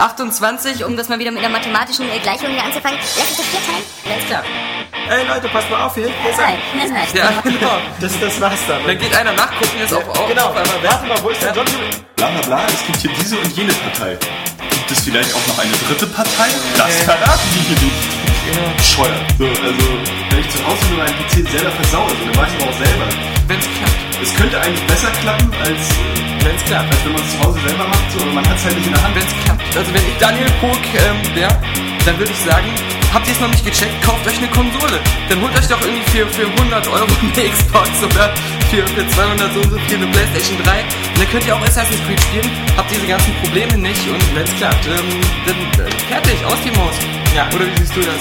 [0.00, 3.00] 28, um das mal wieder mit einer mathematischen Gleichung hier anzufangen.
[3.18, 3.84] Lass uns das vier teilen.
[4.06, 4.44] Alles klar.
[5.10, 6.06] Ey Leute, passt mal auf hier.
[6.06, 6.58] Nein, ein.
[6.76, 7.08] nein, nein.
[7.14, 7.78] Ja, genau.
[8.00, 8.86] Das, das war's dann.
[8.86, 10.50] Dann geht einer nachgucken, jetzt auf, auf, genau.
[10.50, 10.82] auf einmal.
[10.84, 11.66] Warte mal, wo ist der John?
[12.14, 14.16] Bla bla bla, es gibt hier diese und jene Partei.
[14.70, 16.46] Gibt es vielleicht auch noch eine dritte Partei?
[16.76, 18.17] Das verraten die hier nicht.
[18.76, 19.24] Bescheuert.
[19.38, 19.84] So, also,
[20.30, 22.78] wenn ich zu Hause nur meinen PC selber versaue, so, dann weiß ich aber auch
[22.78, 23.06] selber.
[23.48, 23.98] Wenn's klappt.
[24.22, 25.82] Es könnte eigentlich besser klappen, als,
[26.44, 26.88] Wenn's klappt.
[26.90, 28.86] als wenn man es zu Hause selber macht, so, aber man hat es halt nicht
[28.86, 29.14] in der Hand.
[29.14, 29.76] Wenn's klappt.
[29.76, 31.56] Also wenn ich Daniel Pog ähm, wäre,
[32.06, 32.68] dann würde ich sagen,
[33.12, 35.00] habt ihr es noch nicht gecheckt, kauft euch eine Konsole.
[35.28, 38.32] Dann holt euch doch irgendwie für, für 100 Euro eine Xbox oder
[38.70, 40.80] für, für 200 so und so viel eine Playstation 3.
[40.80, 44.54] Und dann könnt ihr auch Assassin's Creed spielen, habt diese ganzen Probleme nicht und wenn's
[44.56, 46.94] klappt, ähm, dann äh, fertig, aus die Maus.
[47.34, 47.48] Ja.
[47.54, 48.20] Oder wie siehst du das?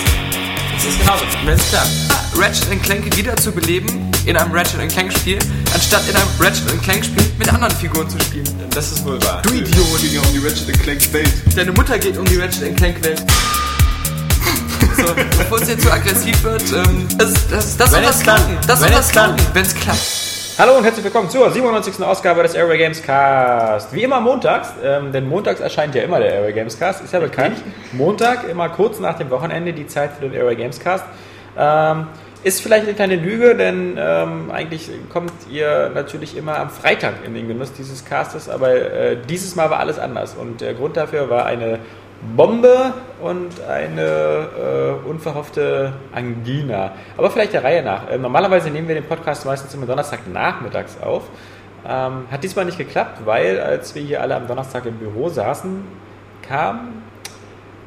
[0.75, 1.25] Das ist genauso.
[1.45, 2.17] Wenn's klappt.
[2.37, 5.39] Ratchet Clank wieder zu beleben in einem Ratchet Clank Spiel,
[5.73, 8.47] anstatt in einem Ratchet Clank Spiel mit anderen Figuren zu spielen.
[8.71, 9.41] Das ist wohl wahr.
[9.41, 9.95] Du Idiot!
[9.95, 11.33] Es ging ja um die Ratchet Clank Welt.
[11.55, 13.23] Deine Mutter geht um die Ratchet Clank Welt.
[14.97, 18.57] So, bevor es jetzt zu aggressiv wird, ähm, das, das, das soll das klappen.
[18.65, 19.37] Das soll Wenn das es klappt.
[19.37, 20.57] klappen, wenn es klappt.
[20.57, 22.03] Hallo und herzlich willkommen zur 97.
[22.03, 23.93] Ausgabe des Airway Games Cast.
[23.93, 27.19] Wie immer montags, ähm, denn montags erscheint ja immer der Airway Games Cast, ist ja
[27.19, 27.57] bekannt.
[27.91, 31.05] Montag, immer kurz nach dem Wochenende, die Zeit für den Airway Games Cast.
[31.55, 32.07] Ähm,
[32.43, 37.35] ist vielleicht eine kleine Lüge, denn ähm, eigentlich kommt ihr natürlich immer am Freitag in
[37.35, 41.29] den Genuss dieses Castes, aber äh, dieses Mal war alles anders und der Grund dafür
[41.29, 41.77] war eine
[42.35, 46.93] Bombe und eine äh, unverhoffte Angina.
[47.15, 48.03] Aber vielleicht der Reihe nach.
[48.11, 51.23] Ähm, normalerweise nehmen wir den Podcast meistens immer Donnerstagnachmittags auf.
[51.87, 55.83] Ähm, hat diesmal nicht geklappt, weil als wir hier alle am Donnerstag im Büro saßen,
[56.41, 57.03] kam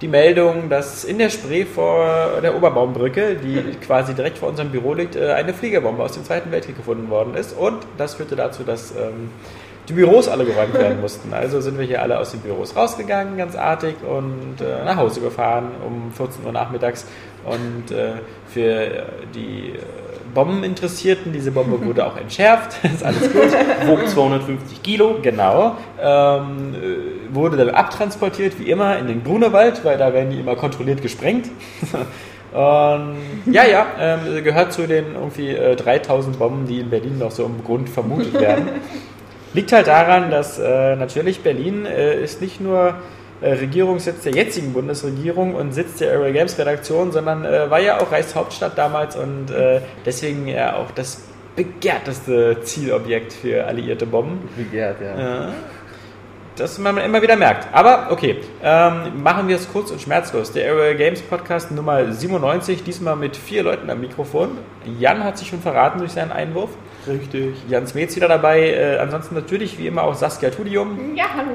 [0.00, 4.94] die Meldung, dass in der Spree vor der Oberbaumbrücke, die quasi direkt vor unserem Büro
[4.94, 7.56] liegt, äh, eine Fliegerbombe aus dem Zweiten Weltkrieg gefunden worden ist.
[7.56, 9.30] Und das führte dazu, dass ähm,
[9.90, 11.34] die Büros alle geräumt werden mussten.
[11.34, 15.20] Also sind wir hier alle aus den Büros rausgegangen, ganz artig, und äh, nach Hause
[15.20, 17.06] gefahren um 14 Uhr nachmittags.
[17.44, 18.12] Und äh,
[18.46, 19.80] für die äh,
[20.34, 23.52] Bombeninteressierten, diese Bombe wurde auch entschärft, ist alles gut.
[23.86, 25.16] Wog 250 Kilo.
[25.22, 25.76] Genau.
[26.00, 30.56] Ähm, äh, wurde dann abtransportiert, wie immer, in den Grunewald, weil da werden die immer
[30.56, 31.48] kontrolliert gesprengt.
[32.52, 37.30] Und ja, ja, ähm, gehört zu den irgendwie äh, 3000 Bomben, die in Berlin noch
[37.30, 38.68] so im Grund vermutet werden.
[39.52, 42.94] Liegt halt daran, dass äh, natürlich Berlin äh, ist nicht nur
[43.40, 48.00] äh, Regierungssitz der jetzigen Bundesregierung und Sitz der Aero Games Redaktion, sondern äh, war ja
[48.00, 51.22] auch Reichshauptstadt damals und äh, deswegen ja auch das
[51.56, 54.48] begehrteste Zielobjekt für alliierte Bomben.
[54.56, 55.18] Begehrt, ja.
[55.18, 55.48] Ja.
[56.56, 57.68] Das man immer wieder merkt.
[57.72, 60.52] Aber okay, ähm, machen wir es kurz und schmerzlos.
[60.52, 64.58] Der Aerial Games Podcast Nummer 97, diesmal mit vier Leuten am Mikrofon.
[64.98, 66.70] Jan hat sich schon verraten durch seinen Einwurf.
[67.06, 67.54] Richtig.
[67.68, 68.70] Jan Smets wieder dabei.
[68.72, 71.50] Äh, ansonsten natürlich wie immer auch Saskia Tudium Ja, hallo.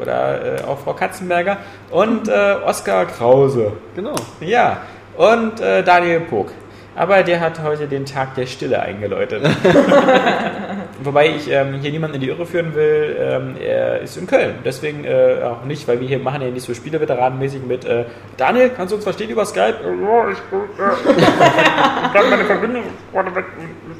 [0.00, 1.58] oder äh, auch Frau Katzenberger
[1.90, 3.72] und äh, Oskar Krause.
[3.94, 4.14] Genau.
[4.40, 4.78] Ja,
[5.16, 6.50] und äh, Daniel Pog.
[6.96, 9.40] Aber der hat heute den Tag der Stille eingeläutet.
[11.04, 13.16] Wobei ich ähm, hier niemanden in die Irre führen will.
[13.20, 14.56] Ähm, er ist in Köln.
[14.64, 18.04] Deswegen äh, auch nicht, weil wir hier machen ja nicht so Spieleveteranenmäßig mit äh,
[18.36, 19.76] Daniel, kannst du uns verstehen über Skype?
[19.84, 21.16] Ja, ich, äh,
[22.06, 22.82] ich kann meine Verbindung
[23.12, 23.44] gerade weg.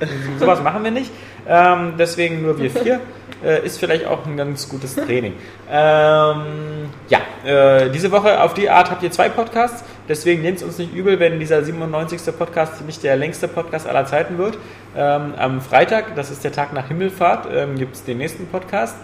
[0.39, 1.11] Sowas machen wir nicht.
[1.47, 3.01] Ähm, deswegen nur wir vier.
[3.45, 5.35] Äh, ist vielleicht auch ein ganz gutes Training.
[5.71, 9.85] Ähm, ja, äh, diese Woche auf die Art habt ihr zwei Podcasts.
[10.09, 12.37] Deswegen nehmt es uns nicht übel, wenn dieser 97.
[12.37, 14.59] Podcast nicht der längste Podcast aller Zeiten wird.
[14.97, 18.97] Ähm, am Freitag, das ist der Tag nach Himmelfahrt, ähm, gibt es den nächsten Podcast.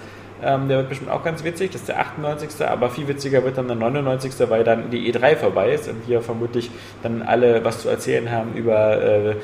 [0.43, 1.71] Ähm, der wird bestimmt auch ganz witzig.
[1.71, 2.67] Das ist der 98.
[2.67, 4.33] Aber viel witziger wird dann der 99.
[4.51, 6.71] Weil dann die E3 vorbei ist und wir vermutlich
[7.03, 9.37] dann alle was zu erzählen haben über äh,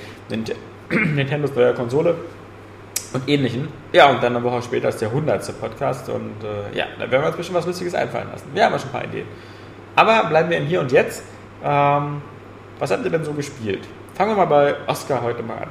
[1.15, 2.15] Nintendos neue Konsole
[3.13, 3.69] und ähnlichen.
[3.93, 5.61] Ja, und dann eine Woche später ist der 100.
[5.61, 8.47] Podcast und äh, ja, da werden wir uns bestimmt was Lustiges einfallen lassen.
[8.55, 9.27] Wir haben ja schon ein paar Ideen.
[9.97, 11.23] Aber bleiben wir im Hier und Jetzt.
[11.65, 12.23] Ähm,
[12.79, 13.81] was habt ihr denn so gespielt?
[14.15, 15.69] Fangen wir mal bei Oscar heute mal an.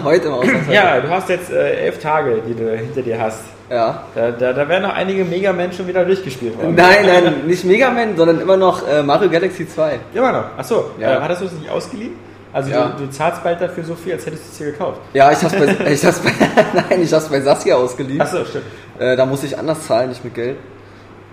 [0.04, 0.70] Heute im Ausland.
[0.70, 3.44] Ja, du hast jetzt äh, elf Tage, die du hinter dir hast.
[3.70, 4.02] ja.
[4.14, 6.74] Da, da, da werden noch einige Mega-Man schon wieder durchgespielt worden.
[6.74, 9.98] Nein, nein, nicht Mega Man, sondern immer noch äh, Mario Galaxy 2.
[10.12, 10.44] Immer noch.
[10.58, 11.18] Achso, Ja.
[11.18, 12.12] äh, hattest du es nicht ausgeliehen?
[12.54, 12.94] Also Ja.
[12.96, 15.00] du, du zahlst bald dafür so viel, als hättest du es dir gekauft.
[15.12, 16.30] Ja, ich hab's bei, ich hab's bei,
[16.88, 18.20] nein, ich hab's bei Saskia ausgeliehen.
[18.20, 18.64] Achso, stimmt.
[18.98, 20.56] Äh, da muss ich anders zahlen, nicht mit Geld.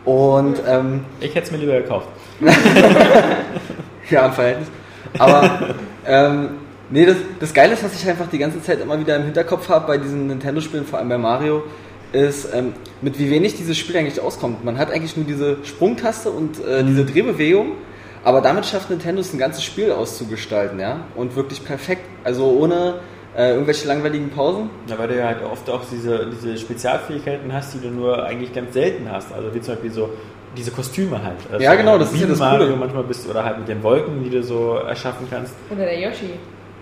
[0.03, 2.07] Und, ähm, Ich hätte es mir lieber gekauft.
[4.09, 4.67] ja, im Verhältnis.
[5.19, 5.75] Aber,
[6.07, 6.49] ähm,
[6.89, 9.69] nee, das, das Geile ist, was ich einfach die ganze Zeit immer wieder im Hinterkopf
[9.69, 11.63] habe bei diesen Nintendo-Spielen, vor allem bei Mario,
[12.13, 14.65] ist, ähm, mit wie wenig dieses Spiel eigentlich auskommt.
[14.65, 17.73] Man hat eigentlich nur diese Sprungtaste und äh, diese Drehbewegung,
[18.23, 22.03] aber damit schafft Nintendo es ein ganzes Spiel auszugestalten, ja, und wirklich perfekt.
[22.23, 22.95] Also ohne
[23.35, 24.69] äh, irgendwelche langweiligen Pausen.
[24.87, 28.53] Ja, weil du ja halt oft auch diese, diese Spezialfähigkeiten hast, die du nur eigentlich
[28.53, 29.33] ganz selten hast.
[29.33, 30.09] Also wie zum Beispiel so
[30.57, 31.37] diese Kostüme halt.
[31.51, 32.75] Also Ja, genau, das wie ist ja das Mario Coole.
[32.77, 35.53] manchmal bist oder halt mit den Wolken, die du so erschaffen kannst.
[35.69, 36.31] Oder der Yoshi.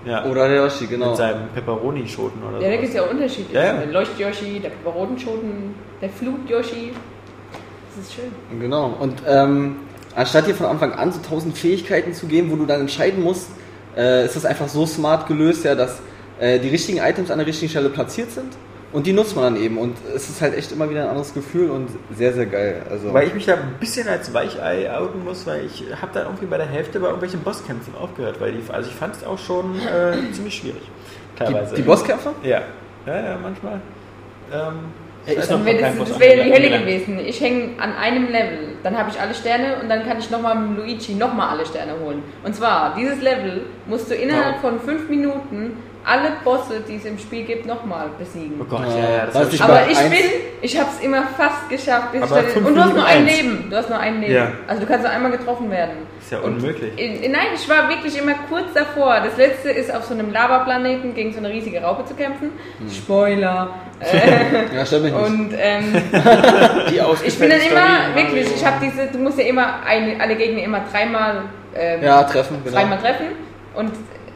[0.06, 0.26] Ja.
[0.26, 1.10] Oder der Yoshi, genau.
[1.10, 2.72] Mit seinem Pepperoni-Schoten oder Ja, da so.
[2.72, 3.54] gibt es ja auch Unterschiede.
[3.54, 3.74] Ja, ja.
[3.74, 6.94] Der Leucht-Yoshi, der Pepperoni-Schoten, der Flut-Yoshi.
[7.96, 8.60] Das ist schön.
[8.60, 8.96] Genau.
[9.00, 9.76] Und ähm,
[10.20, 13.48] anstatt dir von Anfang an so tausend Fähigkeiten zu geben, wo du dann entscheiden musst,
[13.96, 16.00] äh, ist das einfach so smart gelöst, ja, dass
[16.40, 18.54] äh, die richtigen Items an der richtigen Stelle platziert sind
[18.92, 19.78] und die nutzt man dann eben.
[19.78, 22.82] Und es ist halt echt immer wieder ein anderes Gefühl und sehr, sehr geil.
[22.90, 26.24] Also Weil ich mich da ein bisschen als Weichei outen muss, weil ich habe da
[26.24, 29.38] irgendwie bei der Hälfte bei irgendwelchen Bosskämpfen aufgehört, weil die, also ich fand es auch
[29.38, 30.82] schon äh, ziemlich schwierig.
[31.38, 31.76] Teilweise.
[31.76, 32.34] die, die Bosskämpfe?
[32.44, 32.62] Ja.
[33.06, 33.80] Ja, ja, manchmal.
[34.52, 34.76] Ähm,
[35.26, 37.20] Weiß ist noch keinem das das wäre die Hölle gewesen.
[37.20, 40.56] Ich hänge an einem Level, dann habe ich alle Sterne und dann kann ich nochmal
[40.56, 42.24] mit Luigi nochmal alle Sterne holen.
[42.44, 45.78] Und zwar, dieses Level musst du innerhalb von fünf Minuten
[46.10, 48.60] alle Bosse, die es im Spiel gibt, nochmal besiegen.
[48.60, 50.26] Oh Gott, Ja, ja, das weiß ich Aber ich eins- bin,
[50.62, 52.12] ich habe es immer fast geschafft.
[52.12, 53.26] Bis ich und du hast nur ein.
[53.26, 53.68] Leben.
[53.70, 54.34] Du hast nur ein Leben.
[54.34, 54.52] Ja.
[54.68, 55.98] Also du kannst nur einmal getroffen werden.
[56.20, 56.92] ist ja unmöglich.
[56.98, 59.20] In, in, nein, ich war wirklich immer kurz davor.
[59.24, 62.52] Das letzte ist auf so einem Lavaplaneten gegen so eine riesige Raupe zu kämpfen.
[62.80, 62.90] Hm.
[62.90, 63.70] Spoiler.
[64.02, 65.26] Äh, Ja, stört mich nicht.
[65.26, 65.92] und ähm,
[66.90, 70.22] Die ich bin dann immer, Story, wirklich, ich habe diese, du musst ja immer eine,
[70.22, 71.42] alle Gegner immer dreimal,
[71.76, 72.78] ähm, ja, treffen, genau.
[72.78, 73.26] dreimal treffen
[73.76, 73.92] und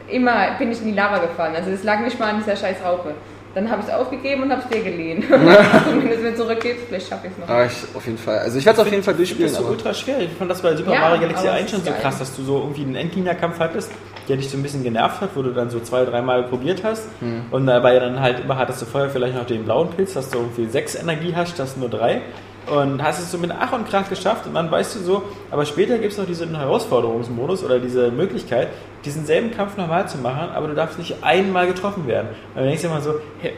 [0.08, 1.54] immer bin ich in die Lava gefallen.
[1.56, 3.14] Also es lag nicht mal an dieser scheiß Raupe.
[3.54, 5.22] Dann habe ich es aufgegeben und habe es dir geliehen.
[5.22, 7.48] Zumindest wenn du zurückgibst, vielleicht schaffe ich es noch.
[7.48, 8.38] Ah, ich, auf jeden Fall.
[8.40, 9.46] Also ich werde es auf jeden Fall Das durchspielen.
[9.46, 10.18] ist so Aber ultra schwer.
[10.22, 12.00] Ich fand das bei Super Ja, Mario Galaxy aber 1 es schon so geil.
[12.02, 13.92] krass, dass du so irgendwie einen Endgegnerkampf hattest,
[14.28, 17.06] der dich so ein bisschen genervt hat, wo du dann so zwei, dreimal probiert hast.
[17.20, 17.42] Hm.
[17.52, 20.38] Und dabei dann halt immer hattest du vorher vielleicht noch den blauen Pilz, dass du
[20.38, 22.22] irgendwie sechs Energie hast, das nur drei.
[22.66, 25.66] Und hast es so mit Ach und Krach geschafft und dann weißt du so, aber
[25.66, 28.68] später gibt es noch diesen Herausforderungsmodus oder diese Möglichkeit,
[29.04, 32.28] diesen selben Kampf nochmal zu machen, aber du darfst nicht einmal getroffen werden.
[32.54, 33.52] Und dann denkst du immer so, hey,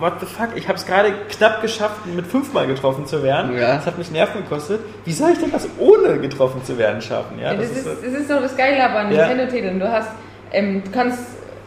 [0.00, 3.56] what the fuck, ich habe es gerade knapp geschafft, mit fünfmal getroffen zu werden.
[3.56, 3.76] Ja.
[3.76, 4.80] Das hat mich Nerven gekostet.
[5.04, 7.38] Wie soll ich denn das ohne getroffen zu werden schaffen?
[7.38, 9.28] Ja, Ja, das, ist, so- das ist doch das Geile aber an Ja.
[9.28, 9.78] Nintendo-Titeln.
[9.78, 10.10] Du hast,
[10.50, 11.20] ähm, du kannst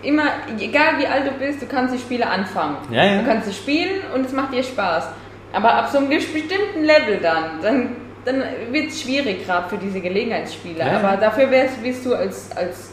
[0.03, 0.23] immer,
[0.59, 2.77] egal wie alt du bist, du kannst die Spiele anfangen.
[2.91, 3.19] Ja, ja.
[3.21, 5.07] Du kannst sie spielen und es macht dir Spaß.
[5.53, 7.95] Aber ab so einem bestimmten Level dann, dann,
[8.25, 10.79] dann wird es schwierig, gerade für diese Gelegenheitsspiele.
[10.79, 10.99] Ja, ja.
[10.99, 12.91] Aber dafür wärst, wirst du als, als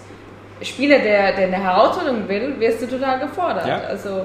[0.63, 3.67] Spieler, der, der eine Herausforderung will, wirst du total gefordert.
[3.67, 3.79] Ja.
[3.81, 4.25] Also,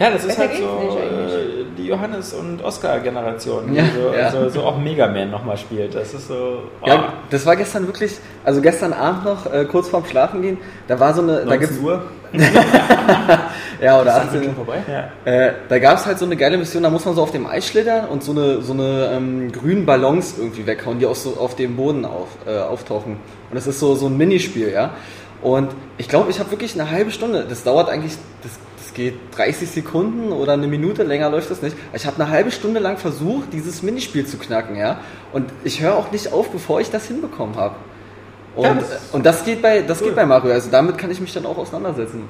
[0.00, 4.30] Ja, das ist halt so äh, die Johannes- und Oscar-Generation, die Ja, so, ja.
[4.30, 5.94] So, so auch Mega Man nochmal spielt.
[5.94, 6.62] Das ist so.
[6.82, 8.12] Oh, Ja, das war gestern wirklich,
[8.44, 11.60] also gestern Abend noch, äh, kurz vorm Schlafen gehen, da war so eine, da 19
[11.60, 12.02] gibt's, Uhr.
[13.80, 14.54] ja, oder Ist 18 schon Uhr.
[14.54, 14.82] vorbei?
[14.86, 15.32] Ja.
[15.32, 17.46] Äh, da gab es halt so eine geile Mission, da muss man so auf dem
[17.46, 21.36] Eis schlittern und so eine, so eine ähm, grünen Ballons irgendwie weghauen, die auch so
[21.38, 23.12] auf dem Boden auf, äh, auftauchen.
[23.14, 24.90] Und das ist so, so ein Minispiel, ja.
[25.40, 28.52] Und ich glaube, ich habe wirklich eine halbe Stunde, das dauert eigentlich, das,
[28.88, 31.76] das geht 30 Sekunden oder eine Minute, länger läuft das nicht.
[31.92, 35.00] Ich habe eine halbe Stunde lang versucht, dieses Minispiel zu knacken, ja.
[35.32, 37.76] Und ich höre auch nicht auf, bevor ich das hinbekommen habe.
[38.56, 40.08] Und, Ja, das und das geht bei das cool.
[40.08, 42.24] geht bei Mario, also damit kann ich mich dann auch auseinandersetzen.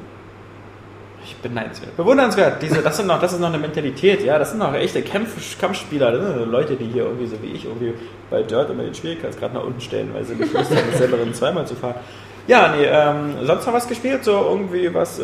[1.22, 1.96] Ich beneidenswert.
[1.96, 2.60] Bewundernswert.
[2.60, 4.38] Diese, das, sind noch, das ist noch eine Mentalität, ja.
[4.38, 6.10] Das sind noch echte Kampf, Kampfspieler.
[6.10, 7.94] Das sind Leute, die hier irgendwie so wie ich irgendwie
[8.30, 11.18] bei Dirt immer den Schwierigkeitsgrad nach unten stellen, weil sie nicht Lust haben, das selber
[11.32, 11.96] zweimal zu fahren.
[12.48, 14.24] Ja, nee, ähm, sonst noch was gespielt?
[14.24, 15.22] So irgendwie was äh,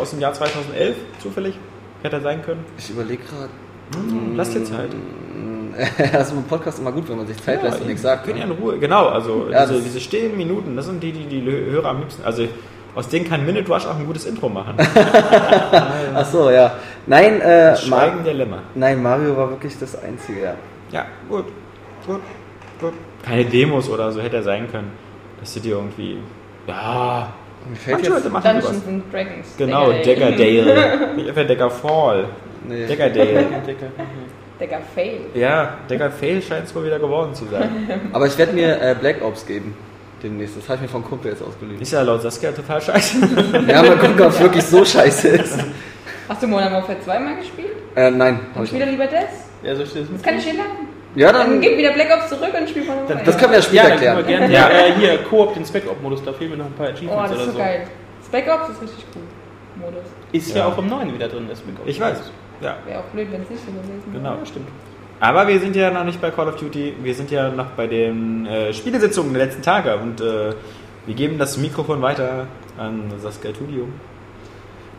[0.00, 1.58] aus dem Jahr 2011 zufällig?
[2.02, 2.64] Hätte sein können?
[2.78, 3.50] Ich überlege gerade.
[3.94, 4.90] Hm, Lass dir Zeit.
[6.12, 8.24] Das ist im Podcast immer gut, wenn man sich Zeit lässt und nichts sagt.
[8.24, 9.08] Können ja in Ruhe, genau.
[9.08, 12.22] Also Ja, diese, diese stillen Minuten, das sind die, die die Hörer am liebsten.
[12.22, 12.46] Also
[12.94, 14.76] aus denen kann Minute Rush auch ein gutes Intro machen.
[16.14, 16.74] Ach so, ja.
[17.08, 18.58] Nein, äh, Mar Schweigen der Lämmer.
[18.76, 20.54] Nein, Mario war wirklich das Einzige, ja.
[20.92, 21.46] Ja, gut,
[22.06, 22.20] gut,
[22.80, 22.92] gut.
[23.24, 24.92] Keine Demos oder so hätte er sein können.
[25.40, 26.18] Dass du dir irgendwie.
[26.66, 27.32] Ja.
[27.68, 28.16] Mir fällt Manche jetzt.
[28.24, 28.64] Leute machen sowas.
[28.64, 29.54] Dungeons and Dragons.
[29.56, 31.14] Genau, Deckerdale.
[31.16, 32.24] Nicht etwa Decker Fall.
[32.68, 32.86] Nee.
[32.86, 33.46] Deckerdale.
[34.60, 35.20] Decker Fail.
[35.34, 37.88] Ja, Decker Fail scheint es wohl wieder geworden zu sein.
[38.12, 39.74] Aber ich werde mir äh, Black Ops geben.
[40.22, 40.56] Demnächst.
[40.56, 41.80] Das habe ich mir vom Kumpel jetzt ausgeliehen.
[41.80, 43.16] Ist ja laut Saskia total scheiße.
[43.68, 45.58] Ja, mal gucken, ob es wirklich so scheiße ist.
[46.28, 47.72] Hast du Modern Warfare 2 mal gespielt?
[47.94, 49.48] Äh, nein, Dann hab ich spiel doch lieber das.
[49.62, 50.88] Ja, soll ich dir das kann ich hier lachen.
[51.14, 51.60] Ja, Dann dann.
[51.60, 53.20] gib wieder Black Ops zurück und spiel von Warfare.
[53.24, 54.50] Das können wir ja später Ja, dann können wir klären.
[54.50, 54.74] gerne.
[54.74, 57.32] Ja, äh, hier, Koop, den Spec-Op-Modus, da fehlen mir noch ein paar Oh, Achievements das
[57.32, 57.58] ist oder so so.
[57.58, 57.86] geil.
[58.26, 59.22] Spec Ops ist richtig cool.
[59.76, 60.02] Modus.
[60.32, 60.66] Ist ja.
[60.66, 61.86] auch im neuen wieder drin, der Spec-Op.
[61.86, 62.32] Ich weiß.
[62.60, 64.16] Ja, Wäre auch blöd, wenn es nicht so gewesen wäre.
[64.18, 64.36] genau.
[64.40, 64.68] Ja, stimmt.
[65.20, 67.86] Aber wir sind ja noch nicht bei Call of Duty, wir sind ja noch bei
[67.86, 70.52] den äh, Spielesitzungen der letzten Tage und äh,
[71.06, 72.46] wir geben das Mikrofon weiter
[72.78, 73.86] an Saskia Tudio.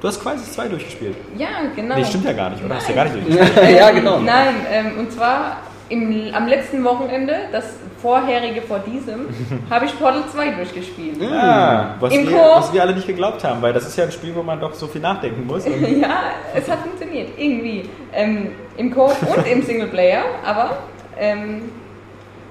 [0.02, 1.16] Du hast Crisis 2 durchgespielt.
[1.38, 1.96] Ja, genau.
[1.96, 2.76] Nee, stimmt ja gar nicht, oder?
[2.76, 3.14] Hast du ja Nein.
[3.14, 3.78] gar nicht durchgespielt.
[3.80, 4.20] ja, genau.
[4.20, 5.58] Nein, ähm, und zwar
[5.90, 7.66] im, am letzten Wochenende, das
[8.02, 9.28] vorherige vor diesem,
[9.70, 11.22] habe ich Portal 2 durchgespielt.
[11.32, 12.58] Ah, was, Im wir, Koop.
[12.58, 14.74] was wir alle nicht geglaubt haben, weil das ist ja ein Spiel, wo man doch
[14.74, 15.66] so viel nachdenken muss.
[16.02, 17.90] Ja, es hat funktioniert, irgendwie.
[18.14, 20.78] Ähm, Im Koop und im Singleplayer, aber
[21.20, 21.70] ähm,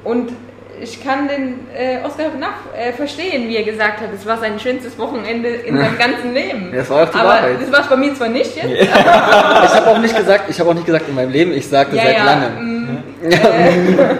[0.05, 0.31] Und
[0.81, 4.59] ich kann den äh, Oscar nach äh, verstehen, wie er gesagt hat, es war sein
[4.59, 6.71] schönstes Wochenende in seinem ganzen Leben.
[6.73, 7.63] Ja, das war auch die Aber Wahrheit.
[7.63, 8.67] das war es bei mir zwar nicht jetzt.
[8.71, 11.95] Ich habe auch nicht gesagt, ich habe auch nicht gesagt in meinem Leben, ich sagte
[11.97, 12.74] seit langem.
[13.25, 14.17] Mm, äh,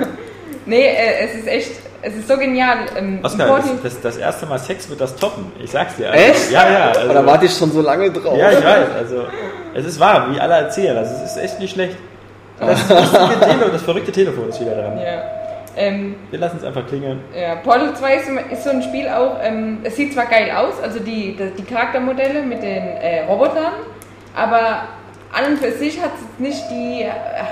[0.67, 1.71] nee, äh, es ist echt,
[2.03, 2.79] es ist so genial.
[2.97, 5.53] Ähm, Oskar, das, das, das erste Mal Sex wird das toppen.
[5.63, 6.11] Ich sag's dir.
[6.11, 6.51] Also, Echt?
[6.51, 6.89] Ja, ja.
[6.89, 8.37] Also, Da warte ich schon so lange drauf.
[8.37, 8.89] ja, ich weiß.
[8.99, 9.25] Also,
[9.75, 10.97] es ist wahr, wie alle erzählen.
[10.97, 11.97] Also, es ist echt nicht schlecht.
[12.59, 14.99] Das, lustige Tele das verrückte Telefon ist wieder dran.
[14.99, 15.23] ja.
[15.77, 17.21] Ähm, Wir lassen es einfach klingeln.
[17.37, 20.75] Ja, Portal 2 ist, ist so ein Spiel auch, ähm, es sieht zwar geil aus,
[20.81, 23.73] also die, die, Charaktermodelle mit den äh, Robotern,
[24.37, 24.83] aber
[25.33, 27.07] an und für sich hat es nicht die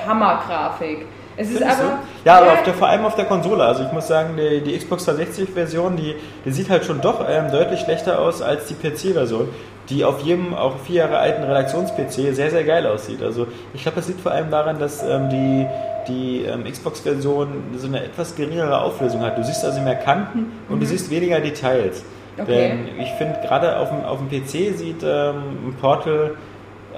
[0.06, 1.06] Hammergrafik.
[1.36, 1.90] Es ist Findest aber.
[1.90, 1.96] du?
[2.24, 3.64] Ja, aber der, vor allem auf der Konsole.
[3.64, 7.50] Also ich muss sagen, die, die Xbox 360-Version, die, die sieht halt schon doch ähm,
[7.50, 9.48] deutlich schlechter aus als die PC-Version,
[9.88, 13.22] die auf jedem auch vier Jahre alten Redaktions-PC sehr, sehr geil aussieht.
[13.22, 15.66] Also ich glaube, das liegt vor allem daran, dass ähm, die,
[16.08, 19.38] die ähm, Xbox-Version so eine etwas geringere Auflösung hat.
[19.38, 22.04] Du siehst also mehr Kanten und du siehst weniger Details.
[22.36, 22.42] Mhm.
[22.42, 22.68] Okay.
[22.68, 26.36] Denn ich finde, gerade auf dem, auf dem PC sieht ähm, Portal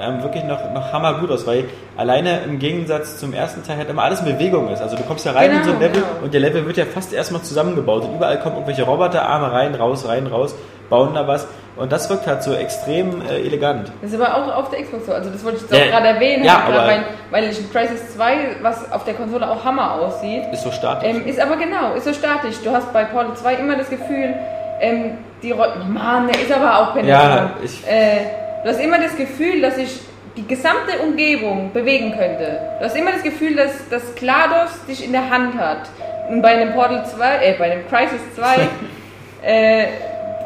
[0.00, 1.64] ähm, wirklich noch, noch hammergut aus, weil
[1.96, 4.82] alleine im Gegensatz zum ersten Teil halt immer alles in Bewegung ist.
[4.82, 6.24] Also du kommst ja rein in so ein Genau, Level genau.
[6.24, 10.06] und der Level wird ja fast erstmal zusammengebaut und überall kommen irgendwelche Roboterarme rein, raus,
[10.08, 10.54] rein, raus,
[10.90, 11.46] bauen da was
[11.76, 13.90] und das wirkt halt so extrem äh, elegant.
[14.02, 15.12] Das ist aber auch auf der Xbox so.
[15.12, 17.70] Also das wollte ich jetzt Ja, auch gerade erwähnen, ja, aber- weil, weil ich in
[17.72, 21.08] Crisis 2, was auf der Konsole auch Hammer aussieht, Ist so statisch.
[21.08, 22.56] Ähm, ist aber genau, ist so statisch.
[22.62, 24.34] Du hast bei Portal 2 immer das Gefühl,
[24.80, 27.50] ähm, die Rotten, Mann, der ist aber auch penetrant.
[27.60, 30.00] Ja, ich- äh, du hast immer das Gefühl, dass sich
[30.36, 32.58] die gesamte Umgebung bewegen könnte.
[32.78, 35.88] Du hast immer das Gefühl, dass, dass GLaDOS dich in der Hand hat.
[36.28, 38.68] Und bei einem Portal 2, äh, bei einem Crisis 2,
[39.46, 39.86] äh,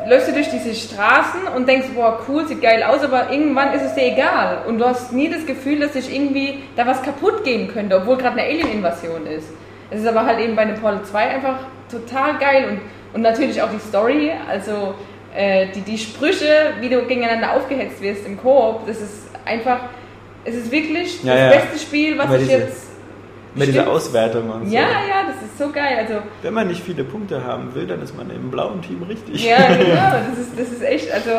[0.08, 3.82] läufst du durch diese Straßen und denkst, boah, cool, sieht geil aus, aber irgendwann ist
[3.82, 4.58] es dir egal.
[4.66, 8.16] Und du hast nie das Gefühl, dass sich irgendwie da was kaputt gehen könnte, obwohl
[8.16, 9.48] gerade eine Alien-Invasion ist.
[9.90, 11.58] Es ist aber halt eben bei einem Portal 2 einfach
[11.90, 12.80] total geil und,
[13.14, 14.94] und natürlich auch die Story, also
[15.74, 19.80] die, die Sprüche, wie du gegeneinander aufgehetzt wirst im Koop, das ist einfach,
[20.44, 21.60] es ist wirklich Ja, das ja.
[21.60, 22.84] beste Spiel, was Immer ich diese- jetzt...
[23.54, 23.88] Mit dieser.
[23.90, 24.74] Auswertung und so.
[24.74, 25.96] Ja, ja, das ist so geil.
[25.98, 29.42] Also Wenn man nicht viele Punkte haben will, dann ist man im blauen Team richtig.
[29.44, 29.94] Ja, genau.
[30.30, 31.30] Das ist, das ist echt, also,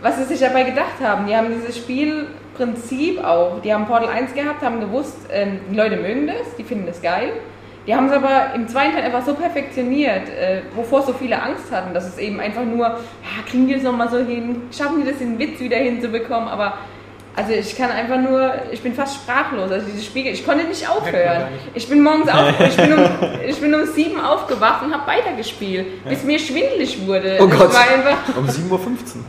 [0.00, 1.26] was sie sich dabei gedacht haben.
[1.26, 5.96] Die haben dieses Spielprinzip auch, die haben Portal 1 gehabt, haben gewusst, ähm, die Leute
[5.96, 7.32] mögen das, die finden das geil.
[7.86, 11.72] Die haben es aber im zweiten Teil einfach so perfektioniert, äh, wovor so viele Angst
[11.72, 15.08] hatten, dass es eben einfach nur, ja, kriegen die das nochmal so hin, schaffen die
[15.10, 16.74] das, den Witz wieder hinzubekommen, aber
[17.34, 19.70] also ich kann einfach nur, ich bin fast sprachlos.
[19.72, 21.44] Also dieses Spiel, ich konnte nicht aufhören.
[21.72, 23.04] Ich bin morgens auf, ich bin um,
[23.48, 27.38] ich bin um sieben aufgewacht und habe weitergespielt, bis mir schwindelig wurde.
[27.40, 27.72] Oh Gott.
[27.72, 28.78] war einfach, Um 7.15 Uhr.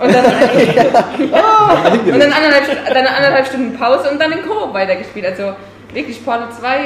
[0.06, 0.26] und dann,
[2.14, 5.26] und dann anderthalb, Stu- dann anderthalb Stunden Pause und dann den Koop weitergespielt.
[5.26, 5.54] Also
[5.94, 6.80] wirklich Portal 2,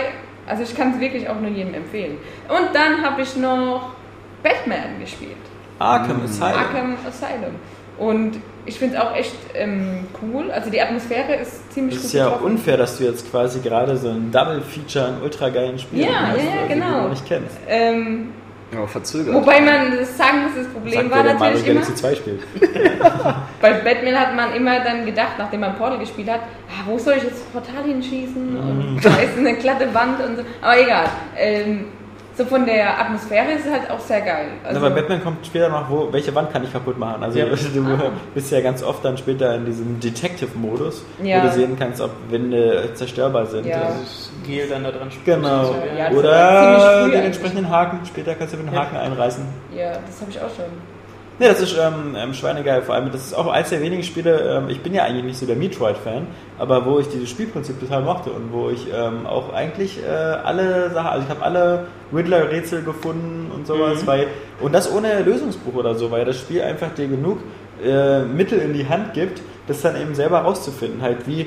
[0.47, 2.17] also ich kann es wirklich auch nur jedem empfehlen.
[2.49, 3.89] Und dann habe ich noch
[4.43, 5.35] Batman gespielt.
[5.79, 6.53] Arkham Asylum.
[6.59, 7.55] Arkham Asylum.
[7.99, 10.51] Und ich finde es auch echt ähm, cool.
[10.51, 12.45] Also die Atmosphäre ist ziemlich Das gut ist ja getroffen.
[12.45, 16.37] unfair, dass du jetzt quasi gerade so ein Double-Feature an ultra geilen Spielen Ja, hast,
[16.37, 16.85] ja, ja, genau.
[16.85, 17.57] du noch nicht kennst.
[17.67, 18.29] Ähm,
[18.73, 19.33] Ja, verzögert.
[19.33, 21.95] wobei man das sagen muss, das Problem Sagt war der, der Mario natürlich immer, Galaxy
[21.95, 22.41] 2 spielt.
[23.61, 27.13] bei Batman hat man immer dann gedacht, nachdem man Portal gespielt hat, ah, wo soll
[27.15, 28.53] ich jetzt das Portal hinschießen?
[28.53, 28.95] Mhm.
[28.95, 30.43] Und da ist eine glatte Wand und so.
[30.61, 31.05] Aber egal.
[31.37, 31.85] Ähm,
[32.37, 34.47] so von der Atmosphäre ist es halt auch sehr geil.
[34.63, 37.23] Also, Aber Batman kommt später noch, wo, welche Wand kann ich kaputt machen?
[37.23, 37.45] Also Ja.
[37.73, 41.41] du bist ja ganz oft dann später in diesem Detective-Modus, Ja.
[41.43, 43.65] wo du sehen kannst, ob Wände zerstörbar sind.
[43.65, 43.77] Ja.
[43.81, 43.97] Also,
[44.45, 45.73] Gel dann da dran Genau.
[46.15, 47.25] Oder den eigentlich.
[47.25, 47.99] entsprechenden Haken.
[48.05, 48.81] Später kannst du mit dem Ja.
[48.81, 49.43] Haken einreißen.
[49.75, 50.65] ja, das habe ich auch schon.
[51.39, 52.81] Ne, das ist ähm, ähm, schweinegeil.
[52.81, 55.37] Vor allem, das ist auch eins der wenigen Spiele, ähm, ich bin ja eigentlich nicht
[55.37, 56.25] so der Metroid-Fan,
[56.57, 60.89] aber wo ich dieses Spielprinzip total mochte und wo ich ähm, auch eigentlich äh, alle
[60.89, 64.07] Sachen, also ich habe alle Riddler-Rätsel gefunden und sowas, Mhm.
[64.07, 64.27] weil,
[64.61, 67.37] und das ohne Lösungsbuch oder so, weil das Spiel einfach dir genug
[67.85, 71.03] äh, Mittel in die Hand gibt, das dann eben selber rauszufinden.
[71.03, 71.45] Halt wie,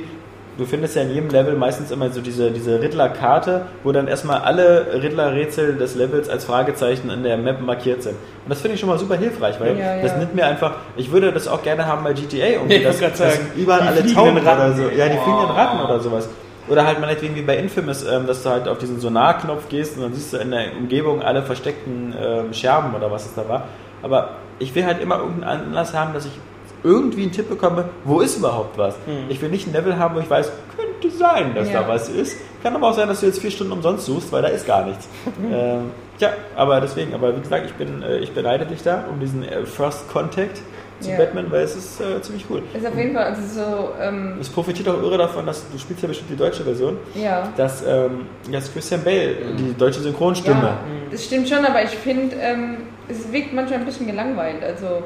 [0.58, 4.40] du findest ja in jedem Level meistens immer so diese, diese Riddler-Karte, wo dann erstmal
[4.40, 8.12] alle Riddler-Rätsel des Levels als Fragezeichen in der Map markiert sind.
[8.44, 10.02] Und das finde ich schon mal super hilfreich, weil Ja, ja.
[10.02, 12.98] das nimmt mir einfach, ich würde das auch gerne haben bei GTA irgendwie, Ich dass,
[13.00, 15.22] dass überall alle Tauben oder so, ja, die Oh.
[15.22, 16.28] fliegenden Ratten oder sowas.
[16.68, 20.04] Oder halt meinetwegen wie bei Infamous, ähm, dass du halt auf diesen Sonar-Knopf gehst und
[20.04, 23.64] dann siehst du in der Umgebung alle versteckten ähm, Scherben oder was es da war.
[24.02, 24.30] Aber
[24.60, 26.32] ich will halt immer irgendeinen Anlass haben, dass ich
[26.82, 28.96] irgendwie einen Tipp bekomme, wo ist überhaupt was.
[29.28, 31.82] Ich will nicht ein Level haben, wo ich weiß, könnte sein, dass Ja.
[31.82, 32.36] da was ist.
[32.62, 34.84] Kann aber auch sein, dass du jetzt vier Stunden umsonst suchst, weil da ist gar
[34.86, 35.08] nichts.
[35.50, 39.18] ähm, ja, aber deswegen, aber wie gesagt, ich, bin, äh, ich beneide dich da um
[39.20, 40.60] diesen äh, First Contact
[41.00, 41.16] zu Ja.
[41.16, 42.62] Batman, weil es ist äh, ziemlich cool.
[42.74, 46.02] Ist auf jeden Fall, also so, ähm, Es profitiert auch irre davon, dass du spielst
[46.02, 47.48] ja bestimmt die deutsche Version, ja.
[47.56, 50.78] dass, ähm, dass Christian Bale die deutsche Synchronstimme Ja.
[51.10, 52.76] Das stimmt schon, aber ich finde, ähm,
[53.08, 54.62] es wirkt manchmal ein bisschen gelangweilt.
[54.62, 55.02] Also,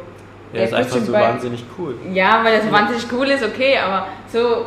[0.52, 1.96] Der der ist einfach so wahnsinnig cool.
[2.12, 4.66] Ja, weil er so wahnsinnig cool ist, okay, aber so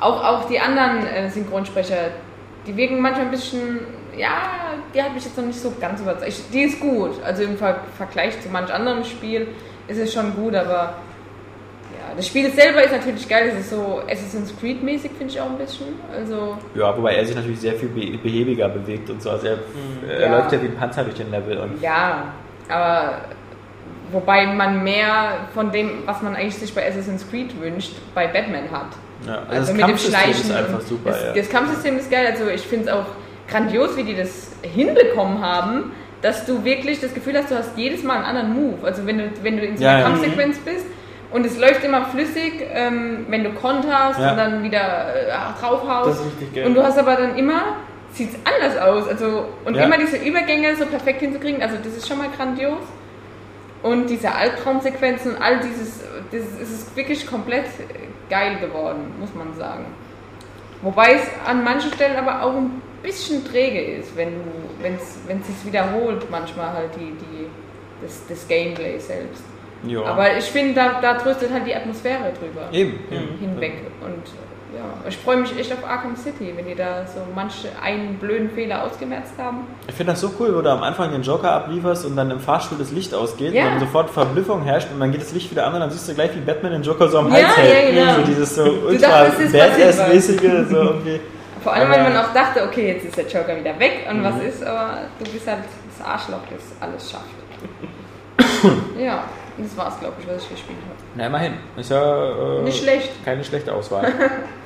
[0.00, 1.96] auch, auch die anderen äh, Synchronsprecher,
[2.66, 3.80] die wirken manchmal ein bisschen,
[4.16, 4.28] ja,
[4.94, 6.28] die hat mich jetzt noch nicht so ganz überzeugt.
[6.28, 9.48] Ich- Die ist gut, also im Ver Vergleich zu manch anderem Spiel
[9.88, 10.94] ist es schon gut, aber
[11.92, 15.40] ja, das Spiel selber ist natürlich geil, es ist so Assassin's Creed mäßig, finde ich
[15.40, 15.86] auch ein bisschen.
[16.14, 19.30] Also, Ja, wobei er sich natürlich sehr viel be behäbiger bewegt und so.
[19.30, 19.58] Also er,
[20.08, 20.38] er Ja.
[20.38, 21.58] läuft ja wie ein Panzer durch den Level.
[21.58, 22.32] Und ja,
[22.68, 23.20] aber
[24.12, 28.70] wobei man mehr von dem, was man eigentlich sich bei Assassin's Creed wünscht, bei Batman
[28.70, 28.88] hat.
[29.26, 30.40] ja, also Also das mit dem Kampfsystem Schleichen.
[30.50, 31.10] ist einfach super.
[31.10, 31.32] das, ja.
[31.34, 32.26] das Kampfsystem ist geil.
[32.30, 33.06] Also ich finde es auch
[33.48, 38.02] grandios, wie die das hinbekommen haben, dass du wirklich das Gefühl hast, du hast jedes
[38.02, 38.84] Mal einen anderen Move.
[38.86, 40.06] Also wenn du, wenn du in so Ja, einer ja.
[40.06, 40.86] Kampfsequenz bist
[41.32, 44.30] und es läuft immer flüssig, ähm, wenn du konterst Ja.
[44.32, 46.10] und dann wieder äh, draufhaust.
[46.10, 46.66] Das ist richtig geil.
[46.66, 47.62] Und du hast aber dann immer,
[48.12, 49.08] sieht es anders aus.
[49.08, 49.84] Also, und Ja.
[49.84, 52.78] immer diese Übergänge so perfekt hinzukriegen, also das ist schon mal grandios.
[53.82, 56.00] Und diese Albtraumsequenzen und all dieses,
[56.32, 57.66] das ist, es ist wirklich komplett
[58.28, 59.86] geil geworden, muss man sagen.
[60.82, 64.32] Wobei es an manchen Stellen aber auch ein bisschen träge ist, wenn
[64.80, 67.46] wenn es wenn es sich wiederholt, manchmal halt die, die,
[68.02, 69.42] das, das Gameplay selbst.
[69.84, 70.02] ja.
[70.04, 72.98] Aber ich finde, da, da tröstet halt die Atmosphäre drüber Eben.
[73.10, 73.38] eben.
[73.38, 73.74] hinweg.
[74.00, 74.24] Und
[74.76, 78.50] ja, ich freue mich echt auf Arkham City, wenn die da so manche einen blöden
[78.50, 79.66] Fehler ausgemerzt haben.
[79.88, 82.40] Ich finde das so cool, wo du am Anfang den Joker ablieferst und dann im
[82.40, 83.64] Fahrstuhl das Licht ausgeht Ja.
[83.64, 86.08] und dann sofort Verblüffung herrscht und dann geht das Licht wieder an und dann siehst
[86.08, 87.94] du gleich, wie Batman den Joker so am Ja, Hals hält.
[87.96, 88.14] ja, genau.
[88.16, 89.52] So dieses so ultra es.
[89.52, 91.20] Badass-mäßige, so irgendwie.
[91.62, 94.24] Vor allem, weil man auch dachte, okay, jetzt ist der Joker wieder weg und Mhm.
[94.24, 95.58] was ist, aber du bist halt
[95.98, 97.24] das Arschloch, das alles schafft.
[98.98, 99.24] ja,
[99.58, 100.98] das war's, glaube ich, was ich gespielt habe.
[101.14, 101.54] Na, immerhin.
[101.76, 103.10] Ist ja äh, Nicht schlecht.
[103.24, 104.12] keine schlechte Auswahl.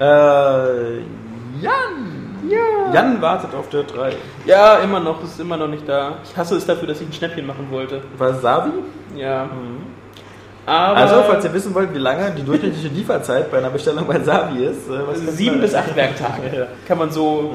[0.00, 0.98] äh,
[1.60, 2.14] Jan!
[2.92, 4.12] Jan wartet auf der 3.
[4.44, 6.18] Ja, immer noch, ist immer noch nicht da.
[6.24, 8.02] Ich hasse es dafür, dass ich ein Schnäppchen machen wollte.
[8.18, 8.70] Wasabi?
[9.16, 9.48] Ja.
[10.66, 14.18] Aber Also, falls ihr wissen wollt, wie lange die durchschnittliche Lieferzeit bei einer Bestellung bei
[14.20, 16.56] Savi ist, äh, sieben bis acht Werktage.
[16.56, 16.66] Ja.
[16.88, 17.52] Kann man so.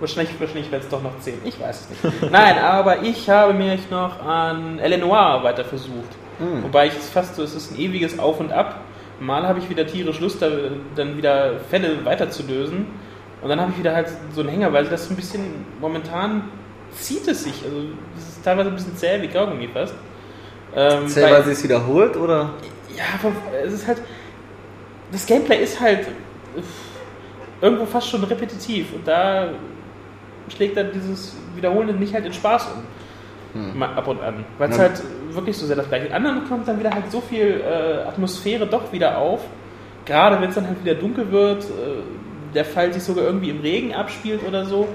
[0.00, 1.38] Wahrscheinlich, wahrscheinlich wäre es doch noch zehn.
[1.44, 2.32] Ich weiß es nicht.
[2.32, 6.16] Nein, aber ich habe mich noch an Eleanor weiter versucht.
[6.38, 6.62] Hm.
[6.62, 8.76] Wobei ich es fast so, es ist ein ewiges Auf und Ab.
[9.20, 10.50] Mal habe ich wieder tierisch Lust, da,
[10.94, 12.86] dann wieder Fälle weiterzulösen.
[13.42, 15.42] Und dann habe ich wieder halt so einen Hänger, weil das so ein bisschen
[15.80, 16.48] momentan
[16.92, 17.62] zieht es sich.
[17.64, 17.76] Also
[18.16, 19.94] es ist teilweise ein bisschen zäh wie Kaugummi fast.
[20.74, 22.50] Ähm, Zähl, weil sie es wiederholt oder?
[22.96, 23.04] ja,
[23.64, 24.02] es ist halt.
[25.12, 26.62] Das Gameplay ist halt äh,
[27.60, 29.50] irgendwo fast schon repetitiv und da
[30.48, 33.78] schlägt dann dieses Wiederholende nicht halt in Spaß um.
[33.78, 34.44] Mal ab und an.
[34.58, 35.02] Weil es halt
[35.36, 36.06] wirklich so sehr das gleiche.
[36.06, 39.44] In anderen kommt dann wieder halt so viel äh, Atmosphäre doch wieder auf.
[40.04, 42.02] Gerade wenn es dann halt wieder dunkel wird, äh,
[42.54, 44.88] der Fall sich sogar irgendwie im Regen abspielt oder so,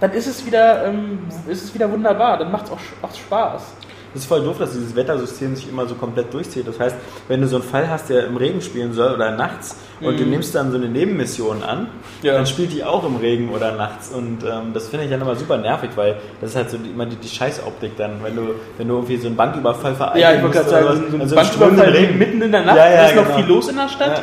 [0.00, 2.38] dann ist es wieder, ähm, ist es wieder wunderbar.
[2.38, 3.74] Dann macht es auch, auch Spaß.
[4.14, 6.68] Das ist voll doof, dass dieses Wettersystem sich immer so komplett durchzieht.
[6.68, 6.96] Das heißt,
[7.28, 10.24] wenn du so einen Fall hast, der im Regen spielen soll oder nachts und du
[10.24, 11.88] nimmst dann so eine Nebenmission an,
[12.22, 12.34] Ja.
[12.34, 14.10] dann spielt die auch im Regen oder nachts.
[14.10, 16.90] Und ähm, das finde ich dann immer super nervig, weil das ist halt so die,
[16.90, 18.42] immer die, die Scheißoptik dann, wenn du,
[18.76, 20.98] wenn du irgendwie so einen Banküberfall vereiteln Ja, ich wollte gerade sagen, was.
[21.10, 22.18] so Also Banküberfall Regen.
[22.18, 23.36] mitten in der Nacht, Ja, ja, ist noch genau.
[23.36, 24.22] viel los in der Stadt.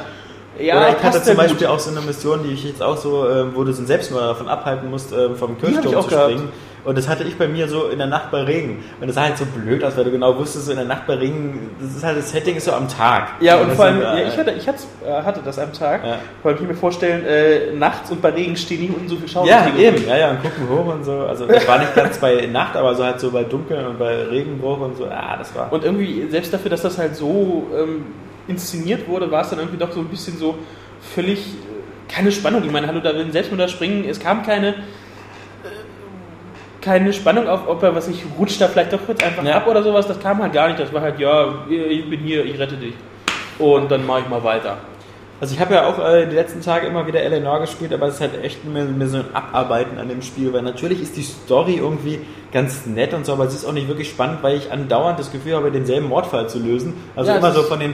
[0.60, 1.76] Ja, Oder ich hatte zum Beispiel gut.
[1.76, 4.28] auch so eine Mission, die ich jetzt auch so, ähm, wo du so einen Selbstmörder
[4.28, 6.34] davon abhalten musst, ähm, vom Kirchturm zu gehabt.
[6.86, 8.84] Und das hatte ich bei mir so in der Nacht bei Regen.
[9.00, 11.08] Und das sah halt so blöd aus, weil du genau wusstest, so in der Nacht
[11.08, 13.30] bei Regen, das ist halt, das Setting ist so am Tag.
[13.42, 14.72] Ja, und das vor allem, ja, ich, hatte, ich äh,
[15.24, 16.06] hatte das am Tag.
[16.06, 16.20] Ja.
[16.42, 19.28] Vor allem ich mir vorstellen, äh, nachts und bei Regen stehen nie unten so viel
[19.28, 19.48] Schauer.
[19.48, 21.20] Ja, eben, ja, ja, und gucken hoch und so.
[21.20, 24.24] Also das war nicht ganz bei Nacht, aber so halt so bei Dunkeln und bei
[24.24, 25.06] Regenbruch und so.
[25.06, 25.72] Ah, das war.
[25.72, 28.06] Und irgendwie, selbst dafür, dass das halt so ähm,
[28.48, 30.56] inszeniert wurde, war es dann irgendwie doch so ein bisschen so
[31.14, 32.64] völlig äh, keine Spannung.
[32.66, 34.06] Ich meine, hallo, da will ein Selbstmörder springen.
[34.08, 34.76] Es kam keine,
[36.82, 39.58] keine Spannung auf, ob er, was ich, rutscht da vielleicht doch kurz einfach Ja.
[39.58, 40.08] ab oder sowas.
[40.08, 40.80] Das kam halt gar nicht.
[40.80, 42.94] Das war halt, ja, ich bin hier, ich rette dich.
[43.58, 44.78] Und dann mache ich mal weiter.
[45.42, 48.16] Also ich habe ja auch äh, die letzten Tage immer wieder Eleanor gespielt, aber es
[48.16, 51.22] ist halt echt mir, mir so ein Abarbeiten an dem Spiel, weil natürlich ist die
[51.24, 52.20] Story irgendwie
[52.52, 55.32] ganz nett und so, aber es ist auch nicht wirklich spannend, weil ich andauernd das
[55.32, 56.94] Gefühl habe, denselben Mordfall zu lösen.
[57.16, 57.94] Also Ja, immer so von den,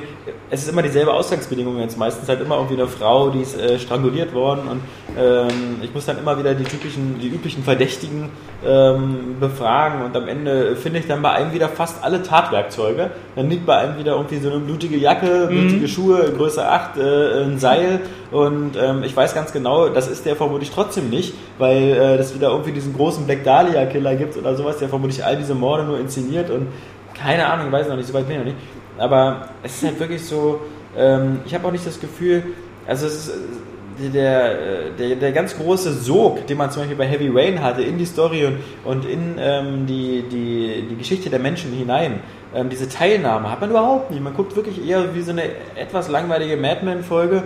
[0.50, 3.78] es ist immer dieselbe Ausgangsbedingung jetzt meistens, halt immer irgendwie eine Frau, die ist äh,
[3.80, 4.82] stranguliert worden und
[5.18, 8.30] ähm, ich muss dann immer wieder die typischen, die üblichen Verdächtigen
[8.66, 13.12] ähm, befragen und am Ende finde ich dann bei einem wieder fast alle Tatwerkzeuge.
[13.36, 17.44] Dann liegt bei einem wieder irgendwie so eine blutige Jacke, blutige Schuhe, Größe 8, äh,
[17.44, 18.00] ein Seil
[18.32, 22.34] und ähm, ich weiß ganz genau, das ist der vermutlich trotzdem nicht, weil äh, das
[22.34, 25.84] wieder irgendwie diesen großen Black Dahlia Killer gibt oder sowas, der vermutlich all diese Morde
[25.84, 26.68] nur inszeniert und
[27.14, 28.58] keine Ahnung, weiß noch nicht, so weit bin ich noch nicht.
[28.98, 30.62] Aber es ist halt wirklich so,
[30.98, 32.44] ähm, ich habe auch nicht das Gefühl,
[32.88, 33.34] also es ist,
[34.14, 37.82] der, äh, der, der ganz große Sog, den man zum Beispiel bei Heavy Rain hatte,
[37.82, 42.20] in die Story und, und in ähm, die, die, die Geschichte der Menschen hinein,
[42.54, 44.22] ähm, diese Teilnahme hat man überhaupt nicht.
[44.22, 45.44] Man guckt wirklich eher wie so eine
[45.76, 47.44] etwas langweilige Madman-Folge,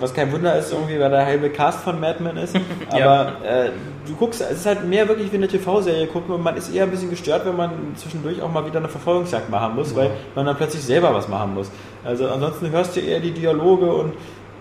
[0.00, 2.56] was kein Wunder ist, irgendwie, weil der halbe Cast von Madman ist.
[2.90, 3.28] Aber Ja.
[3.44, 3.70] äh,
[4.06, 6.84] du guckst, es ist halt mehr wirklich wie eine TV-Serie gucken und man ist eher
[6.84, 10.46] ein bisschen gestört, wenn man zwischendurch auch mal wieder eine Verfolgungsjagd machen muss, weil man
[10.46, 11.70] dann plötzlich selber was machen muss.
[12.04, 14.14] Also ansonsten hörst du eher die Dialoge und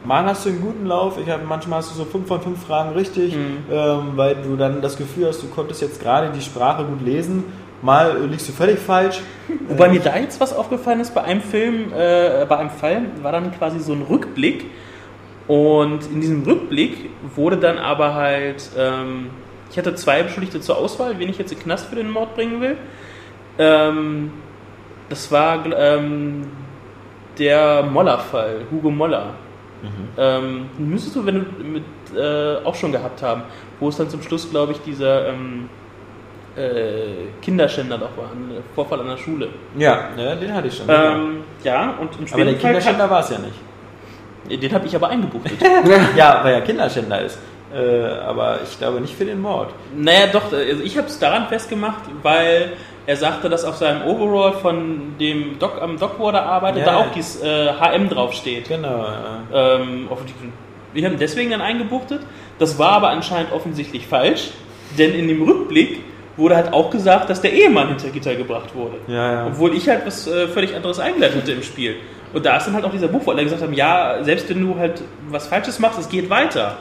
[0.06, 1.18] mal hast du einen guten Lauf.
[1.24, 3.34] Ich hab, manchmal hast du so fünf von fünf Fragen richtig,
[3.72, 7.44] ähm, weil du dann das Gefühl hast, du konntest jetzt gerade die Sprache gut lesen.
[7.84, 9.22] Mal liegst du völlig falsch.
[9.70, 13.32] Wobei mir da jetzt was aufgefallen ist bei einem Film, äh, bei einem Fall, war
[13.32, 14.66] dann quasi so ein Rückblick.
[15.48, 19.32] Und in diesem Rückblick wurde dann aber halt, ähm,
[19.70, 22.36] ich hatte zwei Beschuldigte zur Auswahl, wen ich jetzt in den Knast für den Mord
[22.36, 22.78] bringen will.
[23.58, 24.32] Ähm,
[25.10, 26.48] das war ähm,
[27.38, 29.34] der Moller-Fall, Hugo Moller.
[30.18, 31.84] Ähm, müsstest du, wenn du mit,
[32.16, 33.44] äh, auch schon gehabt haben,
[33.80, 35.70] wo es dann zum Schluss, glaube ich, dieser ähm,
[36.56, 39.50] äh, Kinderschänder doch war, ein Vorfall an der Schule.
[39.78, 40.86] Ja, ja den hatte ich schon.
[40.88, 43.60] Ähm, ja, und im aber der Kinderschänder war es ja nicht.
[44.50, 45.58] Kann, den habe ich aber eingebuchtet.
[46.16, 47.40] Ja, weil er Kinderschänder ist.
[47.74, 49.70] Äh, aber ich glaube nicht für den Mord.
[49.96, 52.74] naja, doch, also ich habe es daran festgemacht, weil
[53.08, 56.86] er sagte, dass auf seinem Overall von dem Doc am Doc, wo er da arbeitet,
[56.86, 58.68] Ja, da auch dieses äh, HM draufsteht.
[58.68, 59.06] Genau.
[59.54, 59.76] Ja.
[59.76, 60.10] Ähm,
[60.94, 62.22] wir haben deswegen dann eingebuchtet.
[62.60, 64.52] Das war aber anscheinend offensichtlich falsch,
[65.00, 66.02] denn in dem Rückblick
[66.38, 68.98] wurde halt auch gesagt, dass der Ehemann hinter Gitter gebracht wurde.
[69.08, 69.48] Ja.
[69.48, 71.96] Obwohl ich halt was äh, völlig anderes eingeleitet hatte im Spiel.
[72.34, 74.62] Und da ist dann halt auch dieser Buch, wo alle gesagt haben, ja, selbst wenn
[74.62, 76.78] du halt was Falsches machst, es geht weiter.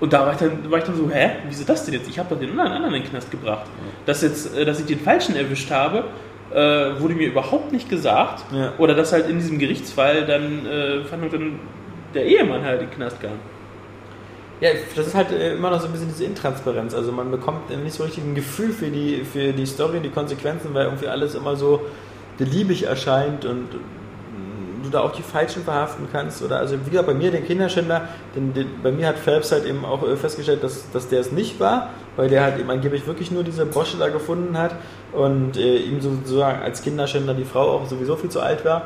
[0.00, 2.08] Und da war ich, dann, war ich dann so, hä, wieso das denn jetzt?
[2.08, 3.66] Ich habe doch den anderen, anderen in den Knast gebracht.
[4.04, 6.04] Dass jetzt, äh, dass ich den Falschen erwischt habe,
[6.52, 8.44] äh, wurde mir überhaupt nicht gesagt.
[8.52, 8.72] Ja.
[8.78, 11.60] Oder dass halt in diesem Gerichtsfall dann, äh, fand dann
[12.14, 13.38] der Ehemann halt in den Knast kam.
[14.60, 16.94] Ja, das ist halt äh, immer noch so ein bisschen diese Intransparenz.
[16.94, 20.10] Also man bekommt nicht so richtig ein Gefühl für die, für die Story und die
[20.10, 21.80] Konsequenzen, weil irgendwie alles immer so
[22.38, 23.68] beliebig erscheint und
[24.82, 26.42] du da auch die Falschen verhaften kannst.
[26.42, 29.84] Oder also wieder bei mir, den Kinderschänder, den, den, bei mir hat Phelps halt eben
[29.84, 33.30] auch äh, festgestellt, dass, dass der es nicht war, weil der halt eben angeblich wirklich
[33.30, 34.74] nur diese Brosche da gefunden hat
[35.12, 38.82] und äh, ihm sozusagen als Kinderschänder die Frau auch sowieso viel zu alt war.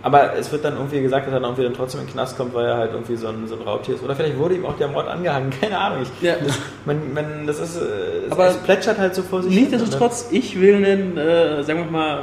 [0.00, 2.36] Aber es wird dann irgendwie gesagt, dass er dann irgendwie dann trotzdem in den Knast
[2.36, 4.04] kommt, weil er halt irgendwie so ein, so ein Raubtier ist.
[4.04, 6.02] Oder vielleicht wurde ihm auch der Mord angehangen, keine Ahnung.
[6.02, 6.36] Ich, Ja.
[6.36, 9.52] das, man, man, das ist, äh, Aber es plätschert halt so vor sich.
[9.52, 12.20] Nichtsdestotrotz, ich will einen, äh, sagen wir mal,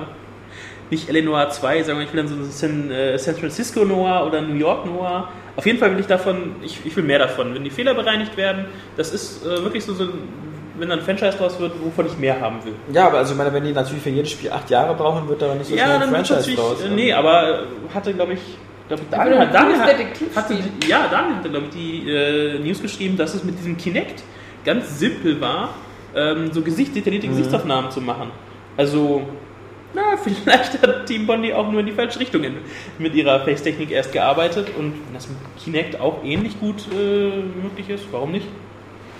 [0.91, 4.25] nicht Eleanor 2, sagen wir, ich will dann so einen San, äh, San Francisco Noir
[4.27, 5.29] oder New York Noir.
[5.55, 7.53] Auf jeden Fall will ich davon, ich, ich will mehr davon.
[7.55, 8.65] Wenn die Fehler bereinigt werden,
[8.97, 10.45] das ist äh, wirklich so, so, ein-
[10.77, 12.73] wenn dann ein Franchise draus wird, wovon ich mehr haben will.
[12.93, 15.41] Ja, aber also ich meine, wenn die natürlich für jedes Spiel acht Jahre brauchen, wird
[15.41, 16.83] da nicht so schnell ja, ein dann wird Franchise natürlich, draus.
[16.83, 18.39] äh, nee, aber äh, hatte, glaube ich,
[18.89, 22.09] glaub ich Daniel, hat, ein Daniel, hat, hatte, die- ja, Daniel hatte, glaube ich, die
[22.11, 24.21] äh, News geschrieben, dass es mit diesem Kinect
[24.65, 25.69] ganz simpel war,
[26.13, 28.31] ähm, so gesichtsdetaillierte Gesichtsaufnahmen zu machen.
[28.75, 29.21] Also,
[29.95, 32.43] na, vielleicht hat Team Bondi auch nur in die falsche Richtung
[32.99, 37.89] mit ihrer Face-Technik erst gearbeitet und wenn das mit Kinect auch ähnlich gut äh, möglich
[37.89, 38.47] ist, warum nicht?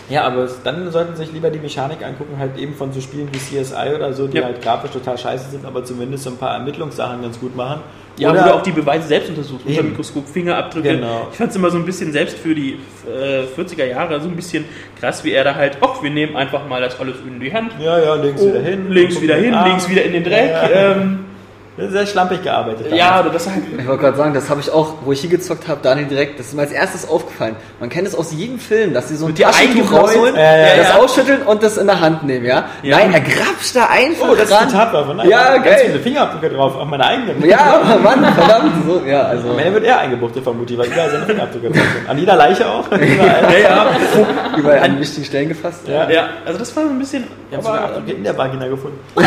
[0.10, 3.38] Ja, aber dann sollten sich lieber die Mechanik angucken, halt eben von so Spielen wie
[3.39, 4.44] CSI oder so, die Ja.
[4.44, 7.82] halt grafisch total scheiße sind, aber zumindest so ein paar Ermittlungssachen ganz gut machen.
[8.18, 9.84] Ja, Oder- du auch die Beweise selbst untersuchst, unter.
[9.84, 10.88] Mikroskop, Fingerabdrücke.
[10.96, 11.28] Genau.
[11.32, 12.78] Ich fand es immer so ein bisschen, selbst für die
[13.10, 14.63] äh, 40er Jahre, so ein bisschen
[15.00, 17.74] krass, wie er da halt, ach, wir nehmen einfach mal das alles in die Hand.
[17.80, 18.89] Ja, ja, links Oh, wieder hin.
[18.91, 20.50] links wieder hin, links wieder in den Dreck.
[20.52, 20.91] Ja, ja.
[20.94, 21.25] Ähm,
[21.78, 22.88] Sehr schlampig gearbeitet.
[22.92, 23.26] ja, damals.
[23.26, 23.64] oder das halt.
[23.78, 26.40] Ich wollte gerade sagen, das habe ich auch, wo ich hier gezockt habe, Daniel direkt,
[26.40, 27.58] das ist mir als erstes aufgefallen.
[27.82, 30.88] Man kennt es aus jedem Film, dass sie so ein Taschentuch rausholen, Ja, ja, das
[30.90, 30.96] ja.
[30.96, 32.66] ausschütteln und das in der Hand nehmen, ja?
[32.82, 32.98] Ja.
[33.00, 34.64] Nein, er grapscht da einfach Oh, das ist ran.
[34.64, 35.14] eine Tatwaffe.
[35.16, 35.82] Nein, Ja, ganz geil.
[35.88, 37.46] viele Fingerabdrücke drauf, auch meine eigenen.
[37.46, 38.72] Ja, Mann, verdammt.
[38.88, 39.50] So, ja, also.
[39.50, 42.10] Am Ende wird er eingebuchtet vermutlich, weil überall seine Fingerabdrücke drauf sind.
[42.10, 42.86] An jeder Leiche auch.
[42.92, 43.54] Überall.
[43.54, 43.86] Ja, ja,
[44.58, 45.82] Überall an wichtigen Stellen gefasst.
[45.90, 46.10] Ja.
[46.10, 47.26] ja, also das war so ein bisschen.
[47.50, 48.98] Wir haben sogar Abdrücke in der Vagina gefunden.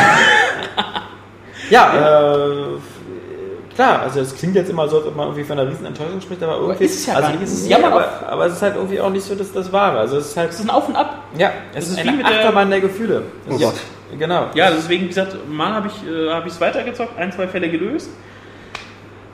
[1.71, 5.71] ja, äh, klar, also es klingt jetzt immer so, als ob man irgendwie von einer
[5.71, 6.85] riesen Enttäuschung spricht, aber irgendwie...
[6.85, 9.01] ist es ja also, gar nicht, es ist Jammer aber, aber es ist halt irgendwie
[9.01, 9.99] auch nicht so das, das Wahre.
[9.99, 10.49] Also es ist halt...
[10.49, 11.23] Das ist ein Auf und Ab.
[11.37, 13.23] Ja, es ist ist, wie mit der- Achterbahn der Gefühle.
[13.49, 13.75] Oh Es Gott.
[13.75, 14.47] Ist, genau.
[14.55, 18.11] Ja, deswegen, wie gesagt, mal habe ich es äh, hab weitergezockt, ein, zwei Fälle gelöst.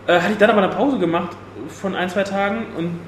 [0.07, 1.37] Äh, hatte ich dann aber eine Pause gemacht
[1.69, 3.01] von ein, zwei Tagen und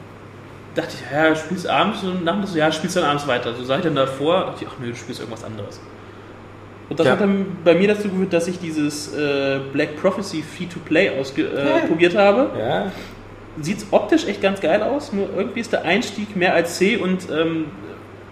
[0.74, 3.54] dachte ich, ja, spielst abends und nachmittags, so, ja, spielst dann abends weiter.
[3.54, 5.80] So sah ich dann davor, dachte ich, ach nö, du spielst irgendwas anderes.
[6.88, 7.12] Und das Ja.
[7.12, 12.18] hat dann bei mir dazu geführt, dass ich dieses äh, Black Prophecy Free-to-Play ausprobiert äh,
[12.18, 12.50] habe.
[12.58, 12.92] Ja,
[13.60, 17.28] Sieht optisch echt ganz geil aus, nur irgendwie ist der Einstieg mehr als C und
[17.30, 17.64] ähm,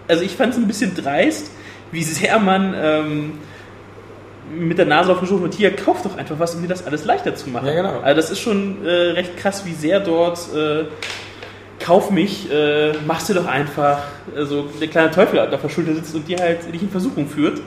[0.07, 1.49] also ich fand es ein bisschen dreist,
[1.91, 3.31] wie sehr man ähm,
[4.55, 6.85] mit der Nase auf den Schoß wird, hier, kauf doch einfach was, um dir das
[6.85, 7.65] alles leichter zu machen.
[7.67, 7.99] Ja, genau.
[8.01, 10.83] Also das ist schon äh, recht krass, wie sehr dort äh,
[11.79, 14.03] kauf mich, äh, machst du doch einfach,
[14.35, 17.27] äh, so der kleine Teufel auf der Schulter sitzt und dir halt dich in Versuchung
[17.27, 17.61] führt.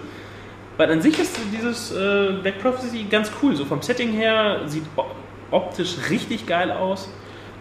[0.78, 4.84] Weil an sich ist dieses äh, Black Prophecy ganz cool, so vom Setting her, sieht
[5.50, 7.08] optisch richtig geil aus.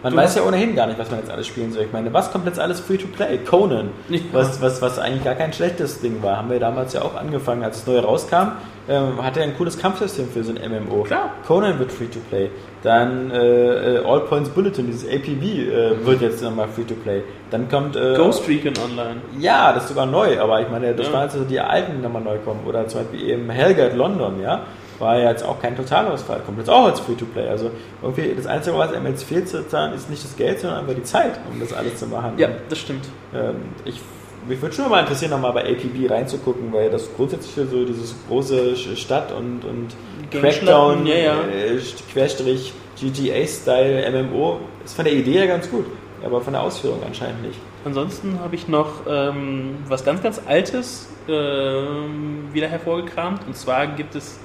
[0.02, 1.82] Man Du weiß ja ohnehin gar nicht, was man jetzt alles spielen soll.
[1.84, 3.38] Ich meine, was kommt jetzt alles Free-to-Play?
[3.38, 4.20] Conan, Ja.
[4.32, 6.36] was, was, was eigentlich gar kein schlechtes Ding war.
[6.36, 8.52] Haben wir damals ja auch angefangen, als es neu rauskam.
[8.88, 11.02] Ähm, hat er ein cooles Kampfsystem für so ein MMO.
[11.02, 11.32] Klar.
[11.46, 12.48] Conan wird Free-to-Play.
[12.82, 17.22] Dann äh, äh, All Points Bulletin, dieses APB, äh, wird jetzt nochmal Free-to-Play.
[17.50, 17.96] Dann kommt...
[17.96, 19.16] Äh, Ghost Recon Online.
[19.38, 21.12] Ja, das ist sogar neu, aber ich meine, das Ja.
[21.12, 22.60] waren jetzt also die alten, die nochmal neu kommen.
[22.66, 24.62] Oder zum Beispiel eben Hellgate London, ja.
[24.98, 27.48] War ja jetzt auch kein Totalausfall, kommt jetzt auch als Free-to-Play.
[27.48, 27.70] Also
[28.02, 30.94] irgendwie das Einzige, was einem jetzt fehlt zu zahlen, ist nicht das Geld, sondern einfach
[30.94, 32.32] die Zeit, um das alles zu machen.
[32.36, 33.08] Ja, das stimmt.
[33.34, 34.00] ähm, ich,
[34.48, 38.76] mich würde schon mal interessieren, nochmal bei APB reinzugucken, weil das grundsätzliche so dieses große
[38.96, 39.88] Stadt und, und
[40.30, 41.40] Crackdown, ja, ja.
[41.42, 41.80] Äh,
[42.12, 45.86] Querstrich, GTA-Style, MMO, ist von der Idee her ganz gut,
[46.24, 47.58] aber von der Ausführung anscheinend nicht.
[47.84, 53.46] Ansonsten habe ich noch ähm, was ganz, ganz Altes ähm, wieder hervorgekramt.
[53.46, 54.38] Und zwar gibt es,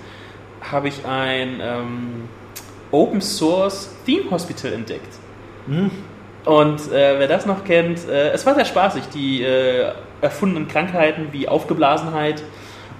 [0.71, 2.29] habe ich ein ähm,
[2.91, 5.13] Open Source Theme Hospital entdeckt.
[6.45, 11.29] Und äh, wer das noch kennt, äh, es war sehr spaßig, die äh, erfundenen Krankheiten
[11.31, 12.43] wie Aufgeblasenheit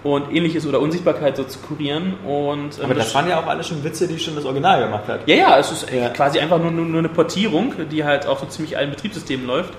[0.04, 2.14] und ähnliches oder Unsichtbarkeit so zu kurieren.
[2.26, 5.08] Und, ähm, Aber das waren ja auch alle schon Witze, die schon das Original gemacht
[5.08, 5.28] hat.
[5.28, 6.10] ja, ja, es ist Ja.
[6.10, 9.74] quasi einfach nur, nur, nur eine Portierung, die halt auf so ziemlich allen Betriebssystemen läuft.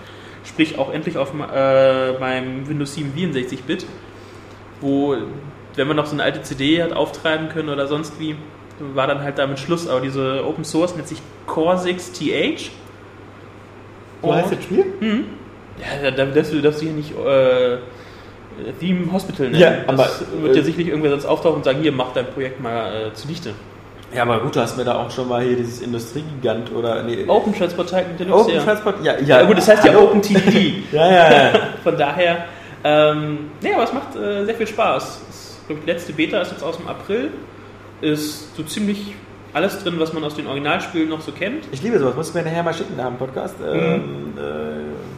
[0.44, 3.86] Sprich auch endlich auf äh, meinem Windows 7 64-Bit,
[4.82, 5.16] wo,
[5.76, 8.36] wenn man noch so eine alte CD hat auftreiben können oder sonst wie,
[8.78, 9.88] war dann halt damit Schluss.
[9.88, 12.70] Aber diese Open Source nennt sich Core6 TH.
[14.22, 14.86] So heißt das Spiel?
[15.78, 17.78] Ja, da darfst du, darfst du hier nicht äh,
[18.80, 19.60] Theme Hospital nennen.
[19.60, 22.26] Ja, das aber, wird äh, ja sicherlich irgendwer sonst auftauchen und sagen, hier, mach dein
[22.26, 23.50] Projekt mal äh, zunichte.
[24.14, 27.24] Ja, aber gut, du hast mir da auch schon mal hier dieses Industriegigant oder nee,
[27.26, 28.62] Open Transport Titan Deluxe, Open ja.
[28.62, 29.40] Transport, ja, ja.
[29.40, 30.04] Ja gut, das heißt ja Hallo.
[30.04, 30.84] Open TDD.
[30.92, 31.52] Ja, ja, ja.
[31.82, 32.44] Von daher,
[32.84, 35.20] ähm, nee, aber es macht äh, sehr viel Spaß.
[35.64, 37.30] Es, glaub ich, die letzte Beta ist jetzt aus dem April.
[38.02, 39.14] Ist so ziemlich
[39.54, 41.64] alles drin, was man aus den Originalspielen noch so kennt.
[41.72, 43.58] Ich liebe sowas, musst du mir nachher mal schicken nach dem Podcast.
[43.60, 43.64] Mhm.
[43.66, 44.34] Ähm,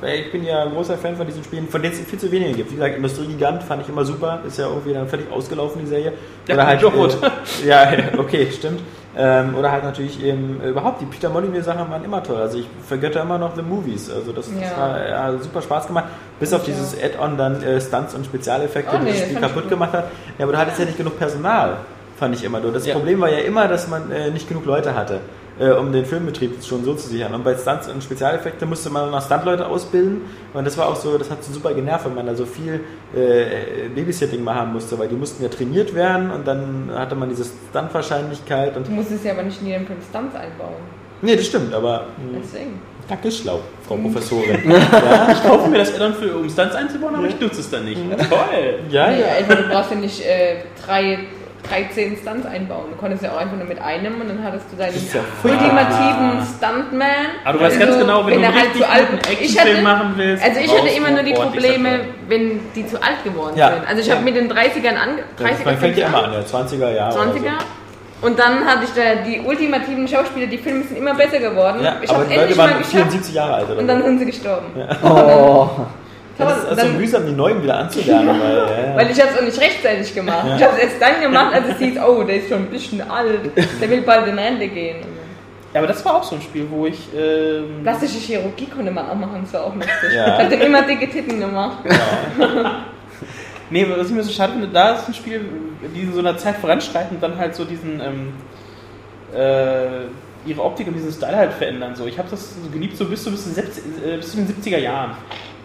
[0.03, 2.31] äh, ich bin ja ein großer Fan von diesen Spielen, von denen es viel zu
[2.31, 2.71] wenige gibt.
[2.71, 6.13] Wie gesagt, Industriegigant fand ich immer super, ist ja irgendwie dann völlig ausgelaufen, die Serie.
[6.47, 6.83] Ja, oder halt.
[6.83, 8.83] Äh, ja, okay, stimmt.
[9.19, 12.37] Ähm, oder halt natürlich eben äh, überhaupt die Peter Molyneux-Sachen waren immer toll.
[12.37, 14.11] Also ich vergötter immer noch The Movies.
[14.11, 14.77] Also das, das Ja.
[14.79, 16.05] war ja, super Spaß gemacht.
[16.39, 19.41] Bis auf dieses Add-on dann äh, Stunts und Spezialeffekte, Oh, die nee, das das Spiel
[19.41, 19.71] kaputt gut.
[19.71, 20.05] gemacht hat.
[20.39, 21.77] Ja, aber du hattest ja nicht genug Personal,
[22.19, 22.61] fand ich immer.
[22.61, 22.73] nur.
[22.73, 22.95] Das Ja.
[22.95, 25.21] Problem war ja immer, dass man äh, nicht genug Leute hatte,
[25.59, 27.35] äh, um den Filmbetrieb schon so zu sichern.
[27.35, 30.23] Und bei Stunts und Spezialeffekte musste man noch Stuntleute ausbilden.
[30.55, 32.81] Und das war auch so, das hat so super genervt, wenn man da so viel
[33.15, 37.45] äh, Babysitting machen musste, weil die mussten ja trainiert werden und dann hatte man diese
[37.45, 38.77] Stunt-Wahrscheinlichkeit.
[38.77, 40.75] Und Du musst es ja aber nicht in jedem Film Stunts einbauen.
[41.23, 42.81] nee, das stimmt, aber mh, Deswegen.
[43.09, 44.61] danke schlau, Frau Professorin.
[45.33, 48.01] Ich kaufe mir das Add-on, für, um Stunts einzubauen, aber ich nutze es dann nicht.
[48.29, 48.81] Toll!
[48.91, 49.27] ja, Nee, ja.
[49.39, 51.19] einfach, du brauchst ja nicht äh, drei,
[51.71, 52.87] 13 Stunts einbauen.
[52.91, 56.43] Du konntest ja auch einfach nur mit einem und dann hattest du deinen ja ultimativen
[56.57, 57.09] Stuntman.
[57.45, 59.23] Aber du weißt Also, ganz genau, wenn, du er einen halt richtig zu alt guten
[59.33, 60.45] Ich Actionfilm hatte- machen willst.
[60.45, 63.69] Also ich hatte immer du nur die Probleme, wenn die zu alt geworden Ja.
[63.75, 63.89] sind.
[63.89, 64.25] Also ich habe Ja.
[64.25, 67.15] mit den 30ern an, 30er Man fängt ja immer an, ja, 20er Jahre.
[67.15, 67.53] oder 20er.
[68.23, 71.83] Und dann hatte ich da die ultimativen Schauspieler, die Filme sind immer besser geworden.
[71.85, 74.27] Ja, ich habe endlich mal waren geschafft 74 Jahre alt oder und dann sind sie
[74.27, 74.67] gestorben.
[75.05, 75.69] Oh.
[76.39, 78.29] Ja, das ist also Dann- mühsam, die Neuen wieder anzulernen.
[78.41, 78.97] weil, ja, ja.
[78.97, 80.47] Weil ich habe es auch nicht rechtzeitig gemacht.
[80.57, 83.01] Ich habe es erst dann gemacht, als es hieß, oh, der ist schon ein bisschen
[83.11, 84.99] alt, der will bald in Rente gehen.
[85.73, 87.09] Ja, aber das war auch so ein Spiel, wo ich.
[87.15, 90.13] Ähm, Plastische Chirurgie konnte man auch machen, das war auch lustig.
[90.15, 90.27] Ja.
[90.27, 91.79] Ich habe dann immer dicke Titten gemacht.
[93.69, 95.45] Nee, was ich mir so schade finde, da ist ein Spiel,
[95.95, 98.33] die in so einer Zeit voranschreiten und dann halt so diesen, ähm,
[99.35, 100.05] äh,
[100.49, 101.97] ihre Optik und diesen Style halt verändern.
[101.97, 102.07] So.
[102.07, 104.47] Ich habe das so geliebt, so bis, so bis, zu 70, äh, bis zu den
[104.47, 105.17] 70er Jahren.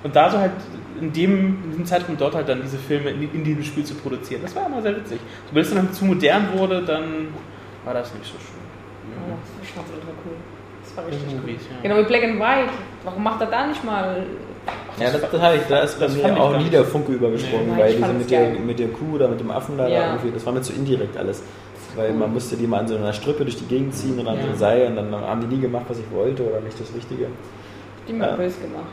[0.04, 0.52] Und da so halt
[1.00, 3.96] in dem, in diesem Zeitraum dort halt dann diese Filme in, in diesem Spiel zu
[3.96, 4.42] produzieren.
[4.44, 5.20] Das war immer sehr witzig.
[5.48, 7.28] Sobald es dann zu modern wurde, dann
[7.86, 8.62] war das nicht so schön.
[9.30, 10.34] Oh, das war ultra cool.
[10.84, 11.52] Das war richtig cool.
[11.52, 11.82] Ja.
[11.84, 12.70] Genau wie Black and White.
[13.04, 14.24] Warum macht er da nicht mal.
[15.00, 17.74] Ja, das, das hatte ich, da ist bei Das mir auch nie der Funke übergesprungen,
[17.76, 17.82] Nee.
[17.82, 20.14] weil diese mit der, mit der Kuh oder mit dem Affen da, da Ja.
[20.14, 21.42] irgendwie, das war mir zu indirekt alles.
[21.96, 24.38] Weil man musste die mal an so einer Strippe durch die Gegend ziehen oder an
[24.40, 24.52] so Ja.
[24.54, 27.26] ein Seil und dann haben die nie gemacht, was ich wollte oder nicht das Richtige.
[28.08, 28.36] Die immer Ja.
[28.36, 28.86] böse gemacht.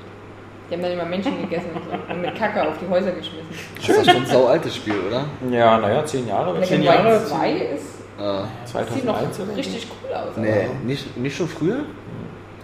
[0.68, 2.12] Die haben dann immer Menschen gegessen und, so.
[2.12, 3.48] und mit Kacke auf die Häuser geschmissen.
[3.76, 5.24] Das ist schon ein sau altes Spiel, oder?
[5.50, 6.60] Ja, naja, zehn Jahre.
[6.62, 7.84] Zehn Jahre White zu- 2 ist.
[8.94, 9.52] Sieht noch 2001 oder so.
[9.54, 10.36] richtig cool aus.
[10.36, 11.76] Nee, nicht, nicht schon früher?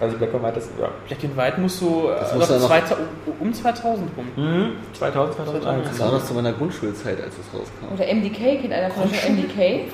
[0.01, 0.89] Also Black and White ist, ja.
[1.07, 2.99] Black and White muss so äh, Das muss ja noch- 2000
[3.41, 4.27] um 2000 rum.
[4.37, 4.73] Mhm.
[4.93, 5.89] 2000, 2001.
[5.89, 7.95] Das war noch zu meiner Grundschulzeit, als es rauskam.
[7.95, 9.85] Oder MDK, kennt einer von noch MDK?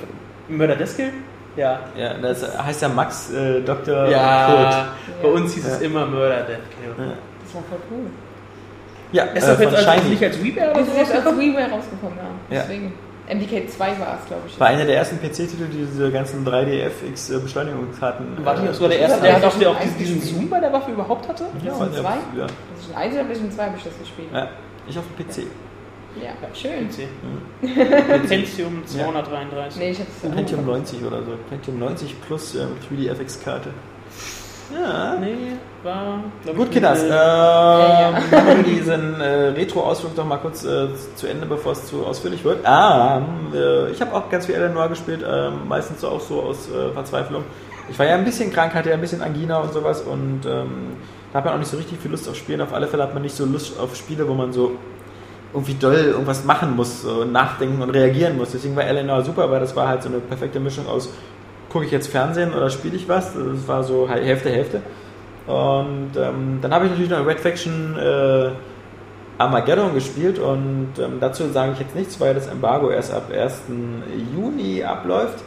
[0.49, 1.11] Mörder Deskel?
[1.55, 1.79] Ja.
[1.95, 4.07] Ja, das heißt ja Max äh, Dr.
[4.09, 4.87] Ja,
[5.21, 5.33] bei Ja.
[5.35, 6.59] uns hieß es immer Murder Death
[6.97, 7.05] Kill.
[7.05, 7.13] Ja.
[7.51, 8.05] Das war voll cool.
[9.11, 11.25] Ja, Ist äh, das jetzt also nicht als Reware oder Das so ist jetzt als
[11.25, 11.55] rausgekommen?
[11.55, 12.55] Reware rausgekommen, ja.
[12.55, 12.61] Ja.
[12.63, 12.93] Deswegen.
[13.29, 14.59] MDK 2 war es, glaube ich.
[14.59, 18.43] War einer der ersten PC-Titel, die diese ganzen 3DFX äh, Beschleunigungskarten.
[18.43, 20.21] War die äh, auch sogar der Das erste, hat der hat auch der auch diesen,
[20.21, 21.45] Zoom bei der Waffe überhaupt hatte?
[21.63, 21.87] Ja, ja, 2?
[21.93, 22.47] ja.
[22.47, 24.27] PlayStation 1 oder PlayStation 2 habe ich das gespielt.
[24.33, 24.47] ja,
[24.87, 25.47] ich auf dem PC.
[26.21, 26.89] Ja, schön.
[26.89, 27.07] PC.
[28.27, 29.79] Pentium 233.
[29.79, 31.31] Nee, ich hab's Pentium 90 oder so.
[31.49, 33.69] Pentium 90 plus ähm, 3DFX-Karte.
[34.73, 35.15] Ja.
[35.19, 36.23] Nee, war.
[36.55, 37.03] Gut, ich, Kinders.
[37.03, 38.11] äh, Ähm, ja.
[38.31, 42.43] machen wir diesen äh, Retro-Ausflug doch mal kurz äh, zu Ende, bevor es zu ausführlich
[42.43, 42.65] wird.
[42.65, 43.21] Ah,
[43.91, 47.43] ich habe auch ganz viel Eleanor gespielt, ähm, meistens so auch so aus äh, Verzweiflung.
[47.89, 50.93] Ich war ja ein bisschen krank, hatte ja ein bisschen Angina und sowas und ähm,
[51.31, 52.61] da hat man auch nicht so richtig viel Lust auf Spielen.
[52.61, 54.71] Auf alle Fälle hat man nicht so Lust auf Spiele, wo man so
[55.53, 58.51] irgendwie doll irgendwas machen muss, so nachdenken und reagieren muss.
[58.51, 61.09] Deswegen war Eleanor super, weil das war halt so eine perfekte Mischung aus,
[61.71, 63.33] gucke ich jetzt Fernsehen oder spiele ich was?
[63.33, 64.81] Das war so Hälfte, Hälfte.
[65.47, 68.51] Und ähm, dann habe ich natürlich noch Red Faction äh,
[69.37, 73.63] Armageddon gespielt und ähm, dazu sage ich jetzt nichts, weil das Embargo erst ab 1.
[74.35, 75.39] Juni abläuft.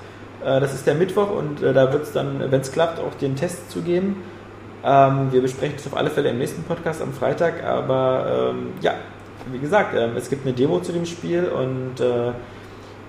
[0.45, 3.15] Äh, das ist der Mittwoch und äh, da wird es dann, wenn es klappt, auch
[3.15, 4.23] den Test zu geben.
[4.85, 8.95] Ähm, wir besprechen das auf alle Fälle im nächsten Podcast am Freitag, aber ähm, ja,
[9.53, 12.33] wie gesagt, ähm, es gibt eine Demo zu dem Spiel und äh,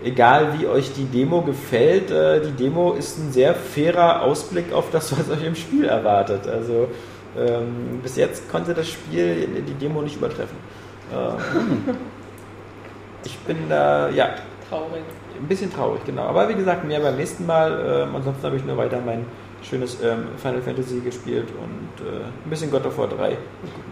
[0.04, 4.92] egal wie euch die Demo gefällt, äh, die Demo ist ein sehr fairer Ausblick auf
[4.92, 6.48] das, was euch im Spiel erwartet.
[6.48, 6.88] Also
[7.38, 10.58] ähm, bis jetzt konnte das Spiel die Demo nicht übertreffen.
[11.14, 11.96] Ähm,
[13.26, 14.36] ich bin da, ja,
[14.70, 15.04] Traurig.
[15.40, 16.24] ein bisschen traurig, genau.
[16.24, 18.04] Aber wie gesagt, mehr beim nächsten Mal.
[18.08, 19.26] Ähm, ansonsten habe ich nur weiter mein
[19.64, 23.38] schönes ähm, Final Fantasy gespielt und äh, ein bisschen God of War 3.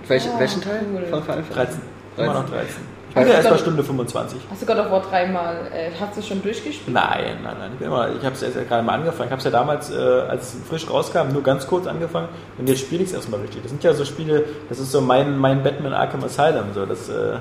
[0.07, 1.53] Welch, Ah, welchen Teil von Final Fantasy?
[1.53, 1.81] 13.
[2.17, 2.67] Immer noch 13.
[3.15, 4.39] Ich bin ja erst bei Stunde 25.
[4.49, 6.91] Hast du God of War 3 mal, äh, hast du schon durchgespielt?
[6.95, 7.69] Nein, nein, nein.
[7.73, 9.25] Ich, bin immer- ich habe es erst gerade mal angefangen.
[9.27, 12.27] Ich habe es ja damals, äh, als es frisch rauskam, nur ganz kurz angefangen.
[12.57, 13.61] Und jetzt spiele ich es erstmal richtig.
[13.61, 16.73] Das sind ja so Spiele, das ist so mein, mein Batman Arkham Asylum.
[16.73, 17.37] So, das, äh,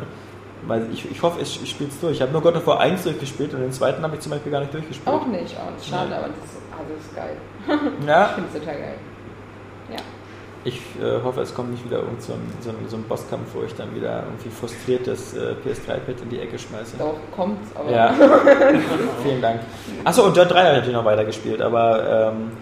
[0.92, 2.16] ich, ich hoffe, ich, ich spiele es durch.
[2.16, 4.52] Ich habe nur God of War 1 durchgespielt und den zweiten habe ich zum Beispiel
[4.52, 5.08] gar nicht durchgespielt.
[5.16, 5.56] Auch nicht.
[5.56, 7.36] Oh, schade, aber das, also das ist geil.
[7.98, 8.94] Ich Ja, finde es total geil.
[9.90, 9.96] Ja.
[10.64, 13.54] Ich äh, hoffe, es kommt nicht wieder irgend so ein, so, ein, so ein Bosskampf,
[13.54, 16.96] wo ich dann wieder irgendwie frustriert das äh, PS3-Pad in die Ecke schmeiße.
[16.98, 17.90] Doch, kommt's, aber.
[17.90, 18.14] Ja,
[19.22, 19.60] vielen Dank.
[20.04, 22.52] Achso, und Dirt 3 habe ich natürlich noch weitergespielt, aber ähm,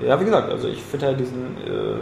[0.00, 2.00] ja, wie gesagt, also ich finde halt diesen, äh,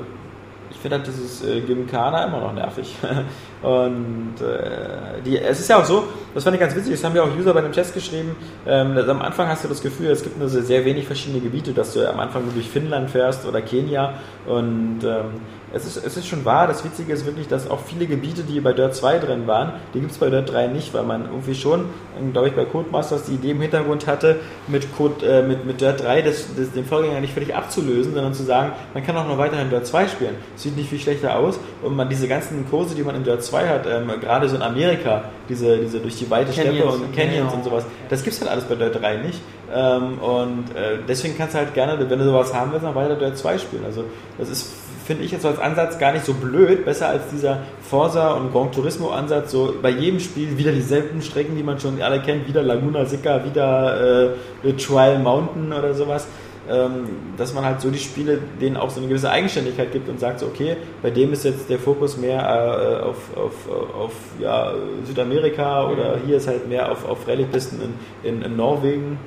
[0.84, 2.94] finde halt dieses äh, Gymkhana immer noch nervig.
[3.62, 7.16] Und äh, die, es ist ja auch so, das fand ich ganz witzig, das haben
[7.16, 10.22] ja auch User bei dem Test geschrieben, ähm, am Anfang hast du das Gefühl, es
[10.22, 13.46] gibt nur so sehr wenig verschiedene Gebiete, dass du am Anfang nur durch Finnland fährst
[13.46, 14.12] oder Kenia
[14.46, 15.40] und ähm,
[15.74, 18.60] es ist, es ist schon wahr, das Witzige ist wirklich, dass auch viele Gebiete, die
[18.60, 21.56] bei Dirt 2 drin waren, die gibt es bei Dirt 3 nicht, weil man irgendwie
[21.56, 21.86] schon,
[22.32, 24.36] glaube ich, bei Codemasters die Idee im Hintergrund hatte,
[24.68, 28.34] mit, Code, äh, mit, mit Dirt 3 das, das, den Vorgänger nicht völlig abzulösen, sondern
[28.34, 30.36] zu sagen, man kann auch noch weiterhin Dirt 2 spielen.
[30.54, 33.68] Sieht nicht viel schlechter aus und man diese ganzen Kurse, die man in Dirt 2
[33.68, 37.16] hat, ähm, gerade so in Amerika, diese, diese durch die weite Steppe Canyons und und-
[37.16, 37.58] Canyons ja.
[37.58, 39.40] und sowas, das gibt's halt alles bei Dirt 3 nicht.
[39.74, 43.16] Ähm, und äh, deswegen kannst du halt gerne, wenn du sowas haben willst, noch weiter
[43.16, 43.84] Dirt 2 spielen.
[43.84, 44.04] Also
[44.38, 48.32] das ist, finde ich jetzt als Ansatz gar nicht so blöd, besser als dieser Forza
[48.32, 52.20] und Gran Turismo Ansatz, so bei jedem Spiel wieder dieselben Strecken, die man schon alle
[52.20, 54.32] kennt, wieder Laguna Seca, wieder
[54.64, 56.26] äh, Trial Mountain oder sowas.
[56.66, 60.18] Ähm, dass man halt so die Spiele denen auch so eine gewisse Eigenständigkeit gibt und
[60.18, 64.72] sagt so, okay, bei dem ist jetzt der Fokus mehr äh, auf, auf, auf ja,
[65.04, 67.82] Südamerika oder hier ist halt mehr auf, auf Rallye-Pisten
[68.22, 69.18] in, in, in Norwegen.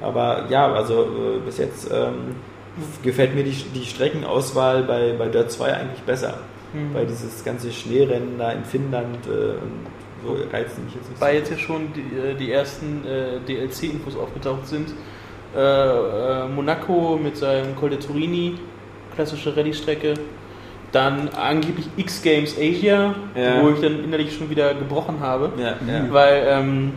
[0.00, 2.36] Aber ja, also äh, bis jetzt ähm,
[3.02, 6.38] gefällt mir die, die Streckenauswahl bei, bei Dirt 2 eigentlich besser.
[6.92, 9.86] Weil dieses ganze Schneerennen da in Finnland äh, und
[10.26, 11.24] so reizt mich jetzt nicht so.
[11.24, 14.88] Weil jetzt ja schon die, äh, die ersten äh, DLC-Infos aufgetaucht sind.
[15.56, 18.58] Äh, äh, Monaco mit seinem Col de Turini,
[19.14, 20.14] klassische Rallye-Strecke.
[20.90, 23.62] Dann angeblich X-Games Asia, Ja.
[23.62, 25.52] wo ich dann innerlich schon wieder gebrochen habe.
[25.56, 26.06] Ja, ja.
[26.12, 26.92] Weil, ähm,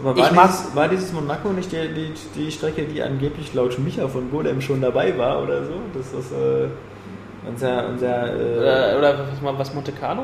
[0.00, 3.54] Aber Ich war, mag- dieses, war dieses Monaco nicht die, die, die Strecke, die angeblich
[3.54, 5.72] laut Micha von Golem schon dabei war oder so?
[5.96, 6.66] Das ist äh,
[7.48, 10.22] unser, unser äh, oder, oder was, was Monte Carlo?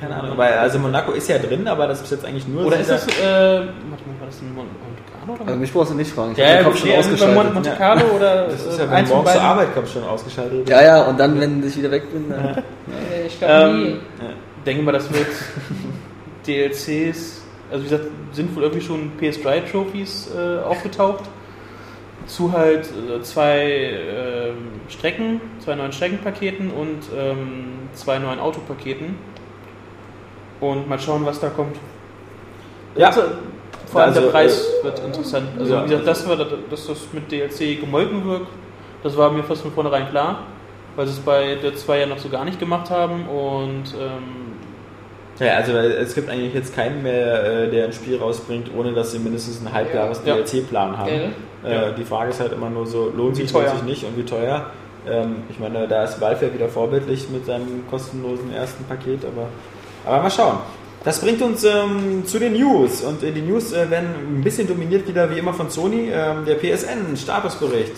[0.00, 0.36] keine Ahnung.
[0.38, 3.06] Weil, also Monaco ist ja drin, aber das ist jetzt eigentlich nur Oder ist das,
[3.08, 5.34] äh, warte mal, war das ein Mon- Monte Carlo?
[5.34, 5.46] Oder?
[5.48, 6.32] Also mich brauchst du nicht fragen.
[6.32, 7.34] Ich ja, hab ja, den Kopf schon ausgeschaltet.
[7.34, 9.42] Mon- Monte Carlo oder das ist ja, wenn von morgens zur?
[9.42, 10.68] Arbeit kommst, schon ausgeschaltet.
[10.68, 12.44] Ja, ja, und dann, wenn ich wieder weg bin, dann.
[12.54, 13.96] Äh, Ich glaube Ähm, nie.
[14.64, 15.26] denke mal, das wird
[16.46, 21.24] DLCs, also wie gesagt, sind wohl irgendwie schon PS3-Trophies äh, aufgetaucht.
[22.26, 29.16] Zu halt äh, zwei ähm, Strecken, zwei neuen Streckenpaketen und ähm, zwei neuen Autopaketen.
[30.60, 31.76] Und mal schauen, was da kommt.
[32.96, 33.10] Ja.
[33.12, 33.22] Zu,
[33.86, 35.46] Vor allem Also, der Preis wird interessant.
[35.58, 35.84] Also, ja.
[35.84, 36.68] wie gesagt, das war, dass das interessant.
[36.68, 36.68] Also, Ja.
[36.68, 38.46] wie gesagt, das war, dass das mit DLC gemolken wird,
[39.02, 40.40] das war mir fast von vornherein klar,
[40.96, 44.47] weil sie es bei der 2 ja noch so gar nicht gemacht haben und ähm,
[45.40, 49.12] Ja, also es gibt eigentlich jetzt keinen mehr, äh, der ein Spiel rausbringt, ohne dass
[49.12, 50.34] sie mindestens einen halbjahres Ja.
[50.36, 51.08] DLC-Plan haben.
[51.08, 51.30] Äh,
[51.74, 51.90] Ja.
[51.92, 54.66] Die Frage ist halt immer nur so, lohnt sich, lohnt sich nicht und wie teuer.
[55.08, 59.46] Ähm, ich meine, da ist Valve ja wieder vorbildlich mit seinem kostenlosen ersten Paket, aber,
[60.04, 60.58] aber mal schauen.
[61.04, 64.08] Das bringt uns ähm, zu den News und äh, die News äh, werden
[64.38, 66.10] ein bisschen dominiert wieder wie immer von Sony.
[66.12, 67.92] Ähm, der PSN-Statusbericht.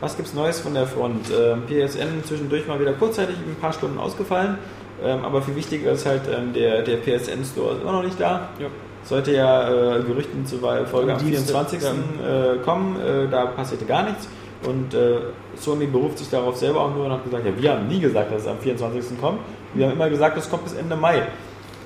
[0.00, 1.26] Was gibt's Neues von der Front?
[1.30, 4.58] Ähm, PSN zwischendurch mal wieder kurzzeitig ein paar Stunden ausgefallen,
[5.04, 8.48] ähm, aber viel wichtiger ist halt ähm, der, der PSN-Store ist immer noch nicht da.
[8.58, 8.66] Ja.
[9.04, 11.82] Sollte ja äh, Gerüchten zu Folge Am am Dienstag, 24.
[11.82, 14.28] Äh, kommen, äh, da passierte gar nichts.
[14.64, 15.16] Und äh,
[15.56, 18.30] Sony beruft sich darauf selber auch nur und hat gesagt, ja, wir haben nie gesagt,
[18.32, 19.20] dass es am 24.
[19.20, 19.40] kommt.
[19.74, 21.22] Wir haben immer gesagt, es kommt bis Ende Mai.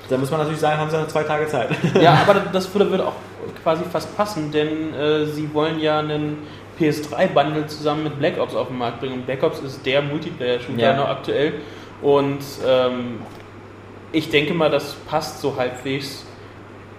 [0.08, 1.70] Da muss man natürlich sagen, haben sie noch zwei Tage Zeit.
[2.00, 3.14] Ja, aber das würde, auch
[3.62, 6.38] quasi fast passen, denn äh, sie wollen ja einen
[6.78, 9.14] PS3-Bundle zusammen mit Black Ops auf den Markt bringen.
[9.14, 10.96] Und Black Ops ist der Multiplayer-Shooter Ja.
[10.96, 11.54] noch aktuell.
[12.03, 13.20] Und ähm,
[14.12, 16.24] ich denke mal, das passt so halbwegs,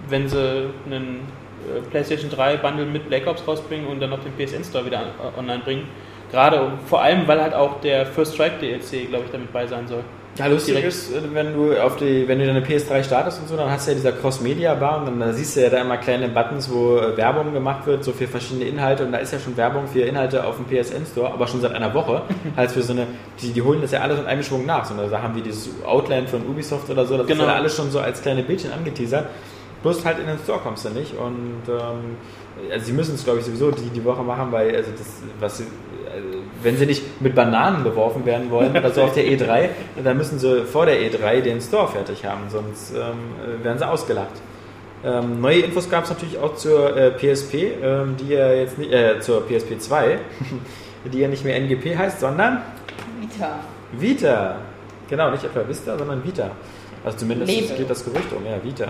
[0.09, 1.21] wenn sie einen
[1.67, 5.59] äh, PlayStation 3-Bundle mit Black Ops rausbringen und dann noch den PSN-Store wieder an- online
[5.63, 5.87] bringen.
[6.31, 9.87] Gerade, vor allem, weil halt auch der First Strike DLC, glaube ich, damit bei sein
[9.87, 10.03] soll.
[10.37, 10.87] Ja, lustig Direkt.
[10.93, 13.91] ist, wenn du auf die, wenn du deine PS3 startest und so, dann hast du
[13.91, 17.17] ja dieser Cross-Media-Bar und dann da siehst du ja da immer kleine Buttons, wo äh,
[17.17, 20.45] Werbung gemacht wird, so für verschiedene Inhalte und da ist ja schon Werbung für Inhalte
[20.45, 22.21] auf dem PSN-Store, aber schon seit einer Woche.
[22.55, 23.07] halt für so eine,
[23.41, 24.85] die, die holen das ja alles in einem Schwung nach.
[24.85, 27.43] So eine Sachen wie dieses Outland von Ubisoft oder so, das Genau.
[27.43, 29.25] ist ja alles schon so als kleine Bildchen angeteasert.
[29.81, 32.15] Bloß halt in den Store kommst du nicht und ähm,
[32.71, 35.07] also sie müssen es glaube ich sowieso die, die Woche machen, weil also das,
[35.39, 35.65] was sie,
[36.63, 39.69] wenn sie nicht mit Bananen beworfen werden wollen oder so auf der E3,
[40.03, 44.41] dann müssen sie vor der E3 den Store fertig haben, sonst ähm, werden sie ausgelacht.
[45.03, 48.91] Ähm, neue Infos gab es natürlich auch zur äh, PSP, ähm, die ja jetzt nicht,
[48.91, 50.19] äh, zur PSP 2,
[51.13, 52.61] die ja nicht mehr NGP heißt, sondern
[53.19, 53.59] Vita.
[53.91, 54.55] Vita.
[55.09, 56.51] Genau, nicht etwa Vista, sondern Vita.
[57.05, 57.73] Also zumindest Lebe.
[57.75, 58.87] geht das Gerücht um, ja, Vita.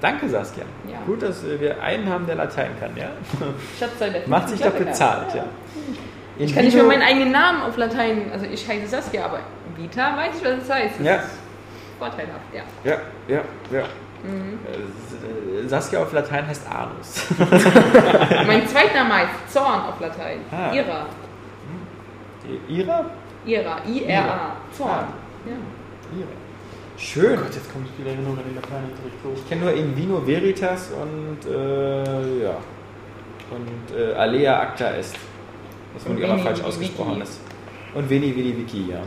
[0.00, 0.62] Danke, Saskia.
[0.90, 0.98] Ja.
[1.06, 3.10] Gut, dass äh, wir einen haben, der Latein kann, ja?
[4.00, 5.44] Der Macht sich doch bezahlt, ja.
[6.38, 9.40] Ich kann nicht mehr meinen eigenen Namen auf Latein, also ich heiße Saskia, aber
[9.76, 10.98] Vita weiß ich, was es heißt.
[10.98, 11.14] Das Ja.
[11.16, 11.30] ist
[11.98, 12.62] vorteilhaft, ja.
[12.84, 12.96] Ja,
[13.28, 13.40] ja,
[13.72, 13.84] ja.
[14.22, 14.58] Mhm.
[14.66, 17.26] Äh, S- Saskia auf Latein heißt Anus.
[18.46, 20.40] mein Zweitname heißt Zorn auf Latein.
[20.50, 20.72] Ah.
[20.72, 21.06] Ira.
[22.68, 23.04] Ira?
[23.44, 23.76] Ira.
[23.86, 24.52] I-R-A.
[24.76, 24.90] Zorn.
[24.90, 25.04] Ah.
[25.46, 25.52] Ja.
[26.18, 26.28] Ira.
[26.96, 27.36] Schön.
[27.36, 29.30] Gott, jetzt kommt wieder Erinnerung an den Lateinunterricht hoch.
[29.36, 32.56] Ich kenne nur in Vino Veritas und äh, ja.
[33.50, 35.14] Und äh, Alea Acta Est.
[36.04, 37.40] Von ihrer Veni falsch ausgesprochen ist.
[37.94, 39.00] Und Veni Vidi Vici, ja.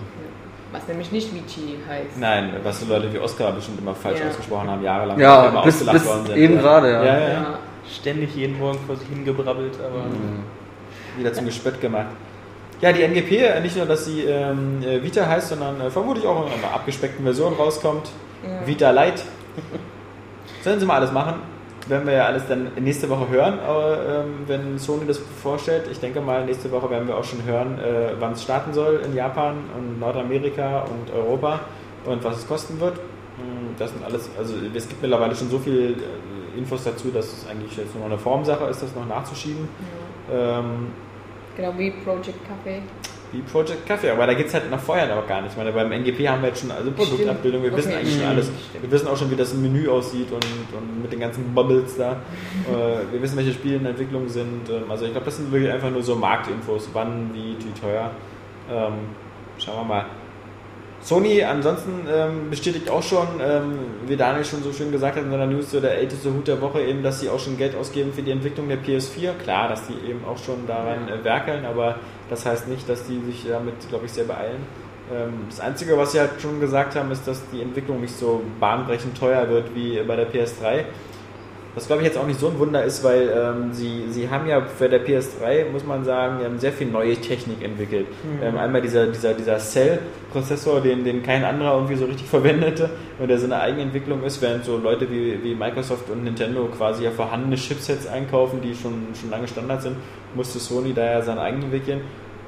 [0.71, 2.17] Was nämlich nicht Vici heißt.
[2.17, 4.27] Nein, was so Leute wie Oscar bestimmt immer falsch Ja.
[4.29, 5.19] ausgesprochen haben, jahrelang.
[5.19, 6.37] Ja, immer bis- ausgelacht bis worden sind.
[6.37, 7.03] eben gerade, ja.
[7.03, 7.29] Ja, ja.
[7.29, 7.59] Ja.
[7.93, 10.05] Ständig jeden Morgen vor sich hingebrabbelt, aber
[11.17, 12.07] Wieder zum Gespött gemacht.
[12.79, 16.25] Ja, die NGP, äh, nicht nur, dass sie ähm, äh, Vita heißt, sondern äh, vermutlich
[16.25, 18.09] auch in einer abgespeckten Version rauskommt.
[18.43, 18.65] Ja.
[18.65, 19.21] Vita Light.
[20.63, 21.35] Sollen sie mal alles machen.
[21.87, 25.87] Werden wir ja alles dann nächste Woche hören, ähm, wenn Sony das vorstellt.
[25.91, 29.01] Ich denke mal, nächste Woche werden wir auch schon hören, äh, wann es starten soll
[29.03, 31.61] in Japan und Nordamerika und Europa
[32.05, 32.95] und was es kosten wird.
[32.97, 35.95] Mm, Das sind alles, also es gibt mittlerweile schon so viel
[36.55, 39.67] äh, Infos dazu, dass es eigentlich jetzt nur noch eine Formsache ist, das noch nachzuschieben.
[40.31, 40.87] Ähm,
[41.57, 42.79] Genau wie Project Café.
[43.31, 45.51] Wie Project Café, aber da geht es halt nach vorher noch gar nicht.
[45.51, 47.77] Ich meine, beim NGP haben wir jetzt schon also Produktabbildung, wir Okay.
[47.77, 48.29] wissen eigentlich schon Mhm.
[48.29, 48.51] alles.
[48.81, 52.11] Wir wissen auch schon, wie das Menü aussieht und, und mit den ganzen Bubbles da.
[52.69, 54.69] Äh, wir wissen, welche Spiele in Entwicklung sind.
[54.69, 58.11] Ähm, Also ich glaube, das sind wirklich einfach nur so Marktinfos, wann, wie, wie teuer.
[58.69, 58.93] Ähm,
[59.57, 60.05] schauen wir mal.
[61.03, 65.31] Sony ansonsten ähm, bestätigt auch schon, ähm, wie Daniel schon so schön gesagt hat in
[65.31, 68.13] seiner News, so der älteste Hut der Woche eben, dass sie auch schon Geld ausgeben
[68.13, 69.33] für die Entwicklung der PS4.
[69.43, 71.95] Klar, dass die eben auch schon daran äh, werkeln, aber
[72.29, 74.61] das heißt nicht, dass die sich damit, glaube ich, sehr beeilen.
[75.11, 78.41] Ähm, das Einzige, was sie halt schon gesagt haben, ist, dass die Entwicklung nicht so
[78.59, 80.85] bahnbrechend teuer wird wie bei der PS3.
[81.73, 84.45] Was glaube ich jetzt auch nicht so ein Wunder ist, weil ähm, sie, sie haben
[84.45, 88.07] ja für der PS3, muss man sagen, haben sehr viel neue Technik entwickelt.
[88.43, 93.29] Ähm, einmal dieser, dieser, dieser Cell-Prozessor, den, den kein anderer irgendwie so richtig verwendete und
[93.29, 97.11] der so eine Eigenentwicklung ist, während so Leute wie, wie Microsoft und Nintendo quasi ja
[97.11, 99.95] vorhandene Chipsets einkaufen, die schon, schon lange Standard sind,
[100.35, 102.01] musste Sony da ja sein eigen entwickeln.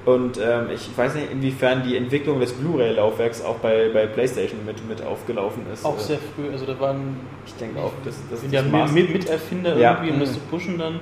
[0.06, 4.86] Und ähm, ich weiß nicht, inwiefern die Entwicklung des Blu-ray-Laufwerks auch bei, bei PlayStation mit,
[4.88, 5.86] mit aufgelaufen ist.
[5.86, 6.52] auch sehr früh.
[6.52, 9.94] Also da waren Ich denke auch, das, das sind ja Miterfinder Ja.
[9.94, 10.34] irgendwie, um das Mhm.
[10.34, 11.00] zu pushen dann.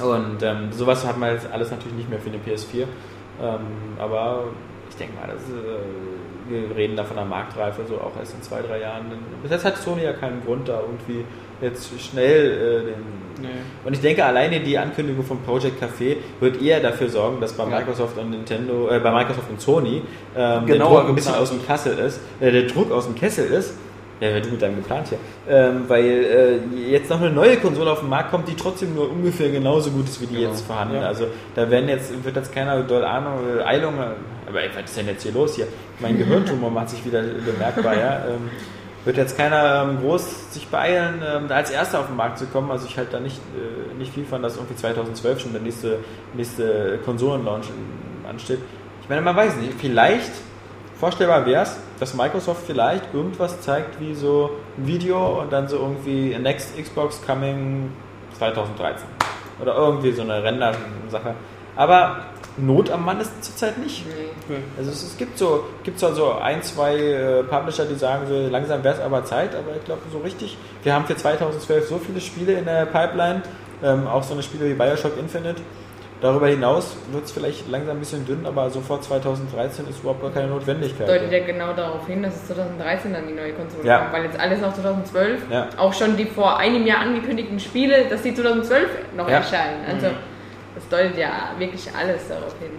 [0.00, 2.82] Und ähm, sowas hat man jetzt alles natürlich nicht mehr für eine PS4.
[3.42, 3.60] Ähm,
[3.98, 4.44] aber
[4.88, 8.42] ich denke mal, das, äh, wir reden da von einer Marktreife, so auch erst in
[8.42, 9.06] zwei, drei Jahren.
[9.42, 11.24] Bis jetzt hat Sony ja keinen Grund, da irgendwie
[11.60, 13.25] jetzt schnell äh, den.
[13.40, 13.48] Nee.
[13.84, 17.66] Und ich denke, alleine die Ankündigung von Project Café wird eher dafür sorgen, dass bei
[17.66, 20.02] Microsoft und Nintendo, äh, bei Microsoft und Sony
[20.36, 23.46] ähm, der Druck ein bisschen aus dem Kassel ist, äh, der Druck aus dem Kessel
[23.46, 23.74] ist.
[24.18, 25.18] Ja, du mit deinem geplant hier.
[25.46, 26.04] Ähm, weil
[26.74, 29.90] äh, jetzt noch eine neue Konsole auf den Markt kommt, die trotzdem nur ungefähr genauso
[29.90, 31.02] gut ist wie die jetzt vorhandene.
[31.02, 31.08] Ja.
[31.08, 33.92] Also da werden jetzt, wird jetzt keiner doll Ahnung, äh, Eilung,
[34.48, 35.66] aber ey, was ist denn jetzt hier los hier?
[36.00, 38.24] Mein Gehirntumor macht sich wieder bemerkbar, ja.
[38.28, 38.50] Ähm,
[39.06, 42.46] wird jetzt keiner ähm, groß sich beeilen, ähm, da als Erster auf den Markt zu
[42.46, 42.70] kommen.
[42.72, 46.00] Also ich halte da nicht, äh, nicht viel von, dass irgendwie 2012 schon der nächste,
[46.34, 47.68] nächste Konsolenlaunch
[48.28, 48.58] ansteht.
[49.02, 50.32] Ich meine, man weiß nicht, vielleicht
[50.98, 55.76] vorstellbar wäre es, dass Microsoft vielleicht irgendwas zeigt wie so ein Video und dann so
[55.76, 57.92] irgendwie Next Xbox Coming
[58.36, 59.06] 2013.
[59.62, 61.34] Oder irgendwie so eine Render-Sache.
[61.76, 62.26] Aber
[62.58, 64.04] Not am Mann ist zurzeit nicht.
[64.78, 68.48] Also es, es gibt so, gibt so also ein, zwei äh, Publisher, die sagen, so
[68.48, 70.56] langsam wäre es aber Zeit, aber ich glaube so richtig.
[70.82, 73.42] Wir haben für 2012 so viele Spiele in der Pipeline,
[73.84, 75.60] ähm, auch so eine Spiele wie Bioshock Infinite.
[76.22, 80.30] Darüber hinaus wird es vielleicht langsam ein bisschen dünn, aber sofort 2013 ist überhaupt gar
[80.30, 81.06] keine Notwendigkeit.
[81.06, 83.98] Deutet ja genau darauf hin, dass es 2013 dann die neue Konsole Ja.
[83.98, 85.68] kommt, weil jetzt alles noch 2012, Ja.
[85.76, 89.36] auch schon die vor einem Jahr angekündigten Spiele, dass die 2012 noch Ja.
[89.36, 89.84] erscheinen.
[89.86, 90.06] Also
[90.76, 92.70] das deutet ja wirklich alles darauf hin.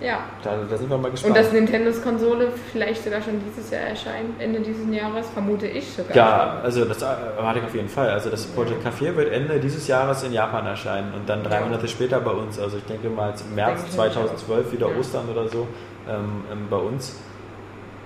[0.00, 0.18] Ja.
[0.42, 1.36] Da, da sind wir mal gespannt.
[1.36, 5.88] Und dass Nintendos Konsole vielleicht sogar schon dieses Jahr erscheint, Ende dieses Jahres, vermute ich
[5.92, 6.16] sogar.
[6.16, 8.10] Ja, also das erwarte ich auf jeden Fall.
[8.10, 11.86] Also das Project Café wird Ende dieses Jahres in Japan erscheinen und dann drei Monate
[11.86, 12.58] später bei uns.
[12.58, 14.98] Also ich denke mal im März Denke ich 2012 wieder Ja.
[14.98, 15.68] Ostern oder so
[16.08, 17.16] ähm, ähm, bei uns.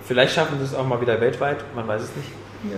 [0.05, 2.29] Vielleicht schaffen sie es auch mal wieder weltweit, man weiß es nicht.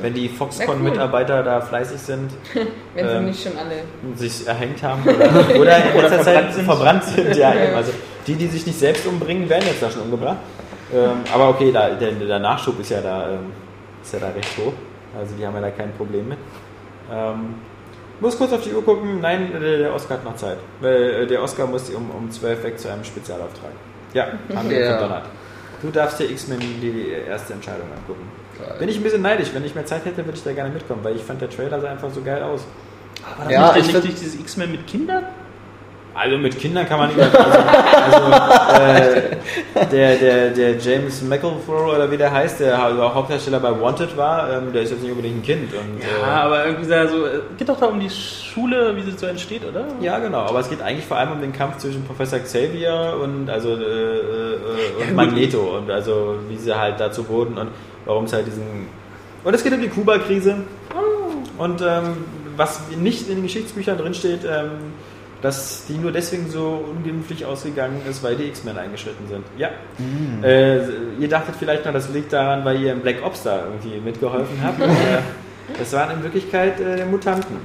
[0.02, 0.36] Wenn die Wär cool.
[0.36, 2.30] Foxconn-Mitarbeiter da fleißig sind
[2.94, 4.16] Wenn sie ähm, nicht schon alle.
[4.16, 6.64] sich erhängt haben oder, oder in letzter Zeit verbrannt sind.
[6.64, 7.36] verbrannt sind.
[7.36, 7.64] Ja, Ja.
[7.66, 7.74] eben.
[7.74, 7.92] Also
[8.26, 10.38] die, die sich nicht selbst umbringen, werden jetzt da schon umgebracht.
[10.94, 13.52] Ähm, aber okay, da, der, der Nachschub ist ja da, ähm,
[14.02, 14.72] ist ja da recht hoch.
[15.18, 16.38] Also die haben ja da kein Problem mit.
[17.12, 17.54] Ähm,
[18.20, 19.20] muss kurz auf die Uhr gucken.
[19.20, 20.58] Nein, der, der Oscar hat noch Zeit.
[20.80, 23.70] Weil äh, der Oscar muss um, um 12 weg zu einem Spezialauftrag.
[24.12, 24.98] Ja, haben wir Ja.
[24.98, 25.24] verdonnert.
[25.80, 28.26] Du darfst dir X-Men die, die erste Entscheidung angucken.
[28.78, 29.48] Bin ich ein bisschen neidisch.
[29.52, 31.80] Wenn ich mehr Zeit hätte, würde ich da gerne mitkommen, weil ich fand der Trailer
[31.80, 32.66] sah einfach so geil aus.
[33.44, 35.24] Das Ja, nicht, der- ich nicht, nicht dieses X-Men mit Kindern?
[36.14, 37.20] Also mit Kindern kann man nicht.
[37.20, 43.14] Also, also äh, der, der, der James McElroy oder wie der heißt, der also auch
[43.14, 45.72] Hauptdarsteller bei Wanted war, ähm, der ist jetzt nicht unbedingt ein Kind.
[45.74, 49.26] Und, Ja, aber irgendwie so, äh, geht doch da um die Schule, wie sie so
[49.26, 49.80] entsteht, oder?
[50.00, 50.38] äh, ja, genau.
[50.40, 53.80] Aber es geht eigentlich vor allem um den Kampf zwischen Professor Xavier und also äh,
[53.82, 54.58] äh,
[55.08, 57.68] und Magneto und also wie sie halt dazu wurden und
[58.08, 58.88] warum es halt diesen
[59.44, 60.56] und es geht um die Kuba-Krise
[61.58, 62.16] und ähm,
[62.56, 64.92] was nicht in den Geschichtsbüchern drinsteht, ähm,
[65.42, 69.44] dass die nur deswegen so unglimpflich ausgegangen ist, weil die X-Men eingeschritten sind.
[69.56, 69.68] Ja.
[70.42, 70.80] Äh,
[71.20, 74.58] ihr dachtet vielleicht noch, das liegt daran, weil ihr im Black Ops da irgendwie mitgeholfen
[74.62, 74.80] habt.
[74.82, 74.86] äh,
[75.78, 77.56] das waren in Wirklichkeit äh, Mutanten.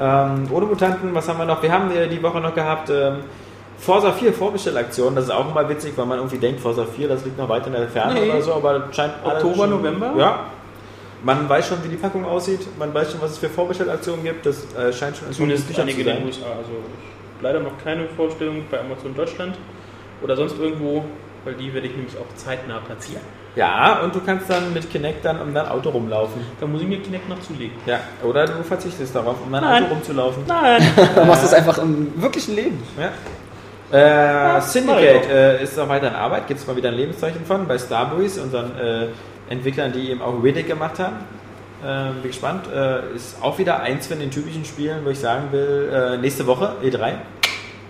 [0.00, 1.62] Ähm, ohne Mutanten, was haben wir noch?
[1.62, 3.16] Wir haben äh, die Woche noch gehabt ähm,
[3.78, 5.14] Forza 4 Vorbestellaktion.
[5.14, 7.66] Das ist auch immer witzig, weil man irgendwie denkt, Forza 4, das liegt noch weit
[7.66, 8.30] in der Ferne Nee.
[8.30, 10.12] oder so, aber scheint alles Oktober, schon- November?
[10.18, 10.40] Ja.
[11.22, 12.60] Man weiß schon, wie die Packung aussieht.
[12.78, 14.46] Man weiß schon, was es für Vorbestellaktionen gibt.
[14.46, 16.42] Das äh, scheint schon in Zumindest Büchern einige zu in den sein.
[16.44, 16.56] USA.
[16.58, 19.56] Also ich, leider noch keine Vorstellung bei Amazon Deutschland
[20.22, 21.04] oder sonst irgendwo,
[21.44, 23.22] weil die werde ich nämlich auch zeitnah platzieren.
[23.56, 26.40] Ja, und du kannst dann mit Kinect dann um dein Auto rumlaufen.
[26.60, 27.76] Da muss ich mir Kinect noch zulegen.
[27.86, 29.84] Ja, oder du verzichtest darauf, um dein Nein.
[29.84, 30.44] Auto rumzulaufen.
[30.46, 30.82] Nein!
[31.16, 32.80] Dann machst du es einfach im wirklichen Leben.
[32.96, 33.10] Ja.
[33.90, 37.66] Äh, Syndicate äh, ist noch weiter in Arbeit, gibt es mal wieder ein Lebenszeichen von
[37.66, 39.06] bei Starbreeze, unseren äh,
[39.48, 41.16] Entwicklern, die eben auch Riddick gemacht haben.
[41.82, 42.66] Äh, bin gespannt.
[42.72, 46.46] Äh, ist auch wieder eins von den typischen Spielen, wo ich sagen will, äh, nächste
[46.46, 47.20] Woche, E3, werden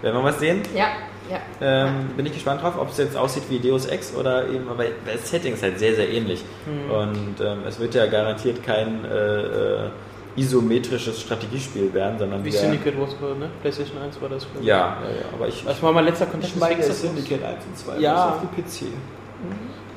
[0.03, 0.62] wir was sehen.
[0.74, 0.88] Ja,
[1.28, 1.38] ja.
[1.61, 4.84] Ähm, bin ich gespannt drauf, ob es jetzt aussieht wie Deus Ex oder eben, aber
[5.05, 6.44] das Setting ist halt sehr, sehr ähnlich.
[6.64, 6.90] Hm.
[6.90, 9.88] Und ähm, es wird ja garantiert kein äh,
[10.39, 13.49] isometrisches Strategiespiel werden, sondern Wie Syndicate Wars war, ne?
[13.61, 14.47] PlayStation 1 war das.
[14.61, 14.97] Ja, ja, ja,
[15.34, 17.01] aber ich, Das war mein letzter Kontakt ich mit Xbox.
[17.01, 18.28] Syndicate 1 und 2 Ja.
[18.30, 18.86] auf die PC.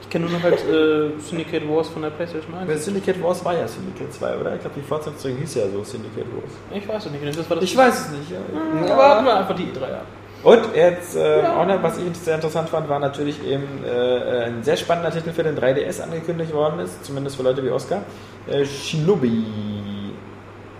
[0.01, 2.67] Ich kenne nur noch halt äh, Syndicate Wars von der PlayStation 1.
[2.69, 4.55] Weil Syndicate Wars war ja Syndicate 2, oder?
[4.55, 6.51] Ich glaube, die Fortsetzung hieß ja so Syndicate Wars.
[6.73, 7.37] Ich weiß es nicht.
[7.39, 8.31] Das war das Ich weiß es nicht.
[8.31, 8.87] Ja.
[8.87, 10.05] Ja, warten wir einfach die E3 ab.
[10.43, 14.63] Und jetzt, äh, auch noch, was ich sehr interessant fand, war natürlich eben äh, ein
[14.63, 18.01] sehr spannender Titel für den 3DS angekündigt worden ist, zumindest für Leute wie Oscar.
[18.49, 19.43] Äh, Shinobi.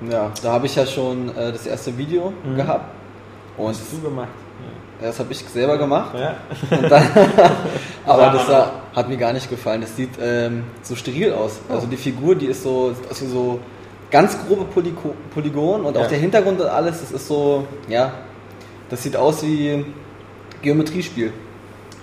[0.09, 2.55] Ja, da habe ich ja schon äh, das erste Video Mhm.
[2.55, 2.85] gehabt.
[3.57, 4.29] Und Hast du gemacht.
[5.01, 6.15] das habe ich selber gemacht.
[6.17, 6.35] Ja.
[6.89, 7.03] Dann,
[8.05, 8.33] aber Ja.
[8.33, 9.81] das sah, hat mir gar nicht gefallen.
[9.81, 11.59] Das sieht ähm, so steril aus.
[11.69, 11.73] Oh.
[11.73, 13.59] Also die Figur, die ist so, wie so
[14.09, 16.03] ganz grobe Polygo Polygon und Ja.
[16.03, 18.11] auch der Hintergrund und alles, das ist so, ja,
[18.89, 19.85] das sieht aus wie
[20.61, 21.31] Geometriespiel.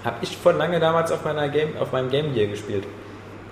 [0.05, 2.85] Habe ich vor lange damals auf, meiner Game, auf meinem Game Gear gespielt.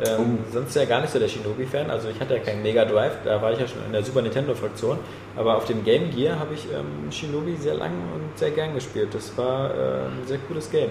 [0.05, 1.91] Ähm, Sonst ja gar nicht so der Shinobi-Fan.
[1.91, 4.23] Also ich hatte ja keinen Mega Drive, da war ich ja schon in der Super
[4.23, 4.99] Nintendo-Fraktion.
[5.37, 9.09] Aber auf dem Game Gear habe ich ähm, Shinobi sehr lang und sehr gern gespielt.
[9.15, 10.91] Das war äh, ein sehr cooles Game.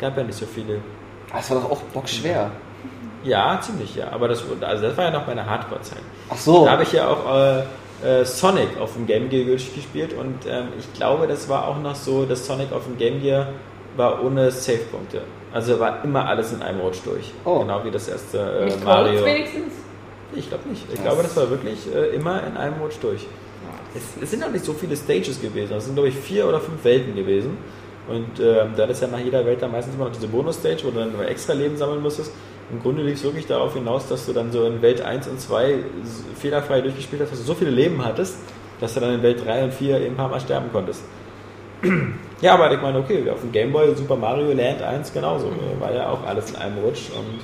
[0.00, 0.80] Gab ja nicht so viele.
[1.32, 2.50] Das war doch auch bockschwer.
[3.24, 4.10] Ja, ziemlich, ja.
[4.12, 6.00] Aber das, also das war ja noch meine Hardcore-Zeit.
[6.30, 6.64] Ach so.
[6.64, 7.62] Da habe ich ja auch äh,
[8.02, 11.96] äh, Sonic auf dem Game Gear gespielt und ähm, ich glaube, das war auch noch
[11.96, 13.48] so, dass Sonic auf dem Game Gear
[13.96, 15.22] war ohne Save-Punkte.
[15.52, 17.32] Also war immer alles in einem Rutsch durch.
[17.44, 17.60] Oh.
[17.60, 19.24] Genau wie das erste äh, Codes Mario.
[19.24, 19.72] wenigstens?
[20.34, 20.84] Ich glaube nicht.
[20.92, 23.26] Ich glaube, das war wirklich äh, immer in einem Rutsch durch.
[23.94, 25.74] Es, es sind auch nicht so viele Stages gewesen.
[25.76, 27.56] Es sind, glaube ich, vier oder fünf Welten gewesen.
[28.08, 30.90] Und ähm, da ist ja nach jeder Welt dann meistens immer noch diese Bonus-Stage, wo
[30.90, 32.32] du dann extra Leben sammeln musstest.
[32.70, 35.40] Im Grunde lief es wirklich darauf hinaus, dass du dann so in Welt 1 und
[35.40, 35.78] 2 s-
[36.38, 38.36] fehlerfrei durchgespielt hast, dass du so viele Leben hattest,
[38.80, 41.02] dass du dann in Welt 3 und 4 eben ein paar Mal sterben konntest.
[42.40, 45.46] Ja, aber ich meine, okay, auf dem Gameboy Super Mario Land 1 genauso.
[45.48, 47.40] äh, War ja auch alles in einem Rutsch und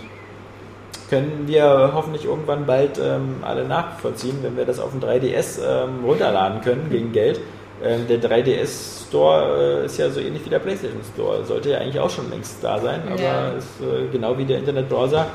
[1.10, 6.04] können wir hoffentlich irgendwann bald ähm, alle nachvollziehen, wenn wir das auf dem 3DS ähm,
[6.04, 7.40] runterladen können gegen Geld.
[7.84, 11.44] Ähm, der 3DS Store äh, ist ja so ähnlich wie der PlayStation Store.
[11.44, 13.48] Sollte ja eigentlich auch schon längst da sein, aber Ja.
[13.50, 15.26] ist äh, genau wie der Internetbrowser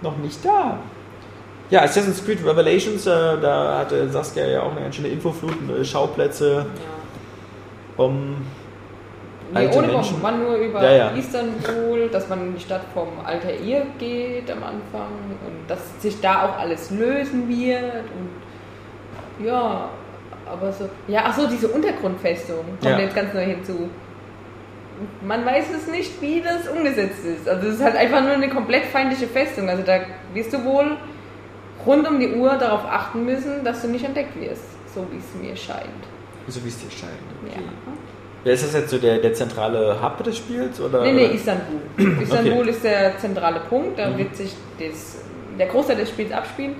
[0.00, 0.78] noch nicht da.
[1.70, 5.84] Ja, Assassin's Creed Revelations, äh, da hatte Saskia ja auch eine ganz schöne Infoflut, äh,
[5.84, 6.66] Schauplätze,
[7.96, 8.36] um
[9.52, 10.20] Nee, ohne Menschen.
[10.20, 11.10] Bomben, man nur über Ja, ja.
[11.10, 15.10] Istanbul, dass man in die Stadt vom Altair geht am Anfang
[15.46, 19.88] und dass sich da auch alles lösen wird und ja,
[20.46, 22.98] aber so, ja, ach so, diese Untergrundfestung kommt Ja.
[22.98, 23.88] jetzt ganz neu hinzu.
[25.22, 27.48] Man weiß es nicht, wie das umgesetzt ist.
[27.48, 29.68] Also es ist halt einfach nur eine komplett feindliche Festung.
[29.68, 30.00] Also da
[30.32, 30.96] wirst du wohl
[31.84, 34.62] rund um die Uhr darauf achten müssen, dass du nicht entdeckt wirst,
[34.94, 35.88] so wie es mir scheint.
[36.46, 37.12] so wie es dir scheint.
[37.54, 37.62] Ja.
[38.44, 40.80] Ist das jetzt so der, der zentrale Hub des Spiels?
[40.80, 41.02] Oder?
[41.02, 41.80] Nee, nee, Istanbul.
[42.22, 42.70] Istanbul Okay.
[42.70, 44.18] ist der zentrale Punkt, da Mhm.
[44.18, 45.16] wird sich das,
[45.58, 46.74] der Großteil des Spiels abspielen.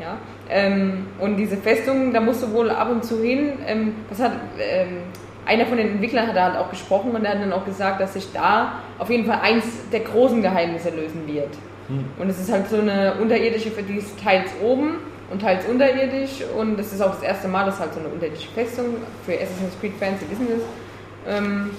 [0.00, 0.16] Ja.
[0.48, 3.54] Ähm, und diese Festung, da musst du wohl ab und zu hin.
[3.66, 4.98] Ähm, das hat ähm,
[5.44, 8.00] einer von den Entwicklern hat da halt auch gesprochen und der hat dann auch gesagt,
[8.00, 11.48] dass sich da auf jeden Fall eins der großen Geheimnisse lösen wird.
[11.88, 12.04] Hm.
[12.18, 14.98] Und es ist halt so eine unterirdische, für die ist teils oben
[15.30, 16.42] und teils unterirdisch.
[16.58, 18.86] Und das ist auch das erste Mal, dass halt so eine unterirdische Festung
[19.24, 21.34] für Assassin's Creed Fans, die wissen das.
[21.36, 21.70] Ähm,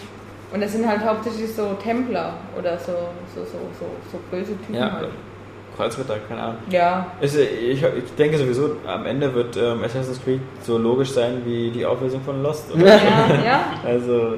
[0.52, 2.92] und das sind halt hauptsächlich so Templer oder so,
[3.36, 5.10] so, so, so, so böse Typen Ja, halt.
[5.78, 6.58] Kreuzritter, keine Ahnung.
[6.70, 11.12] Ja, Ist, äh, ich, ich denke sowieso, am Ende wird ähm, Assassin's Creed so logisch
[11.12, 12.74] sein wie die Auflösung von Lost.
[12.74, 12.86] Oder?
[12.98, 14.36] ja, ja, Also,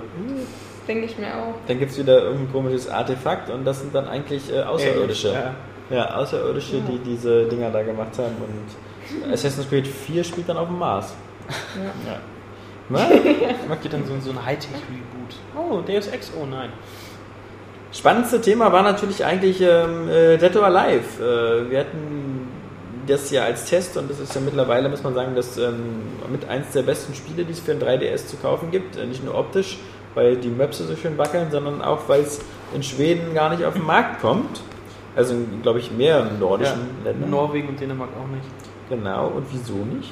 [0.88, 1.55] denke ich mir auch.
[1.68, 5.30] dann gibt es wieder irgendein komisches Artefakt und das sind dann eigentlich äh, Außerirdische.
[5.34, 5.55] Ja.
[5.95, 8.36] Ja, Außerirdische, die diese Dinger da gemacht haben.
[8.39, 8.90] Und
[9.32, 11.14] Assassin's Creed 4 spielt dann auf dem Mars.
[12.05, 12.20] Ja.
[12.89, 13.09] Was?
[13.84, 15.36] Geht dann so, so ein Hightech-Reboot.
[15.55, 16.70] Oh, Deus Ex, oh nein.
[17.93, 21.20] Spannendste Thema war natürlich eigentlich ähm, äh, Dead or Alive.
[21.20, 22.47] Äh, wir hatten
[23.07, 26.47] das ja als Test und das ist ja mittlerweile, muss man sagen, das ähm, mit
[26.47, 28.95] eins der besten Spiele, die es für ein 3DS zu kaufen gibt.
[28.95, 29.78] Äh, nicht nur optisch,
[30.16, 32.41] weil die Maps so schön wackeln, sondern auch, weil es
[32.74, 34.62] in Schweden gar nicht auf den Markt kommt.
[35.14, 37.30] Also, in, glaube ich, mehreren nordischen Ländern.
[37.30, 38.70] Norwegen und Dänemark auch nicht.
[38.91, 40.11] Genau, und wieso nicht?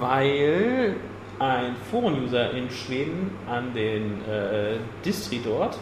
[0.00, 0.96] Weil
[1.38, 5.78] ein Foren-User in Schweden an den äh, Distri dort,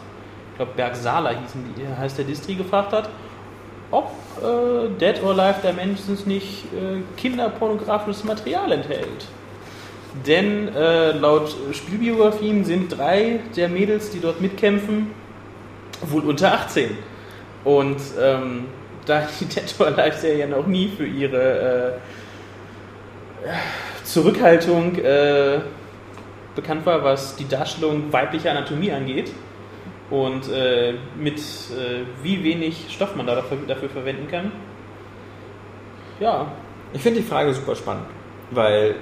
[0.51, 3.09] ich glaube Bergsala hießen die, heißt der Distri, gefragt hat,
[3.89, 9.25] ob äh, Dead or Alive Dimensions nicht äh, kinderpornografisches Material enthält.
[10.27, 15.09] Denn äh, laut Spielbiografien sind drei der Mädels, die dort mitkämpfen,
[16.01, 16.91] wohl unter 18.
[17.63, 18.65] Und ähm,
[19.07, 22.16] da die Dead or Alive Serie noch nie für ihre äh,
[24.03, 25.59] Zurückhaltung äh,
[26.55, 29.31] bekannt war, was die Darstellung weiblicher Anatomie angeht
[30.09, 34.51] und äh, mit äh, wie wenig Stoff man da dafür, dafür verwenden kann.
[36.19, 36.47] Ja,
[36.93, 38.05] Ich finde die Frage super spannend,
[38.51, 38.95] weil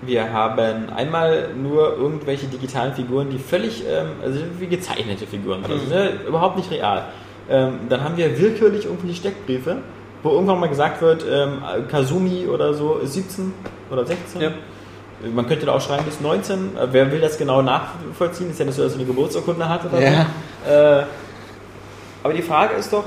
[0.00, 5.94] wir haben einmal nur irgendwelche digitalen Figuren, die völlig, ähm, also wie gezeichnete Figuren, also,
[5.94, 7.04] ne, überhaupt nicht real.
[7.50, 9.78] Ähm, dann haben wir willkürlich irgendwelche Steckbriefe,
[10.22, 13.52] wo irgendwann mal gesagt wird, ähm, Kazumi oder so ist 17
[13.90, 14.40] oder 16.
[14.40, 14.50] Ja.
[15.34, 16.76] Man könnte da auch schreiben bis 19.
[16.76, 18.50] Äh, Wer will das genau nachvollziehen?
[18.50, 20.26] Ist ja nicht so, dass er eine Geburtsurkunde hat oder Ja.
[20.66, 20.70] so.
[20.72, 21.02] Äh,
[22.24, 23.04] aber die Frage ist doch,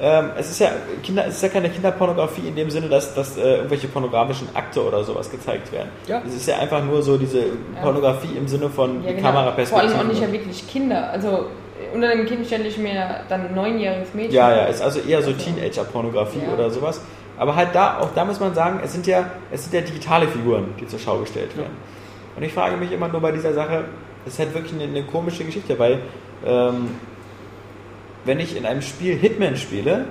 [0.00, 0.70] ähm, es, ist ja
[1.02, 4.82] Kinder, es ist ja keine Kinderpornografie in dem Sinne, dass, dass äh, irgendwelche pornografischen Akte
[4.82, 5.90] oder sowas gezeigt werden.
[6.06, 6.22] Ja.
[6.26, 7.42] Es ist ja einfach nur so diese
[7.82, 9.28] Pornografie im Sinne von Ja, genau.
[9.28, 9.90] Kameraperspektive.
[9.90, 11.10] Vor allem auch nicht ja wirklich Kinder.
[11.10, 11.46] Also
[11.94, 14.34] unter dem Kind stelle ich mir dann ein neunjähriges Mädchen.
[14.34, 16.54] Ja, ja, ist also eher so Also, Teenager-Pornografie ja.
[16.54, 17.00] oder sowas.
[17.38, 20.28] Aber halt da, auch da muss man sagen, es sind ja, es sind ja digitale
[20.28, 21.74] Figuren, die zur Schau gestellt werden.
[22.36, 23.84] Und ich frage mich immer nur bei dieser Sache,
[24.24, 26.00] das ist halt wirklich eine, eine komische Geschichte, weil
[26.44, 26.90] ähm,
[28.24, 30.06] wenn ich in einem Spiel Hitman spiele,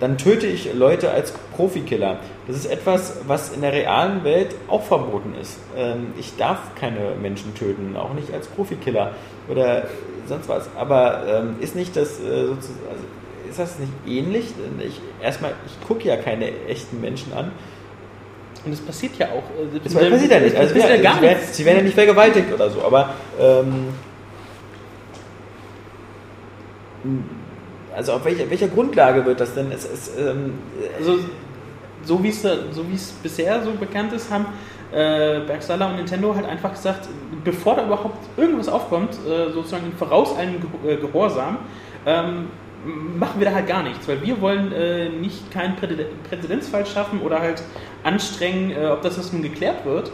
[0.00, 2.18] dann töte ich Leute als Profikiller.
[2.46, 5.58] Das ist etwas, was in der realen Welt auch verboten ist.
[5.76, 9.12] Ähm, ich darf keine Menschen töten, auch nicht als Profikiller
[9.48, 9.84] oder
[10.26, 10.68] sonst was.
[10.76, 13.04] Aber ähm, ist nicht das äh, sozusagen, also
[13.48, 14.46] ist das nicht ähnlich?
[14.86, 17.52] Ich, erstmal, ich gucke ja keine echten Menschen an.
[18.64, 19.44] Und es passiert ja auch.
[19.60, 20.56] äh, Das passiert ja nicht.
[20.56, 21.56] Also, passiert ja gar sie, werden, nichts.
[21.56, 23.88] sie werden ja nicht vergewaltigt oder so, aber ähm,
[27.96, 29.70] also auf welcher, welcher Grundlage wird das denn?
[29.72, 30.54] Es, es, ähm,
[30.98, 31.18] Also,
[32.04, 34.46] so wie es so wie es bisher so bekannt ist, haben
[34.92, 37.08] äh, Bergstaller und Nintendo halt einfach gesagt,
[37.44, 41.58] bevor da überhaupt irgendwas aufkommt, äh, sozusagen in vorauseilendem Ge- äh, Gehorsam,
[42.06, 42.46] ähm,
[43.18, 45.88] machen wir da halt gar nichts, weil wir wollen äh, nicht keinen Prä
[46.28, 47.62] Präzedenzfall schaffen oder halt
[48.02, 50.10] anstrengen, äh, ob das was nun geklärt wird.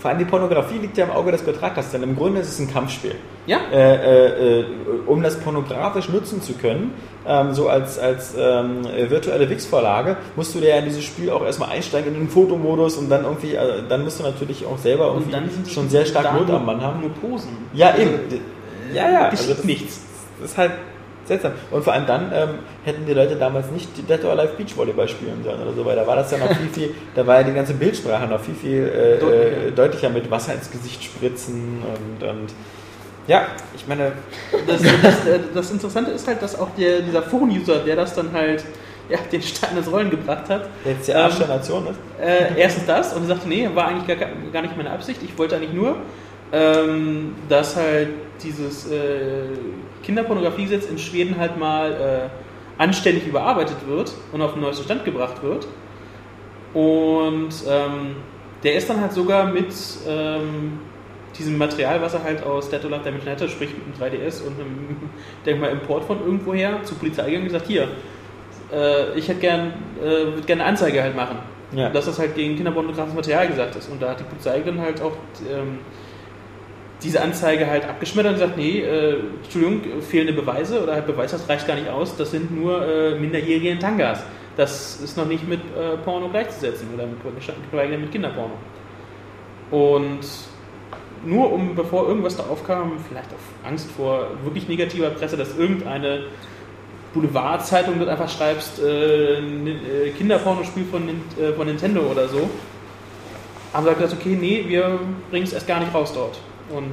[0.00, 2.58] Vor allem die Pornografie liegt ja im Auge des Betrachters, denn im Grunde ist es
[2.58, 3.16] ein Kampfspiel.
[3.46, 4.64] Ja, Äh, äh, äh,
[5.06, 6.94] um das pornografisch nutzen zu können,
[7.26, 11.28] ähm, so als, als ähm, äh, virtuelle Wix-Vorlage, musst du dir ja in dieses Spiel
[11.30, 14.78] auch erstmal einsteigen in den Fotomodus und dann irgendwie, äh, dann musst du natürlich auch
[14.78, 17.00] selber irgendwie schon sehr stark Not am Mann haben.
[17.02, 17.50] Nur Posen.
[17.74, 18.18] Ja, Also, eben.
[18.94, 19.28] Ja, ja.
[19.28, 20.00] geschieht das, nichts.
[20.40, 20.72] Das ist halt
[21.30, 21.52] seltsam.
[21.70, 22.48] Und vor allem dann ähm,
[22.84, 25.96] hätten die Leute damals nicht die Dead or Alive Beachvolleyball spielen sollen oder so, weil
[25.96, 28.54] da war das ja noch viel, viel, da war ja die ganze Bildsprache noch viel,
[28.54, 29.66] viel äh, Deutlicher.
[29.66, 32.48] äh, deutlicher mit Wasser ins Gesicht spritzen und, und
[33.26, 34.12] ja, ich meine,
[34.66, 38.32] das, das, äh, das Interessante ist halt, dass auch der, dieser Foren-User, der das dann
[38.32, 38.64] halt
[39.08, 41.98] ja, den Stein ins Rollen gebracht hat, jetzt der Arsch der Nation ist.
[42.20, 45.20] äh, erstens das und er sagte, nee, war eigentlich gar, gar nicht meine Absicht.
[45.22, 45.96] Ich wollte eigentlich nur,
[46.52, 48.08] ähm, dass halt
[48.42, 49.44] dieses äh,
[50.02, 55.42] Kinderpornografiegesetz in Schweden halt mal äh, anständig überarbeitet wird und auf den neuesten Stand gebracht
[55.42, 55.66] wird.
[56.72, 58.16] Und ähm,
[58.62, 59.72] der ist dann halt sogar mit
[60.08, 60.80] ähm,
[61.38, 64.60] diesem Material, was er halt aus or Alive Dimension hatte, sprich mit einem 3DS und
[64.60, 64.96] einem,
[65.46, 67.88] denk mal, Import von irgendwoher zur Polizei gegangen und gesagt, hier,
[68.72, 71.38] äh, ich hätte gern, äh, würde gerne eine Anzeige halt machen.
[71.72, 71.88] Ja.
[71.88, 73.88] Dass das halt gegen kinderpornografisches Material gesagt ist.
[73.90, 75.12] Und da hat die Polizei dann halt auch
[75.48, 75.78] ähm,
[77.02, 81.48] diese Anzeige halt abgeschmettert und gesagt, nee, äh, Entschuldigung, fehlende Beweise oder halt Beweis, das
[81.48, 84.22] reicht gar nicht aus, das sind nur äh, Minderjährige in Tangas.
[84.56, 88.54] Das ist noch nicht mit äh, Porno gleichzusetzen oder mit, mit Kinderporno.
[89.70, 90.20] Und
[91.24, 96.24] nur um, bevor irgendwas da aufkam, vielleicht auf Angst vor wirklich negativer Presse, dass irgendeine
[97.14, 102.48] Boulevardzeitung dort einfach schreibst, äh, äh, Kinderpornospiel von, äh, von Nintendo oder so,
[103.72, 104.98] haben sie halt gesagt, okay, nee, wir
[105.30, 106.38] bringen es erst gar nicht raus dort.
[106.70, 106.92] Und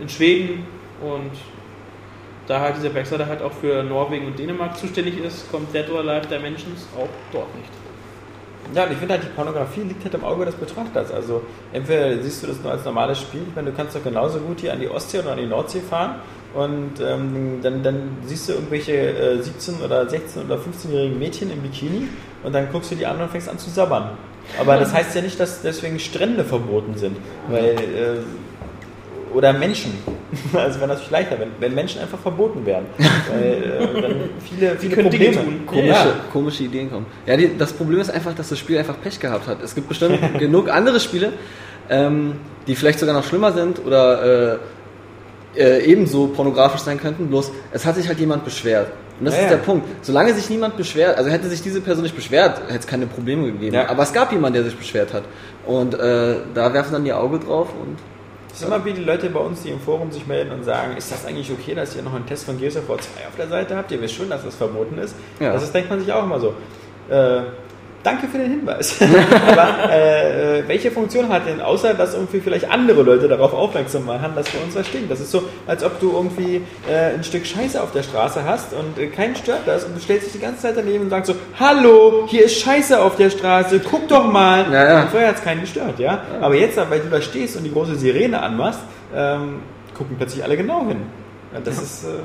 [0.00, 0.66] in Schweden
[1.00, 1.30] und
[2.46, 6.00] da halt dieser Backslider halt auch für Norwegen und Dänemark zuständig ist, kommt Dead or
[6.00, 7.70] Alive Dimensions auch dort nicht.
[8.74, 11.12] Ja, und ich finde halt, die Pornografie liegt halt im Auge des Betrachters.
[11.12, 11.42] Also
[11.72, 14.60] entweder siehst du das nur als normales Spiel, ich meine, du kannst doch genauso gut
[14.60, 16.16] hier an die Ostsee oder an die Nordsee fahren
[16.54, 21.62] und ähm, dann, dann siehst du irgendwelche äh, 17- oder 16- oder 15-jährigen Mädchen im
[21.62, 22.08] Bikini
[22.42, 24.10] und dann guckst du die an und fängst an zu sabbern.
[24.58, 27.16] Aber das heißt ja nicht, dass deswegen Strände verboten sind,
[27.48, 28.16] weil äh,
[29.34, 29.92] oder Menschen.
[30.52, 32.84] Also wäre natürlich leichter, wenn, wenn Menschen einfach verboten wären.
[33.30, 35.34] Weil äh, dann viele, viele Probleme.
[35.36, 35.60] tun.
[35.66, 36.06] komische, Ja.
[36.32, 37.06] komische Ideen kommen.
[37.26, 39.62] Ja, die, das Problem ist einfach, dass das Spiel einfach Pech gehabt hat.
[39.62, 41.32] Es gibt bestimmt genug andere Spiele,
[41.88, 42.34] ähm,
[42.66, 44.58] die vielleicht sogar noch schlimmer sind oder
[45.56, 48.88] äh, äh, ebenso pornografisch sein könnten, bloß es hat sich halt jemand beschwert.
[49.18, 49.56] Und das Ja, ist ja.
[49.56, 49.86] der Punkt.
[50.02, 53.44] Solange sich niemand beschwert, also hätte sich diese Person nicht beschwert, hätte es keine Probleme
[53.46, 53.74] gegeben.
[53.74, 53.88] Ja.
[53.88, 55.22] Aber es gab jemanden, der sich beschwert hat.
[55.64, 57.96] Und äh, da werfen dann die Auge drauf und
[58.56, 60.96] Es ist immer wie die Leute bei uns, die im Forum sich melden und sagen,
[60.96, 63.36] ist das eigentlich okay, dass ihr noch einen Test von Gears of War 2 auf
[63.36, 63.92] der Seite habt?
[63.92, 65.14] Ihr wisst schon, dass das verboten ist.
[65.38, 65.52] Ja.
[65.52, 66.54] Das ist, denkt man sich auch immer so.
[67.10, 67.42] Äh,
[68.06, 69.00] danke für den Hinweis.
[69.46, 74.32] Aber äh, welche Funktion hat denn, außer dass irgendwie vielleicht andere Leute darauf aufmerksam machen,
[74.36, 75.06] dass wir uns verstehen?
[75.08, 78.72] Das ist so, als ob du irgendwie äh, ein Stück Scheiße auf der Straße hast
[78.72, 81.32] und äh, keinen stört das und du stellst dich die ganze Zeit daneben und sagst
[81.32, 84.66] so, hallo, hier ist Scheiße auf der Straße, guck doch mal.
[84.72, 85.06] Ja, ja.
[85.08, 86.22] Vorher hat es keinen gestört, ja?
[86.40, 88.80] Aber jetzt, weil du da stehst und die große Sirene anmachst,
[89.14, 89.60] ähm,
[89.96, 91.02] gucken plötzlich alle genau hin.
[91.52, 92.18] Ja, das ist äh,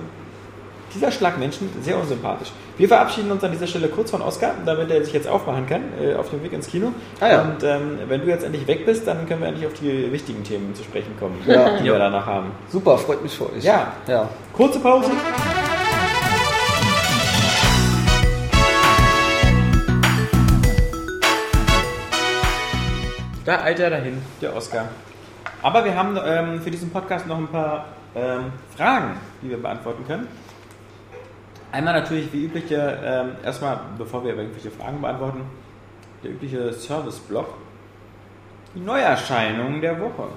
[0.94, 2.50] dieser Schlag Menschen sehr unsympathisch.
[2.78, 5.82] Wir verabschieden uns an dieser Stelle kurz von Oskar, damit er sich jetzt aufmachen kann
[6.02, 6.92] äh, auf dem Weg ins Kino.
[7.20, 7.42] Ah, ja.
[7.42, 10.44] Und ähm, wenn du jetzt endlich weg bist, dann können wir endlich auf die wichtigen
[10.44, 11.78] Themen zu sprechen kommen, Ja.
[11.78, 12.52] die wir danach haben.
[12.70, 13.64] super, freut mich für euch.
[13.64, 13.94] Ja.
[14.08, 14.28] ja.
[14.54, 15.12] Kurze Pause.
[23.46, 24.89] Da eilt er dahin, der Oscar.
[25.64, 27.86] Aber wir haben ähm, für diesen Podcast noch ein paar
[28.16, 30.28] ähm, Fragen, die wir beantworten können.
[31.72, 35.41] Einmal natürlich wie üblich, der, ähm, erstmal, bevor wir irgendwelche Fragen beantworten,
[36.24, 37.47] der übliche Service-Block.
[38.76, 40.28] Die Neuerscheinungen der Woche.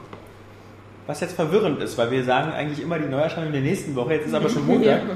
[1.06, 4.26] Was jetzt verwirrend ist, weil wir sagen eigentlich immer die Neuerscheinungen der nächsten Woche, jetzt
[4.26, 5.02] ist aber schon Montag.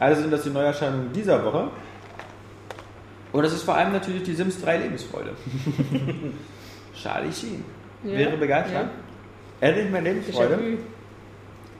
[0.00, 1.68] Also sind das die Neuerscheinungen dieser Woche.
[3.30, 5.30] Und es ist vor allem natürlich die Sims 3 Lebensfreude.
[7.00, 7.64] Charlie Sheen
[8.02, 8.18] Ja.
[8.18, 8.88] wäre begeistert.
[9.60, 10.58] Endlich mehr Lebensfreude.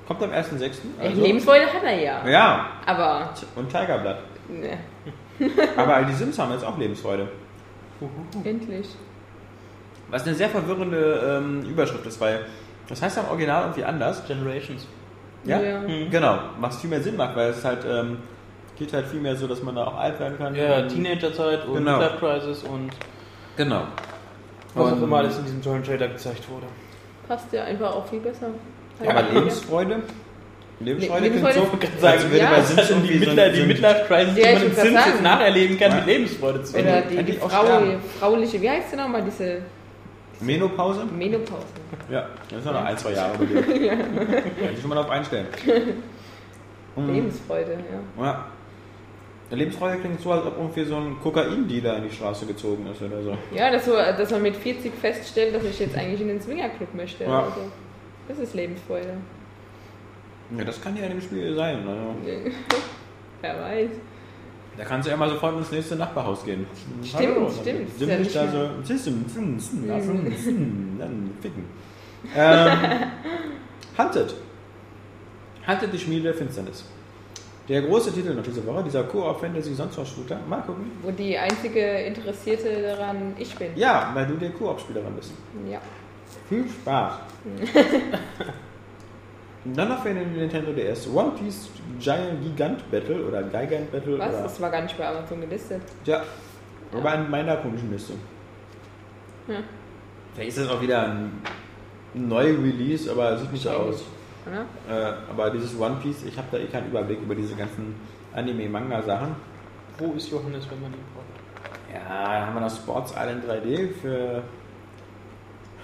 [0.08, 0.60] Kommt am 1.6.
[1.00, 1.22] Ey, Also.
[1.22, 2.28] Lebensfreude hat er ja.
[2.28, 3.30] Ja, Aber.
[3.56, 4.18] und Tigerblatt.
[4.48, 4.78] Ne,
[5.76, 7.28] Aber die Sims haben jetzt auch Lebensfreude.
[8.44, 8.88] endlich.
[10.10, 12.44] Was eine sehr verwirrende ähm, Überschrift ist, weil
[12.88, 14.26] das heißt ja im Original irgendwie anders.
[14.26, 14.86] Generations.
[15.44, 15.60] Ja?
[15.60, 15.80] Ja.
[15.80, 16.10] Mhm.
[16.10, 18.18] Genau, was viel mehr Sinn macht, weil es halt ähm,
[18.78, 20.54] geht halt viel mehr so, dass man da auch alt werden kann.
[20.54, 21.98] Ja, Teenagerzeit und Genau.
[21.98, 22.90] Midlife Crisis und
[23.56, 23.82] Genau.
[24.74, 26.66] was auch immer alles in diesem tollen Trailer gezeigt wurde.
[27.28, 28.48] Passt ja einfach auch viel besser.
[29.00, 30.02] Aber Lebensfreude?
[30.80, 34.04] Lebensfreude klingt so, kann als sagen, würde ja, sind die, Midlife, die so ein- Midlife
[34.08, 35.22] Crisis, Ja, die man in jetzt sagen.
[35.22, 35.96] nacherleben kann, Ja.
[35.96, 37.26] mit Lebensfreude zu Oder finden.
[37.26, 37.64] die, die Frau,
[38.18, 39.62] frauliche, wie heißt sie nochmal, diese
[40.40, 41.04] Menopause?
[41.16, 41.66] Menopause.
[42.10, 43.62] Ja, das ist ja noch ein, zwei Jahre bei dir.
[43.96, 45.46] Kann ich schon mal darauf einstellen.
[46.96, 47.78] Lebensfreude,
[48.18, 48.24] ja.
[48.24, 48.46] Ja.
[49.50, 53.22] Lebensfreude klingt so, als ob irgendwie so ein Kokain-Dealer in die Straße gezogen ist oder
[53.22, 53.36] so.
[53.54, 56.94] Ja, dass, so, dass man mit 40 feststellt, dass ich jetzt eigentlich in den Swingerclub
[56.94, 57.24] möchte.
[57.24, 57.40] Ja.
[57.40, 57.60] Also,
[58.32, 59.14] das ist Lebensfreude.
[60.56, 61.86] Ja, das kann ja in dem Spiel sein.
[61.86, 62.14] Also,
[63.40, 63.90] Wer weiß.
[64.76, 66.66] da kannst du ja mal sofort ins nächste Nachbarhaus gehen.
[67.02, 67.98] Stimmt, Hallo, stimmt.
[67.98, 68.68] Sind ja nicht da so,
[70.98, 71.64] dann ficken.
[72.36, 72.70] Ähm,
[73.98, 74.32] Hunted.
[75.66, 76.84] Hunted, die Schmiede der Finsternis.
[77.68, 80.38] Der große Titel noch diese Woche, dieser Koop-Fantasy sonst was Shooter.
[80.48, 80.92] Mal gucken.
[81.02, 83.72] Wo die einzige Interessierte daran ich bin.
[83.74, 85.32] Ja, weil du der Koop-Spielerin bist.
[85.68, 85.80] Ja.
[86.52, 87.14] Viel Spaß.
[89.64, 94.18] Dann noch für den Nintendo DS One Piece Giant Gigant Battle oder Gigant Battle.
[94.18, 94.28] Was?
[94.28, 95.80] Oder, Das war gar nicht bei Amazon gelistet.
[96.04, 96.22] ja,
[96.92, 98.12] aber in meiner komischen Liste.
[99.46, 99.64] Hm.
[100.34, 101.40] Vielleicht ist das auch wieder ein
[102.12, 104.04] Neu-Release, aber sieht nicht so aus.
[104.90, 104.92] Äh,
[105.30, 107.94] aber dieses One Piece, ich habe da eh keinen Überblick über diese ganzen
[108.34, 109.36] Anime-Manga-Sachen.
[109.96, 111.94] Wo ist Johannes, wenn man ihn braucht?
[111.94, 114.42] Ja, da haben wir noch Sports Island 3D für,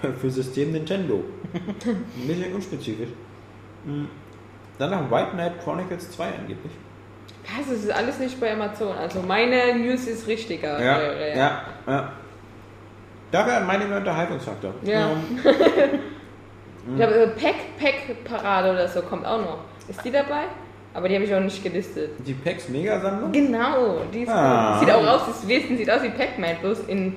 [0.21, 1.23] für System Nintendo.
[1.53, 3.09] Ein bisschen unspezifisch.
[3.85, 4.07] Hm.
[4.77, 6.71] Dann noch White Knight Chronicles 2 angeblich.
[7.57, 7.67] Was?
[7.67, 8.95] Das ist alles nicht bei Amazon.
[8.95, 10.81] Also meine News ist richtiger.
[10.83, 12.11] Ja, Äh, ja, ja.
[13.31, 14.73] Dafür hat meine Unterhaltungsfaktor.
[14.83, 15.11] Ja.
[15.11, 15.39] Ähm,
[16.91, 19.59] Ich glaube, äh, Pack, Pack Parade oder so kommt auch noch.
[19.87, 20.45] Ist die dabei?
[20.93, 22.11] Aber die habe ich auch nicht gelistet.
[22.25, 23.31] die PAX Mega-Sammlung?
[23.31, 24.79] Genau, die ist Ah.
[24.79, 27.15] Sieht auch aus, das Wesen sieht aus wie Pac-Man, bloß in,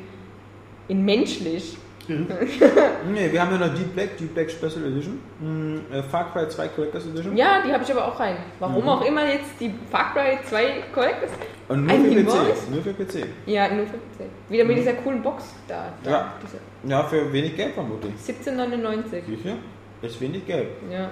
[0.88, 1.78] in menschlich.
[2.08, 5.20] Nee, wir haben ja noch Deep Black, Deep Black Special Edition.
[5.40, 7.36] Hm, äh, Far Cry 2 Collectors Edition.
[7.36, 8.36] Ja, die habe ich aber auch rein.
[8.58, 8.88] Warum Mhm.
[8.88, 11.30] auch immer jetzt die Far Cry 2 Collectors.
[11.68, 12.24] Und nur Ein für?
[12.24, 12.70] PC.
[12.70, 13.26] Nur für PC.
[13.46, 14.28] Ja, nur für PC.
[14.48, 15.92] Wieder mit dieser coolen Box da.
[16.02, 16.14] da Mhm.
[16.14, 16.32] Ja.
[16.42, 18.12] Diese Ja, für wenig Geld vermutlich.
[18.16, 19.22] 17,99.
[19.26, 19.54] Wie viel?
[20.02, 20.68] Ist wenig Geld.
[20.90, 21.10] Ja.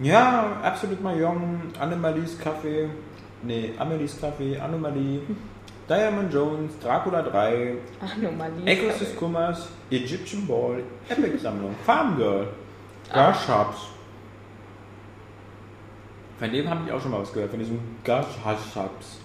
[0.00, 2.88] Ja, absolut Mayong, Anomalies Kaffee,
[3.42, 5.20] nee, Amelies Kaffee, Anomalie,
[5.92, 8.64] Diamond Jones, Dracula 3, Anomalie.
[8.64, 12.46] Echos des Kummers, Egyptian Ball, Epic Sammlung, Farm Girl,
[13.12, 13.88] Garshaps.
[16.38, 19.18] Von dem habe ich auch schon mal was gehört, von diesem Garshaps.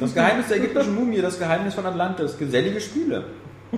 [0.00, 3.24] Das Geheimnis der ägyptischen Mumie, das Geheimnis von Atlantis, gesellige Spiele.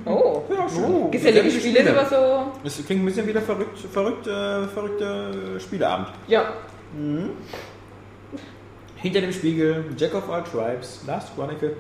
[0.05, 0.43] Oh.
[0.51, 1.11] Ja, schon.
[1.11, 2.53] Gesellige Spiele ist aber so.
[2.63, 6.09] Es klingt ein bisschen wie der verrückt, verrückte, verrückte Spieleabend.
[6.27, 6.53] Ja.
[9.01, 11.77] Hinter dem Spiegel, Jack of All Tribes, Last Chronicle.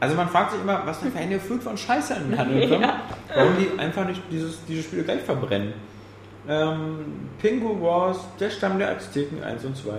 [0.00, 2.86] Also man fragt sich immer, was da für eine Flut von Scheiße im Handel kommt.
[3.34, 5.74] Warum die einfach nicht dieses, diese Spiele gleich verbrennen.
[6.48, 9.92] Ähm, Pingu Wars, der Stamm der Azteken 1 und 2.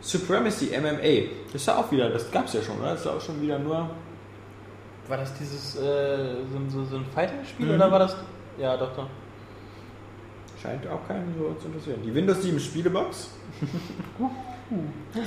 [0.00, 1.28] Supremacy MMA.
[1.46, 2.90] Das ist ja auch wieder, das gab's ja schon, oder?
[2.90, 3.88] Das ist ja auch schon wieder nur.
[5.08, 7.74] War das dieses äh, so, so, so ein Fighting-Spiel Mhm.
[7.76, 8.16] oder war das.
[8.60, 9.06] Ja, doch, doch.
[10.60, 12.00] Scheint auch keinen so zu interessieren.
[12.04, 13.30] Die Windows 7 Spielebox.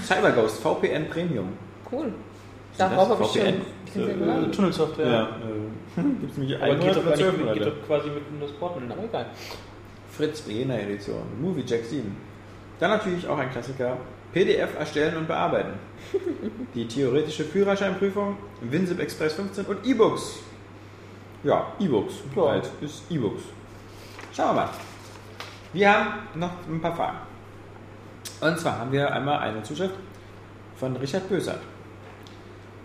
[0.08, 1.50] CyberGhost VPN Premium.
[1.92, 2.14] Cool.
[2.78, 3.42] Darauf habe ich schon.
[3.42, 4.52] Äh, geladen.
[4.52, 5.08] Tunnelsoftware.
[5.08, 5.24] Ja.
[5.24, 9.04] Äh, Gibt es nämlich Aber geht doch, nicht, geht doch quasi mit Windows Portal, aber
[9.04, 9.26] egal.
[10.10, 12.16] Fritz Behena Edition, Movie Jack 7.
[12.80, 13.98] Dann natürlich auch ein Klassiker,
[14.34, 15.74] PDF erstellen und bearbeiten.
[16.76, 20.40] Die theoretische Führerscheinprüfung, WinZip Express 15 und E-Books.
[21.44, 22.16] Ja, E-Books.
[22.36, 22.50] Ja.
[22.50, 23.44] Halt, ist E-Books.
[24.34, 24.70] Schauen wir mal.
[25.74, 27.18] Wir haben noch ein paar Fragen.
[28.42, 29.94] Und zwar haben wir einmal eine Zuschrift
[30.76, 31.60] von Richard Bösert.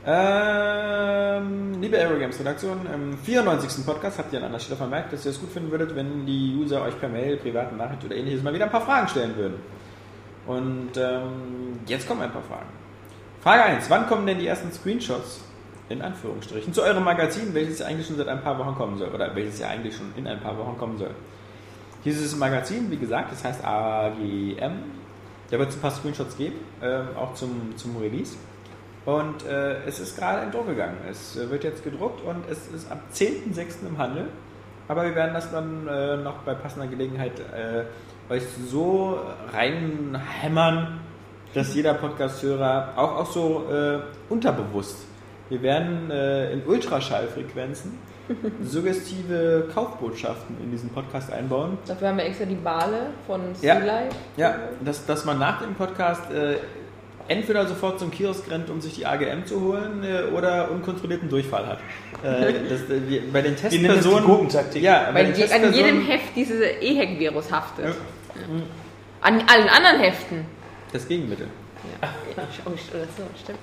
[0.04, 3.84] Ähm, liebe Aerogames Redaktion, im 94.
[3.84, 6.54] Podcast habt ihr an einer Stelle vermerkt, dass ihr es gut finden würdet, wenn die
[6.56, 9.54] User euch per Mail, privaten Nachricht oder ähnliches mal wieder ein paar Fragen stellen würden.
[10.46, 12.68] Und ähm, jetzt kommen ein paar Fragen.
[13.40, 13.88] Frage 1.
[13.88, 15.40] Wann kommen denn die ersten Screenshots,
[15.88, 19.08] in Anführungsstrichen, zu eurem Magazin, welches ja eigentlich schon seit ein paar Wochen kommen soll?
[19.08, 21.14] Oder welches ja eigentlich schon in ein paar Wochen kommen soll?
[22.04, 25.05] Dieses Magazin, wie gesagt, das heißt AGM.
[25.50, 28.36] Da wird es ein paar Screenshots geben, ähm, auch zum, zum Release.
[29.04, 30.96] Und äh, es ist gerade in Druck gegangen.
[31.08, 33.86] Es äh, wird jetzt gedruckt und es ist am 10.06.
[33.88, 34.26] im Handel.
[34.88, 37.84] Aber wir werden das dann äh, noch bei passender Gelegenheit äh,
[38.32, 39.20] euch so
[39.52, 41.00] reinhämmern,
[41.54, 45.06] dass jeder Podcast-Hörer auch, auch so äh, unterbewusst.
[45.48, 47.98] Wir werden äh, in Ultraschallfrequenzen
[48.64, 51.78] suggestive Kaufbotschaften in diesen Podcast einbauen.
[51.86, 53.76] Dafür haben wir extra die Bale von Ja.
[53.76, 54.16] Sea Life.
[54.36, 54.54] Ja,
[54.84, 56.56] dass, dass man nach dem Podcast äh,
[57.28, 61.66] entweder sofort zum Kiosk rennt, um sich die AGM zu holen, äh, oder unkontrollierten Durchfall
[61.66, 61.78] hat.
[62.22, 64.24] Äh, das, äh, wir, bei den nennen das die Testpersonen.
[64.24, 64.82] Gurkentaktik.
[64.82, 66.06] Ja, bei Weil den je, an jedem.
[66.06, 67.86] Heft dieses EHEC-Virus haftet.
[67.86, 67.92] Ja.
[69.20, 70.44] An allen anderen Heften.
[70.92, 71.46] Das Gegenmittel.
[72.00, 72.08] Ja.
[72.66, 73.58] Oh, oder so, stimmt.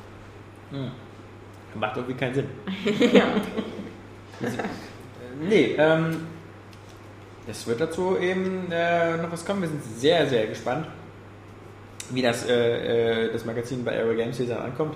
[1.75, 2.45] Macht irgendwie keinen Sinn.
[2.85, 3.21] Äh,
[5.41, 6.27] nee, ähm,
[7.47, 9.61] es wird dazu eben äh, noch was kommen.
[9.61, 10.87] Wir sind sehr, sehr gespannt,
[12.11, 14.95] wie das, äh, äh, das Magazin bei Aero Games Season ankommt.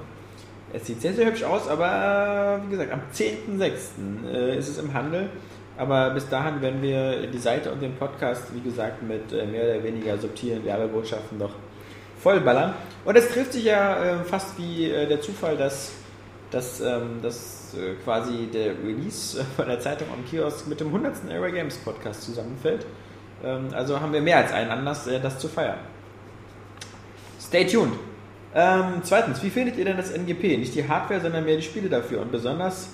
[0.74, 4.34] Es sieht sehr, sehr hübsch aus, aber äh, wie gesagt, am 10.06.
[4.34, 5.30] Äh, ist es im Handel.
[5.78, 9.64] Aber bis dahin werden wir die Seite und den Podcast, wie gesagt, mit äh, mehr
[9.64, 11.54] oder weniger subtilen Werbebotschaften noch
[12.20, 12.74] vollballern.
[13.06, 15.92] Und es trifft sich ja äh, fast wie äh, der Zufall, dass,
[16.50, 20.88] dass, ähm, dass äh, quasi der Release äh, von der Zeitung am Kiosk mit dem
[20.88, 21.30] 100.
[21.30, 22.86] Era Games Podcast zusammenfällt.
[23.44, 25.80] Ähm, also haben wir mehr als einen Anlass, äh, das zu feiern.
[27.40, 27.94] Stay tuned.
[28.56, 30.58] Ähm, zweitens, wie findet ihr denn das NGP?
[30.58, 32.22] Nicht die Hardware, sondern mehr die Spiele dafür.
[32.22, 32.90] Und besonders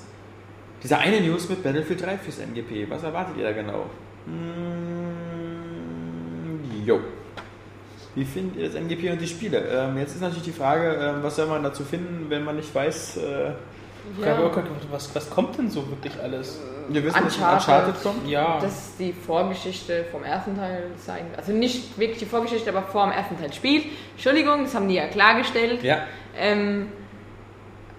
[0.84, 2.90] diese eine News mit Battlefield 3 fürs NGP.
[2.90, 3.86] Was erwartet ihr da genau?
[4.26, 4.36] Mm,
[6.86, 7.00] jo.
[8.16, 9.60] Wie findet ihr das NGP und die Spiele?
[9.60, 12.76] Ähm, jetzt ist natürlich die Frage, ähm, was soll man dazu finden, wenn man nicht
[12.76, 13.54] weiß, äh,
[14.20, 16.60] Gedacht, was, was kommt denn so wirklich alles?
[16.90, 17.68] wir wissen, dass Uncharted.
[17.68, 18.28] Uncharted kommt?
[18.28, 21.26] Ja, Das die Vorgeschichte vom ersten Teil sein.
[21.38, 23.86] Also nicht wirklich die Vorgeschichte, aber vor dem ersten Teil spielt.
[24.14, 25.84] Entschuldigung, das haben die ja klargestellt.
[25.84, 26.04] Ja.
[26.38, 26.92] Ähm,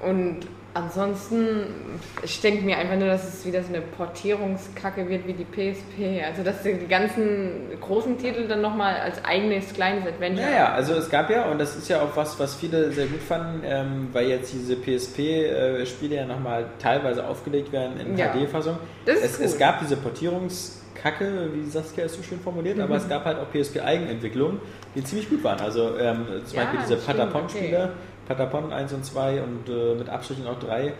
[0.01, 0.41] und
[0.75, 1.66] ansonsten,
[2.22, 6.22] ich denke mir einfach nur, dass es wieder so eine Portierungskacke wird wie die PSP.
[6.27, 10.47] Also dass die ganzen großen Titel dann nochmal als eigenes kleines Adventure.
[10.51, 13.07] Ja, ja, also es gab ja, und das ist ja auch was, was viele sehr
[13.07, 18.33] gut fanden, ähm, weil jetzt diese PSP-Spiele ja nochmal teilweise aufgelegt werden in Ja.
[18.33, 18.77] HD-Fassung.
[19.07, 23.01] Es, es gab diese Portierungskacke, wie Saskia es so schön formuliert, aber Mhm.
[23.01, 24.61] es gab halt auch PSP-Eigenentwicklungen,
[24.95, 25.61] die ziemlich gut waren.
[25.61, 27.89] Also ähm, zum Ja, Beispiel diese stimmt, Patapon-Spiele, okay.
[28.27, 30.93] Patapon 1 und 2 und äh, mit Abstrichen auch 3.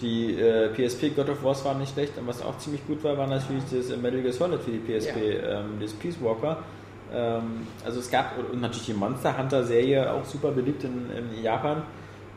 [0.00, 3.16] Die äh, PSP God of Wars waren nicht schlecht und was auch ziemlich gut war,
[3.16, 6.58] war natürlich das äh, Metal Gear Solid für die PSP, ähm, das Peace Walker.
[7.14, 11.42] Ähm, also es gab und natürlich die Monster Hunter Serie auch super beliebt in, in
[11.42, 11.82] Japan.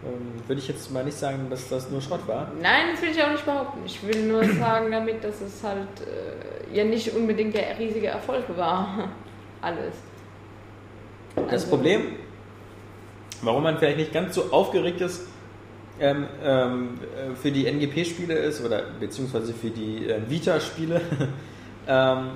[0.05, 2.51] Ähm, würde ich jetzt mal nicht sagen, dass das nur Schrott war.
[2.61, 3.79] Nein, das will ich auch nicht behaupten.
[3.85, 8.43] Ich will nur sagen damit, dass es halt äh, ja nicht unbedingt der riesige Erfolg
[8.57, 9.09] war.
[9.61, 9.95] Alles.
[11.35, 12.01] Das Also- Problem,
[13.45, 15.21] warum man vielleicht nicht ganz so aufgeregt ist
[15.99, 20.99] ähm, ähm, äh, für die NGP-Spiele ist, oder beziehungsweise für die äh, Vita-Spiele,
[21.87, 22.31] ähm,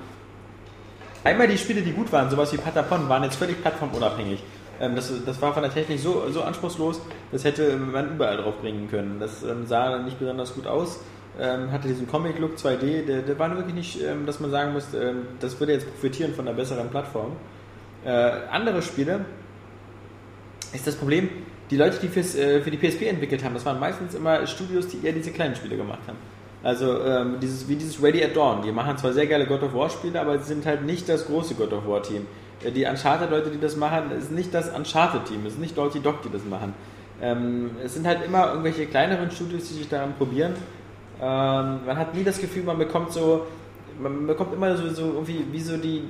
[1.22, 4.42] einmal die Spiele, die gut waren, sowas wie Patapon, waren jetzt völlig plattformunabhängig.
[4.80, 7.02] Ähm, das, das war von der Technik so, so anspruchslos,
[7.32, 9.20] das hätte man überall drauf bringen können.
[9.20, 11.00] Das ähm, sah nicht besonders gut aus.
[11.38, 15.72] Hatte diesen Comic-Look 2D, der, der war wirklich nicht, dass man sagen ähm, das würde
[15.72, 17.36] jetzt profitieren von einer besseren Plattform.
[18.04, 18.10] Äh,
[18.50, 19.24] andere Spiele
[20.72, 21.28] ist das Problem,
[21.70, 24.88] die Leute, die fürs, äh, für die PSP entwickelt haben, das waren meistens immer Studios,
[24.88, 26.18] die eher diese kleinen Spiele gemacht haben.
[26.62, 29.72] Also ähm, dieses, wie dieses Ready at Dawn, die machen zwar sehr geile God of
[29.72, 32.26] War Spiele, aber sie sind halt nicht das große God of War Team.
[32.62, 36.30] Äh, die Uncharted-Leute, die das machen, ist nicht das Uncharted-Team, ist nicht Naughty Dog, die
[36.30, 36.74] das machen.
[37.22, 40.54] Ähm, es sind halt immer irgendwelche kleineren Studios, die sich daran probieren.
[41.20, 43.46] Ähm, man hat nie das Gefühl, man bekommt so,
[44.00, 46.04] man bekommt immer so, so irgendwie wie so die,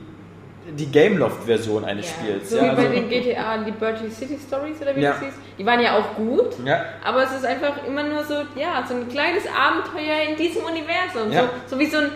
[0.68, 2.50] die Gameloft-Version eines Spiels.
[2.50, 5.12] So ja, wie bei also- den GTA Liberty City Stories oder wie Ja.
[5.12, 5.34] das hieß.
[5.58, 6.54] Die waren ja auch gut.
[6.64, 10.62] ja, Aber es ist einfach immer nur so, ja, so ein kleines Abenteuer in diesem
[10.64, 11.32] Universum.
[11.32, 11.42] Ja.
[11.66, 12.10] So, so wie so ein,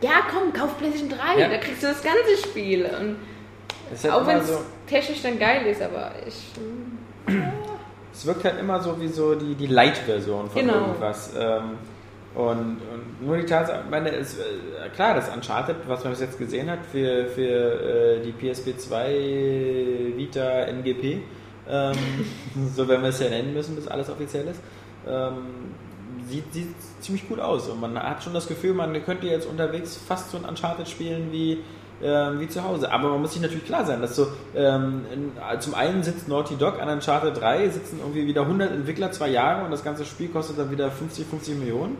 [0.00, 1.48] ja komm, kauf PlayStation 3, Ja.
[1.48, 2.84] da kriegst du das ganze Spiel.
[2.84, 3.16] Und
[4.02, 4.60] halt auch wenn es so.
[4.86, 6.52] technisch dann geil ist, aber ich.
[8.12, 10.74] Es wirkt halt immer so wie so die, die Light-Version von Genau.
[10.88, 11.32] irgendwas.
[11.38, 11.78] Ähm,
[12.34, 16.20] und, und nur die Tatsache, ich meine, ist, äh, klar, das Uncharted, was man bis
[16.20, 21.22] jetzt gesehen hat für, für äh, die PSP 2 Vita NGP,
[21.68, 21.96] ähm,
[22.74, 24.60] so werden wir es ja nennen müssen, bis alles offiziell ist,
[25.06, 25.72] ähm,
[26.28, 27.68] sieht, sieht ziemlich gut aus.
[27.68, 31.32] Und man hat schon das Gefühl, man könnte jetzt unterwegs fast so ein Uncharted spielen
[31.32, 31.64] wie,
[32.02, 32.92] ähm, wie zu Hause.
[32.92, 36.56] Aber man muss sich natürlich klar sein, dass so ähm, in, zum einen sitzt Naughty
[36.56, 40.28] Dog an Uncharted 3, sitzen irgendwie wieder 100 Entwickler, zwei Jahre und das ganze Spiel
[40.28, 41.96] kostet dann wieder 50, 50 Millionen.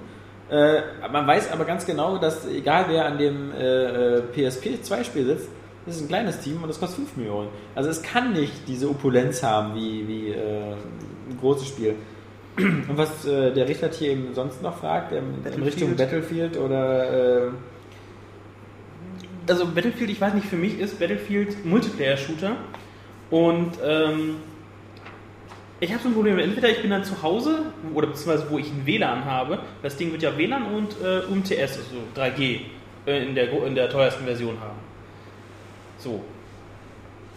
[0.51, 0.83] Äh,
[1.13, 5.27] man weiß aber ganz genau, dass egal wer an dem äh, äh, PSP 2 Spiel
[5.27, 5.49] sitzt,
[5.85, 7.49] das ist ein kleines Team und das kostet 5 Millionen.
[7.75, 11.97] Also es kann nicht diese Opulenz haben wie, wie äh, ein großes Spiel.
[12.59, 15.63] Und was äh, der Richter hier eben sonst noch fragt, ähm, in.
[15.63, 17.51] Richtung Battlefield oder äh,
[19.49, 22.57] also Battlefield, ich weiß nicht, für mich ist Battlefield Multiplayer-Shooter
[23.31, 24.37] und ähm,
[25.81, 28.69] ich habe so ein Problem, entweder ich bin dann zu Hause oder beziehungsweise wo ich
[28.71, 31.81] ein WLAN habe, das Ding wird ja WLAN und äh, UMTS, also
[32.17, 32.61] 3G,
[33.07, 34.79] äh, in, der, in der teuersten Version haben.
[35.99, 36.25] So.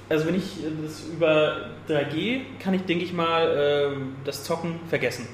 [0.09, 4.79] Also wenn ich äh, das über 3G kann ich, denke ich mal, ähm, das Zocken
[4.87, 5.27] vergessen.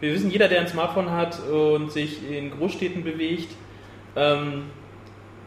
[0.00, 3.54] Wir wissen, jeder, der ein Smartphone hat und sich in Großstädten bewegt,
[4.16, 4.64] ähm,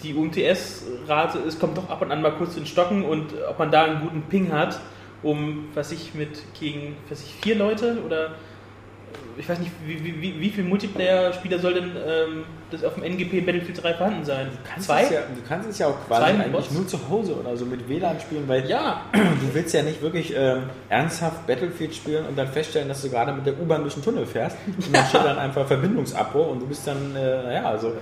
[0.03, 3.83] die UMTS-Rate kommt doch ab und an mal kurz ins Stocken und ob man da
[3.83, 4.79] einen guten Ping hat,
[5.23, 10.03] um, was ich mit gegen, was ich, vier Leute oder äh, ich weiß nicht, wie,
[10.03, 14.25] wie, wie, wie viele Multiplayer-Spieler soll denn ähm, das auf dem NGP Battlefield 3 vorhanden
[14.25, 14.47] sein?
[14.69, 15.03] kannst Zwei?
[15.03, 16.71] Ja, du kannst es ja auch quasi eigentlich Bots?
[16.71, 20.33] nur zu Hause oder so mit WLAN spielen, weil Ja, du willst ja nicht wirklich
[20.35, 24.03] ähm, ernsthaft Battlefield spielen und dann feststellen, dass du gerade mit der U-Bahn durch den
[24.03, 27.93] Tunnel fährst und dann steht dann einfach Verbindungsabbruch und du bist dann, äh, naja, also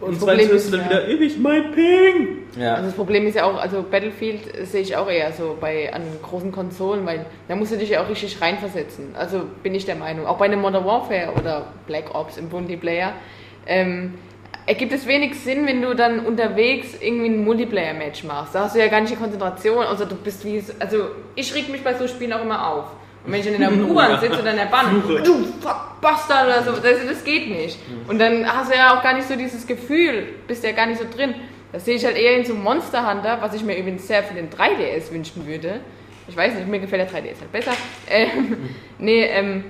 [0.00, 1.06] und Problem zweitens wirst du ist, dann ja.
[1.06, 2.38] wieder ewig mein Ping.
[2.58, 2.74] ja.
[2.74, 6.02] Also das Problem ist ja auch, also Battlefield sehe ich auch eher so bei an
[6.22, 9.14] großen Konsolen, weil da musst du dich ja auch richtig reinversetzen.
[9.14, 10.26] Also bin ich der Meinung.
[10.26, 13.12] Auch bei einem Modern Warfare oder Black Ops im Multiplayer
[13.66, 14.14] ähm,
[14.66, 18.54] ergibt es wenig Sinn, wenn du dann unterwegs irgendwie ein Multiplayer-Match machst.
[18.54, 21.54] Da hast du ja gar nicht die Konzentration, also du bist wie es, also ich
[21.54, 22.86] reg mich bei so Spielen auch immer auf.
[23.24, 26.46] Und wenn ich dann in der U-Bahn sitze oder in der Bahn, du fuck Bastard
[26.46, 27.78] oder so, das, das geht nicht.
[28.06, 31.00] Und dann hast du ja auch gar nicht so dieses Gefühl, bist ja gar nicht
[31.00, 31.34] so drin.
[31.72, 34.34] Das sehe ich halt eher in so Monster Hunter, was ich mir übrigens sehr für
[34.34, 35.80] den 3DS wünschen würde.
[36.28, 37.72] Ich weiß nicht, mir gefällt der 3DS halt besser.
[38.08, 39.64] Ähm, nee, ähm,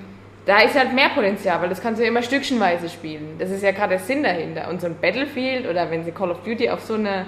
[0.45, 3.35] da ist halt mehr Potenzial, weil das kannst du ja immer stückchenweise spielen.
[3.39, 4.69] Das ist ja gerade der Sinn dahinter.
[4.69, 7.25] Und so ein Battlefield oder wenn sie Call of Duty auf so eine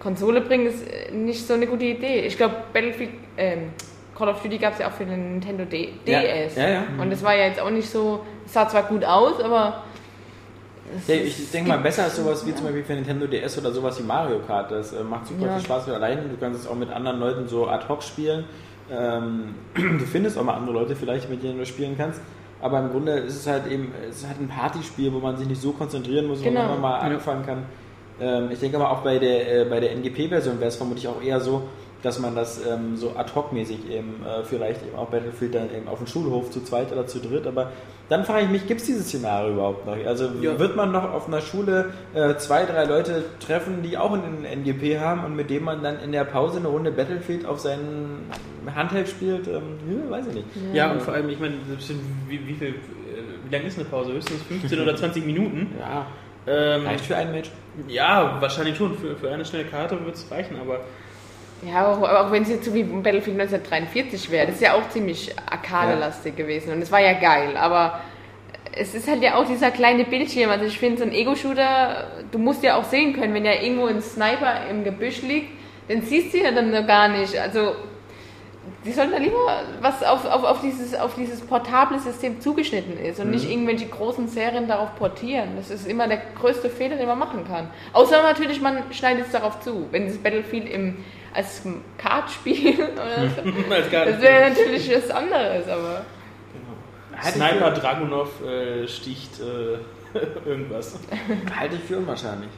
[0.00, 2.20] Konsole bringen, ist äh, nicht so eine gute Idee.
[2.20, 3.70] Ich glaube, Battlefield, ähm,
[4.16, 6.56] Call of Duty gab es ja auch für den Nintendo D Ja, DS.
[6.56, 6.82] ja, ja.
[6.98, 9.82] Und das war ja jetzt auch nicht so, es sah zwar gut aus, aber.
[10.96, 13.72] es Ja, ich denke mal, besser ist sowas wie zum Beispiel für Nintendo DS oder
[13.72, 14.70] sowas wie Mario Kart.
[14.70, 15.54] Das äh, macht super Ja.
[15.56, 16.22] viel Spaß für alleine.
[16.22, 18.44] Du kannst es auch mit anderen Leuten so ad hoc spielen.
[18.90, 22.20] Ähm, du findest auch mal andere Leute vielleicht, mit denen du spielen kannst.
[22.62, 25.46] Aber im Grunde ist es halt eben, es ist halt ein Partyspiel, wo man sich
[25.46, 26.60] nicht so konzentrieren muss, wo Genau.
[26.62, 27.64] man immer mal anfangen kann.
[28.18, 31.20] Ähm, ich denke aber auch bei der, äh, bei der NGP-Version wäre es vermutlich auch
[31.22, 31.64] eher so,
[32.06, 35.88] dass man das ähm, so ad hoc-mäßig eben äh, vielleicht eben auch Battlefield dann eben
[35.88, 37.46] auf dem Schulhof zu zweit oder zu dritt.
[37.46, 37.72] Aber
[38.08, 39.96] dann frage ich mich, gibt es dieses Szenario überhaupt noch?
[40.06, 40.58] Also Ja.
[40.58, 45.00] wird man noch auf einer Schule äh, zwei, drei Leute treffen, die auch einen NGP
[45.00, 48.30] haben und mit denen man dann in der Pause eine Runde Battlefield auf seinen
[48.74, 49.48] Handheld spielt?
[49.48, 49.62] Ähm,
[50.04, 50.46] ja, weiß ich nicht.
[50.72, 51.54] Ja, und vor allem, ich meine,
[52.28, 52.72] wie, wie viel, äh,
[53.48, 54.12] wie lange ist eine Pause?
[54.12, 55.74] Höchstens 15 oder 20 Minuten.
[55.80, 56.06] Ja,
[56.48, 57.50] Ähm, reicht für ein Match.
[57.88, 58.96] ja, wahrscheinlich schon.
[58.96, 60.78] Für, für eine schnelle Karte wird es reichen, aber
[61.62, 64.88] Ja, auch, auch wenn es jetzt so wie Battlefield 1943 wäre, das ist ja auch
[64.90, 68.00] ziemlich arcade-lastig gewesen und es war ja geil, aber
[68.72, 72.38] es ist halt ja auch dieser kleine Bildschirm, also ich finde so ein Ego-Shooter, du
[72.38, 75.48] musst ja auch sehen können, wenn ja irgendwo ein Sniper im Gebüsch liegt,
[75.88, 77.74] den siehst du ja dann noch gar nicht, also
[78.84, 83.20] die sollten da lieber was auf, auf, auf, dieses, auf dieses portable System zugeschnitten ist
[83.20, 85.50] und nicht irgendwelche großen Serien darauf portieren.
[85.56, 87.68] Das ist immer der größte Fehler, den man machen kann.
[87.92, 89.86] Außer natürlich, man schneidet es darauf zu.
[89.90, 91.04] Wenn das Battlefield im,
[91.36, 91.62] als
[91.98, 96.04] Kartspiel oder so, als das wäre natürlich was anderes, aber
[97.22, 100.18] Sniper Dragunov äh, sticht äh,
[100.48, 100.98] irgendwas.
[101.54, 102.50] Halte ich für unwahrscheinlich.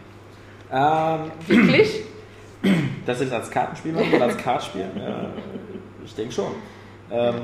[0.73, 2.03] Ähm, wirklich?
[3.07, 4.91] Das ist als Kartenspiel machen oder als Kartspiel?
[4.99, 5.31] Ja,
[6.05, 6.53] ich denke schon.
[7.11, 7.35] Ähm,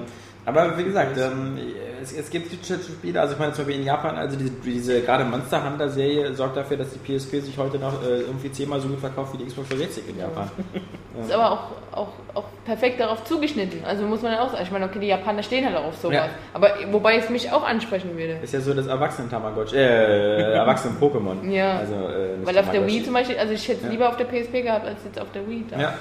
[0.46, 1.58] aber wie gesagt, ähm,
[2.02, 5.24] es, es gibt Spiele, also ich meine zum Beispiel in Japan, also diese, diese gerade
[5.24, 8.88] Monster Hunter Serie sorgt dafür, dass die PSP sich heute noch äh, irgendwie zehnmal so
[8.88, 10.50] gut verkauft wie die Xbox 360 in Japan.
[11.20, 11.60] Ist aber auch,
[11.92, 13.84] auch, auch perfekt darauf zugeschnitten.
[13.84, 14.64] Also muss man ja auch sagen.
[14.64, 16.16] Ich meine, okay, die Japaner stehen halt auch auf sowas.
[16.16, 16.28] Ja.
[16.52, 18.38] Aber wobei es mich auch ansprechen würde.
[18.42, 21.48] Ist ja so das Erwachsenen-Tamagotchi, äh, Erwachsenen-Pokémon.
[21.50, 21.78] Ja.
[21.78, 22.84] Also, äh, Weil auf der.
[22.86, 23.90] Wii zum Beispiel, also ich hätte es Ja.
[23.90, 25.64] lieber auf der PSP gehabt, als jetzt auf der Wii.
[25.70, 25.78] Da.
[25.80, 25.94] Ja.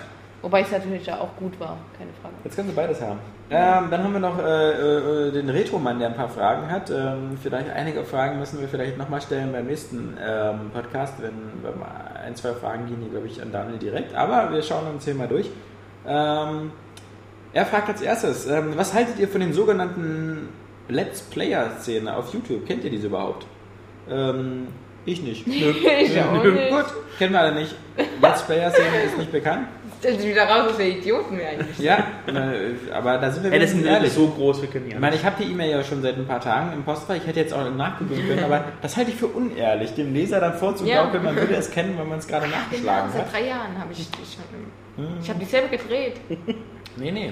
[0.44, 2.36] Wobei es natürlich da auch gut war, keine Frage.
[2.44, 3.18] Jetzt können Sie beides haben.
[3.50, 6.90] Ähm, dann haben wir noch äh, äh, den Retro-Mann, der ein paar Fragen hat.
[6.90, 11.34] Ähm, vielleicht einige Fragen müssen wir vielleicht nochmal stellen beim nächsten ähm, Podcast, wenn
[11.80, 14.14] mal ein, zwei Fragen gehen, die glaube ich an Daniel direkt.
[14.16, 15.50] Aber wir schauen uns hier mal durch.
[16.06, 16.72] Ähm,
[17.54, 20.50] er fragt als erstes, ähm, was haltet ihr von den sogenannten
[20.90, 22.68] Let's Player-Szene auf YouTube?
[22.68, 23.46] Kennt ihr diese überhaupt?
[24.10, 24.68] Ähm,
[25.06, 25.48] ich nicht.
[25.48, 25.54] Nö.
[25.54, 26.52] Ich auch Nö.
[26.52, 26.70] nicht.
[26.70, 26.86] Gut,
[27.18, 27.74] kennen wir alle nicht.
[28.22, 29.68] Let's Player-Szene ist nicht bekannt.
[30.04, 31.86] Stellt sich wieder raus, dass wir Idioten wir eigentlich sind.
[31.86, 31.98] Ja,
[32.28, 34.96] äh, aber da sind wir Ey, das ist wenigstens ehrlich so groß, wir können ja.
[34.96, 37.16] Ich meine, ich habe die E-Mail ja schon seit ein paar Tagen im Postfach.
[37.16, 40.56] Ich hätte jetzt auch nachgucken können, aber das halte ich für unehrlich, dem Leser dann
[40.56, 41.32] vorzugaukeln, Ja.
[41.32, 43.34] man würde es kennen, wenn man es gerade Genau, nachgeschlagen seit hat.
[43.34, 45.08] drei Jahren habe ich die schon.
[45.22, 46.16] Ich habe die selber gedreht.
[46.96, 47.32] Nee, nee.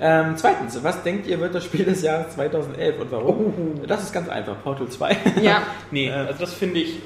[0.00, 3.52] Ähm, zweitens, was denkt ihr wird das Spiel des Jahres 2011 und warum?
[3.88, 5.16] Das ist ganz einfach, Portal 2.
[5.42, 7.00] Ja, Nee, also das finde ich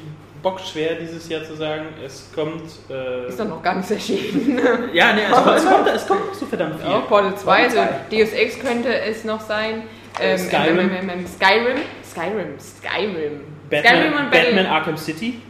[0.45, 1.87] bockschwer dieses Jahr zu sagen.
[2.05, 2.63] Es kommt.
[2.89, 4.61] Äh, ist doch noch gar nicht erschienen.
[4.93, 6.89] ja, nee, es kommt, es kommt, es kommt noch so verdammt viel.
[6.89, 7.79] Ja, Portal 2, also
[8.13, 9.83] Deus Ex könnte es noch sein.
[10.21, 10.79] Ähm, Skyrim.
[10.79, 11.79] ähm, ähm, ähm, Skyrim.
[12.05, 12.61] Skyrim.
[12.61, 13.41] Skyrim.
[13.69, 15.41] Batman, Skyrim und Battle- Batman Arkham City.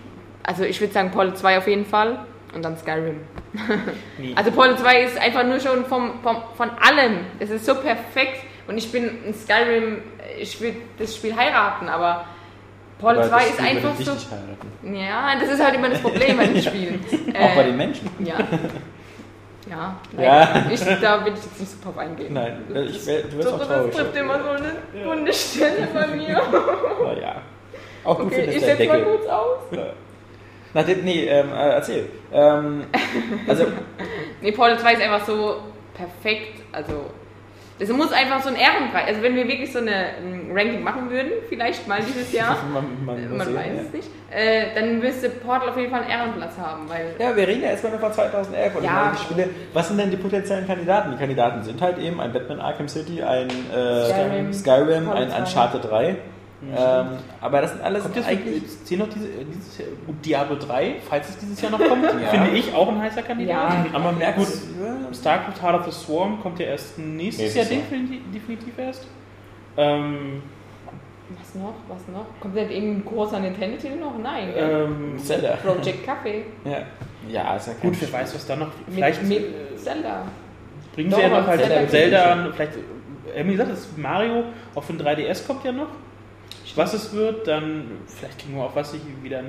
[0.43, 2.21] Also ich würde sagen Portal 2 auf jeden Fall
[2.55, 3.21] und dann Skyrim.
[4.37, 7.19] Also Portal 2 ist einfach nur schon vom, vom, von allem.
[7.41, 9.99] Es ist so perfekt und ich bin in Skyrim,
[10.39, 12.25] ich würde das Spiel heiraten, aber
[13.05, 14.13] Portal 2 ist einfach so...
[14.13, 14.95] Heiraten.
[14.97, 17.05] Ja, das ist halt immer das Problem bei den Spielen.
[17.39, 18.09] Auch bei Äh, den Menschen.
[18.19, 18.35] Ja.
[19.71, 20.67] Ja, Ja.
[20.73, 22.33] Ich, da will ich jetzt nicht so drauf eingehen.
[22.35, 23.95] Nein, ich wär, du wirst So, auch das traurig.
[23.95, 26.43] trifft immer so eine wunde Stelle bei mir.
[27.03, 27.35] Na ja.
[28.05, 29.59] Auch du Okay, findest ich der setze mal kurz aus.
[30.75, 32.09] Nachdem, nee, ähm, äh, erzähl.
[32.33, 32.85] Ähm,
[33.49, 33.67] also,
[34.43, 35.57] Nee, Portal 2 ist einfach so
[35.95, 36.61] perfekt.
[36.73, 37.07] Also,
[37.79, 39.09] das muss einfach so ein Ehrenpreis.
[39.09, 43.05] Also, wenn wir wirklich so eine ein Ranking machen würden, vielleicht mal dieses Jahr, man,
[43.05, 43.83] man, muss man weiß ja.
[43.83, 47.15] es nicht, äh, dann müsste Portal auf jeden Fall einen Ehrenplatz haben, weil.
[47.19, 49.13] Ja, wir reden ja erstmal von 2011 und Ja.
[49.15, 51.13] ich meine, was sind denn die potenziellen Kandidaten?
[51.13, 55.85] Die Kandidaten sind halt eben ein Batman Arkham City, ein äh, Skyrim, Skyrim, ein Uncharted
[55.85, 56.17] 3.
[56.77, 57.07] Ähm,
[57.41, 58.85] aber das sind alles Kommt jetzt eigentlich...
[58.85, 62.07] zählen noch diese, äh, dieses Jahr, gut, Diablo 3, falls es dieses Jahr noch kommt,
[62.31, 63.87] finde ich auch ein heißer Kandidat.
[63.87, 63.87] Ja.
[63.93, 67.71] Aber man merkt, Gut, ja, StarCraft Heart of the Swarm kommt ja erst nächstes Nächstes
[67.71, 69.07] Jahr definitiv, definitiv erst.
[69.77, 70.43] Ähm,
[71.41, 71.75] Was noch?
[71.89, 72.27] Was noch?
[72.41, 74.19] Kommt denn irgendein großer Nintendo-Titel noch?
[74.23, 74.49] Nein.
[74.57, 75.57] ähm, Zelda.
[75.63, 76.43] Project Café.
[76.65, 76.83] Ja,
[77.29, 78.67] ja ist ja kein gut, wer weiß, was da noch.
[78.87, 80.23] Mit, Vielleicht mit äh, Zelda.
[80.95, 82.53] bringen Doch, sie ja noch halt Zelda Zelda, an.
[82.55, 82.73] Vielleicht,
[83.35, 85.89] äh, wie gesagt, das Mario auch für den 3DS kommt ja noch.
[86.77, 89.41] Was es wird, dann vielleicht kriegen wir auch was sich wieder.
[89.41, 89.43] Äh,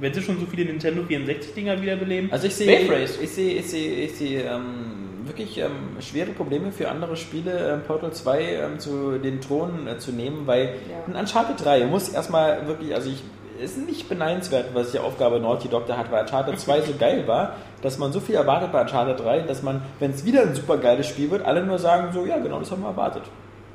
[0.00, 2.32] wenn sie schon so viele Nintendo 64-Dinger wiederbeleben.
[2.32, 2.80] Also ich sehe,
[3.22, 7.82] ich sehe, ich sehe, ich sehe ähm, wirklich ähm, schwere Probleme für andere Spiele, ähm,
[7.86, 11.14] Portal 2 ähm, zu den Thron äh, zu nehmen, weil Ja.
[11.14, 13.22] ein Uncharted 3 muss erstmal wirklich, also ich
[13.62, 17.28] ist nicht beneidenswert, was die Aufgabe Naughty Dog da hat, weil Uncharted 2 so geil
[17.28, 20.54] war, dass man so viel erwartet bei Uncharted 3, dass man, wenn es wieder ein
[20.56, 23.22] super geiles Spiel wird, alle nur sagen so, ja genau, das haben wir erwartet.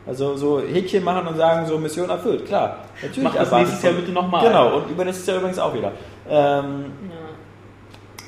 [0.08, 2.78] Also so Häkchen machen und sagen so, Mission erfüllt, klar.
[3.02, 4.46] Natürlich Mach das nächstes Jahr bitte nochmal.
[4.46, 5.92] Genau, und übernächstes Jahr übrigens auch wieder.
[6.30, 6.86] Ähm,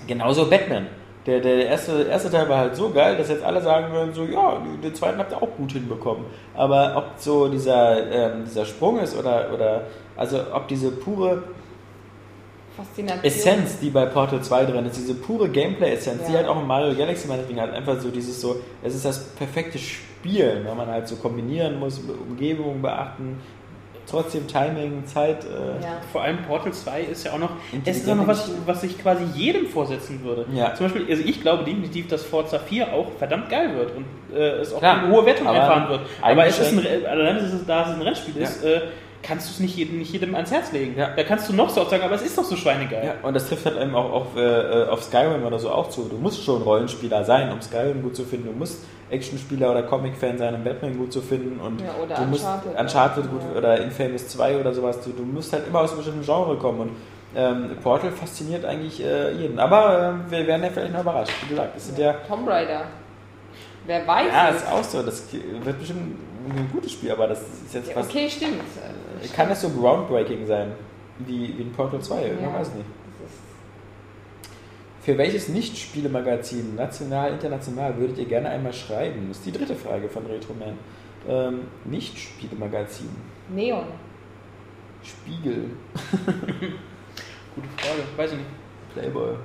[0.07, 0.87] Genauso Batman.
[1.25, 4.23] Der, der erste, erste Teil war halt so geil, dass jetzt alle sagen würden, so,
[4.23, 6.25] ja, den zweiten habt ihr auch gut hinbekommen.
[6.55, 9.83] Aber ob so dieser, ähm, dieser Sprung ist oder, oder,
[10.17, 11.43] also ob diese pure.
[13.23, 16.39] Essenz, die bei Portal 2 drin ist, diese pure Gameplay-Essenz, die Ja.
[16.39, 19.77] halt auch in Mario Galaxy meinetwegen hat, einfach so dieses so, es ist das perfekte
[20.19, 23.39] Spielen, weil man halt so kombinieren muss, Umgebung beachten,
[24.09, 26.01] trotzdem Timing, Zeit, äh, Ja.
[26.11, 27.51] Vor allem Portal 2 ist ja auch noch,
[27.85, 30.45] es ist auch noch was, was ich quasi jedem vorsetzen würde.
[30.53, 30.73] Ja.
[30.73, 34.05] Zum Beispiel, also ich glaube definitiv, dass Forza 4 auch verdammt geil wird und
[34.35, 36.01] äh, es auch Klar, eine hohe Wertung aber einfahren wird.
[36.21, 38.43] Aber es ist ein, allein, dass es, da es ein Rennspiel Ja.
[38.43, 38.81] ist, äh,
[39.21, 40.95] kannst du es nicht jedem, nicht jedem ans Herz legen.
[40.97, 41.11] Ja.
[41.15, 43.05] Da kannst du noch so oft sagen, aber es ist doch so schweinegeil.
[43.05, 46.07] Ja, und das trifft halt eben auch auf, äh, auf Skyrim oder so auch zu.
[46.09, 48.47] Du musst schon Rollenspieler sein, um Skyrim gut zu finden.
[48.47, 51.59] Du musst Actionspieler oder Comic-Fan sein, um Batman gut zu finden.
[51.59, 53.31] Und Ja, oder du musst Uncharted, Uncharted ja.
[53.31, 53.57] gut Ja.
[53.57, 55.01] oder Infamous 2 oder sowas.
[55.01, 56.79] Du, du musst halt immer aus einem bestimmten Genre kommen.
[56.81, 56.91] Und
[57.35, 59.59] ähm, Portal fasziniert eigentlich äh, jeden.
[59.59, 61.31] Aber äh, wir werden ja vielleicht noch überrascht.
[61.43, 62.13] Wie gesagt, es sind ja.
[62.27, 62.81] Tomb Raider.
[63.85, 64.55] Wer weiß Ja, es?
[64.57, 65.01] ist auch so.
[65.03, 66.15] Das wird bestimmt
[66.49, 68.09] ein gutes Spiel, aber das ist jetzt Ja, fast.
[68.09, 68.61] okay, stimmt.
[69.35, 70.71] Kann es so groundbreaking sein?
[71.19, 72.15] Wie, wie ein Portal 2?
[72.21, 72.45] Ja.
[72.49, 72.85] Man weiß nicht.
[75.01, 79.27] Für welches Nicht-Spielemagazin, national, international, würdet ihr gerne einmal schreiben?
[79.29, 80.77] Das ist die dritte Frage von Retroman.
[81.27, 83.09] Ähm, Nicht-Spielemagazin.
[83.49, 83.85] Neon.
[85.01, 85.71] Spiegel.
[87.55, 88.49] Gute Frage, weiß ich nicht.
[88.93, 89.35] Playboy.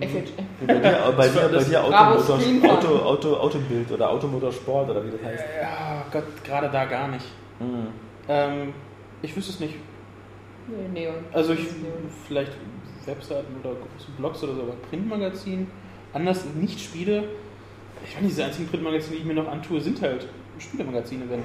[0.00, 0.66] FHM.
[0.66, 2.38] Bei dir, bei dir, bei dir Automotor.
[2.70, 5.44] Auto, Auto, Autobild oder Automotorsport oder wie das heißt.
[5.60, 7.24] Ja, Gott, gerade da gar nicht.
[7.58, 7.88] Mhm.
[8.28, 8.74] Ähm,
[9.22, 9.74] ich wüsste es nicht.
[10.68, 11.16] Nee, Neon.
[11.32, 12.10] Also ich Neon.
[12.26, 12.52] vielleicht
[13.06, 13.74] Webseiten oder
[14.18, 15.66] Blogs oder so, aber Printmagazin,
[16.12, 17.24] anders nicht Spiele.
[18.04, 20.26] Ich weiß nicht, diese einzigen Printmagazine, die ich mir noch antue, sind halt
[20.58, 21.42] Spielemagazine, wenn.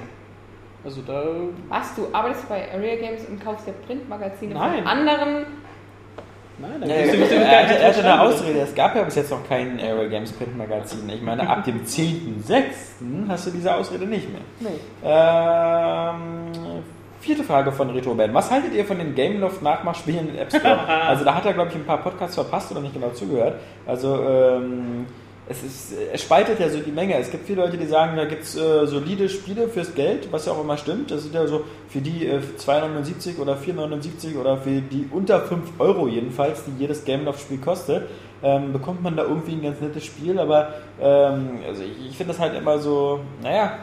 [0.84, 1.24] Also da.
[1.68, 4.78] Was, du arbeitest bei Area Games und kaufst dir Printmagazine Nein.
[4.78, 5.46] von anderen?
[6.58, 8.20] Nein, da Ja, er, er, er hatte eine.
[8.22, 8.60] Ausrede.
[8.60, 11.08] Es gab ja bis jetzt noch kein Aero Games Printmagazin.
[11.10, 13.28] Ich meine, ab dem 10.06.
[13.28, 14.40] hast du diese Ausrede nicht mehr.
[14.60, 14.80] Nee.
[15.04, 16.82] Ähm,
[17.26, 18.32] vierte Frage von Retro Ben.
[18.32, 20.78] Was haltet ihr von den Gameloft Nachmachspielen in App Store?
[20.86, 23.56] also da hat er, glaube ich, ein paar Podcasts verpasst oder nicht genau zugehört.
[23.84, 25.06] Also ähm,
[25.48, 27.18] es, ist, es spaltet ja so die Menge.
[27.18, 30.46] Es gibt viele Leute, die sagen, da gibt es äh, solide Spiele fürs Geld, was
[30.46, 31.10] ja auch immer stimmt.
[31.10, 35.80] Das sind ja so für die äh, 2,79 oder 4,79 oder für die unter 5
[35.80, 38.08] Euro jedenfalls, die jedes Gameloft-Spiel kostet,
[38.44, 40.38] ähm, bekommt man da irgendwie ein ganz nettes Spiel.
[40.38, 43.78] Aber ähm, also ich, ich finde das halt immer so, naja,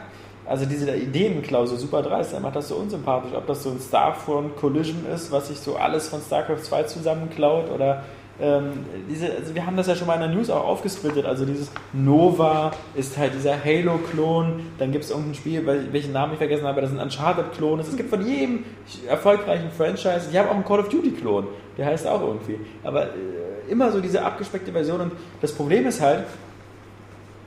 [0.46, 3.32] also diese Ideenklausel super dreist, er macht das so unsympathisch.
[3.34, 7.70] Ob das so ein Starfront Collision ist, was sich so alles von StarCraft 2 zusammenklaut
[7.70, 8.04] oder
[8.40, 11.24] ähm, diese, also wir haben das ja schon mal in der News auch aufgesplittet.
[11.24, 14.60] Also dieses Nova ist halt dieser Halo-Klon.
[14.78, 17.80] Dann gibt es irgendein Spiel, welchen Namen ich vergessen habe, das ist ein Uncharted-Klon.
[17.80, 18.64] Es gibt von jedem
[19.08, 21.46] erfolgreichen Franchise, die haben auch einen Call of Duty-Klon.
[21.78, 22.58] Der heißt auch irgendwie.
[22.82, 25.00] Aber äh, immer so diese abgespeckte Version.
[25.00, 26.24] Und das Problem ist halt,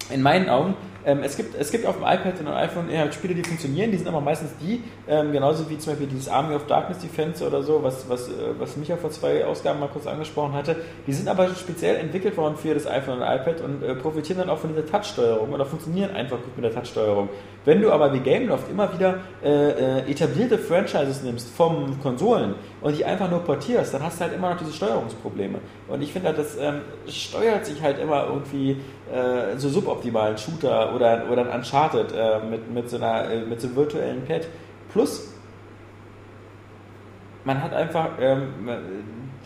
[0.09, 0.75] in meinen Augen,
[1.07, 3.97] ähm, es, gibt, es gibt auf dem iPad und iPhone eher Spiele, die funktionieren, die
[3.97, 7.63] sind aber meistens die, ähm, genauso wie zum Beispiel dieses Army of Darkness Defense oder
[7.63, 10.75] so, was, was, äh, was Micha vor zwei Ausgaben mal kurz angesprochen hatte.
[11.07, 14.49] Die sind aber speziell entwickelt worden für das iPhone und iPad und äh, profitieren dann
[14.49, 17.29] auch von dieser Touch-Steuerung oder funktionieren einfach gut mit der Touch-Steuerung.
[17.63, 22.97] Wenn du aber wie Gameloft immer wieder äh, äh, etablierte Franchises nimmst vom Konsolen und
[22.97, 25.59] die einfach nur portierst, dann hast du halt immer noch diese Steuerungsprobleme.
[25.87, 28.81] Und ich finde, das ähm, steuert sich halt immer irgendwie
[29.11, 33.61] äh, so suboptimalen Shooter oder, oder ein Uncharted äh, mit, mit, so einer, äh, mit
[33.61, 34.47] so einem virtuellen Pad.
[34.91, 35.33] Plus,
[37.45, 38.49] man hat einfach, ähm,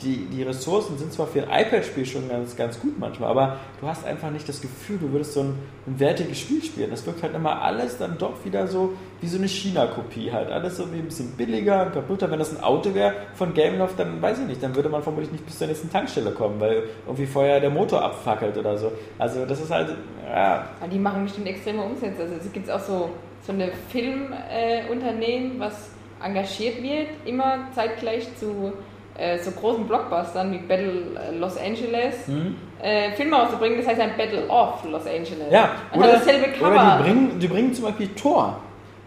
[0.03, 3.88] die, die Ressourcen sind zwar für ein iPad-Spiel schon ganz, ganz gut manchmal, aber du
[3.88, 5.56] hast einfach nicht das Gefühl, du würdest so ein,
[5.88, 6.90] ein wertiges Spiel spielen.
[6.90, 10.52] Das wirkt halt immer alles dann doch wieder so wie so eine China-Kopie halt.
[10.52, 12.30] Alles so ein bisschen billiger und kaputter.
[12.32, 15.32] Wenn das ein Auto wäre von Gameloft, dann weiß ich nicht, dann würde man vermutlich
[15.32, 18.91] nicht bis zur nächsten Tankstelle kommen, weil irgendwie vorher der Motor abfackelt oder so.
[19.19, 19.95] Also das ist halt,
[20.28, 20.68] ja.
[20.80, 22.23] Aber die machen bestimmt extreme Umsätze.
[22.23, 23.10] Also es gibt auch so,
[23.45, 25.91] so eine Filmunternehmen, äh, was
[26.23, 28.73] engagiert wird, immer zeitgleich zu
[29.22, 32.56] äh, so großen Blockbustern wie Battle äh, Los Angeles mhm.
[32.81, 35.52] äh, Filme rauszubringen, das heißt ein Battle of Los Angeles.
[35.52, 36.72] Ja, und oder, dasselbe Cover.
[36.72, 38.57] Oder die bringen, die bringen zum Beispiel Thor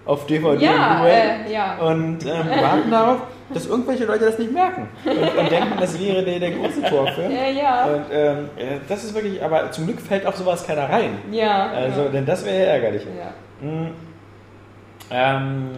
[0.06, 1.76] auf DVD ja, und äh, ja.
[1.78, 3.22] und ähm, warten darauf,
[3.52, 7.32] dass irgendwelche Leute das nicht merken und, und denken, das wäre der, der große Torfilm.
[7.32, 7.84] Ja, ja.
[7.86, 11.18] Und ähm, äh, das ist wirklich, aber zum Glück fällt auf sowas keiner rein.
[11.30, 11.70] Ja.
[11.70, 12.08] Also, ja.
[12.08, 13.02] denn das wäre ja ärgerlich.
[13.04, 13.66] Ja.
[13.66, 13.90] Mhm.
[15.10, 15.70] Ähm,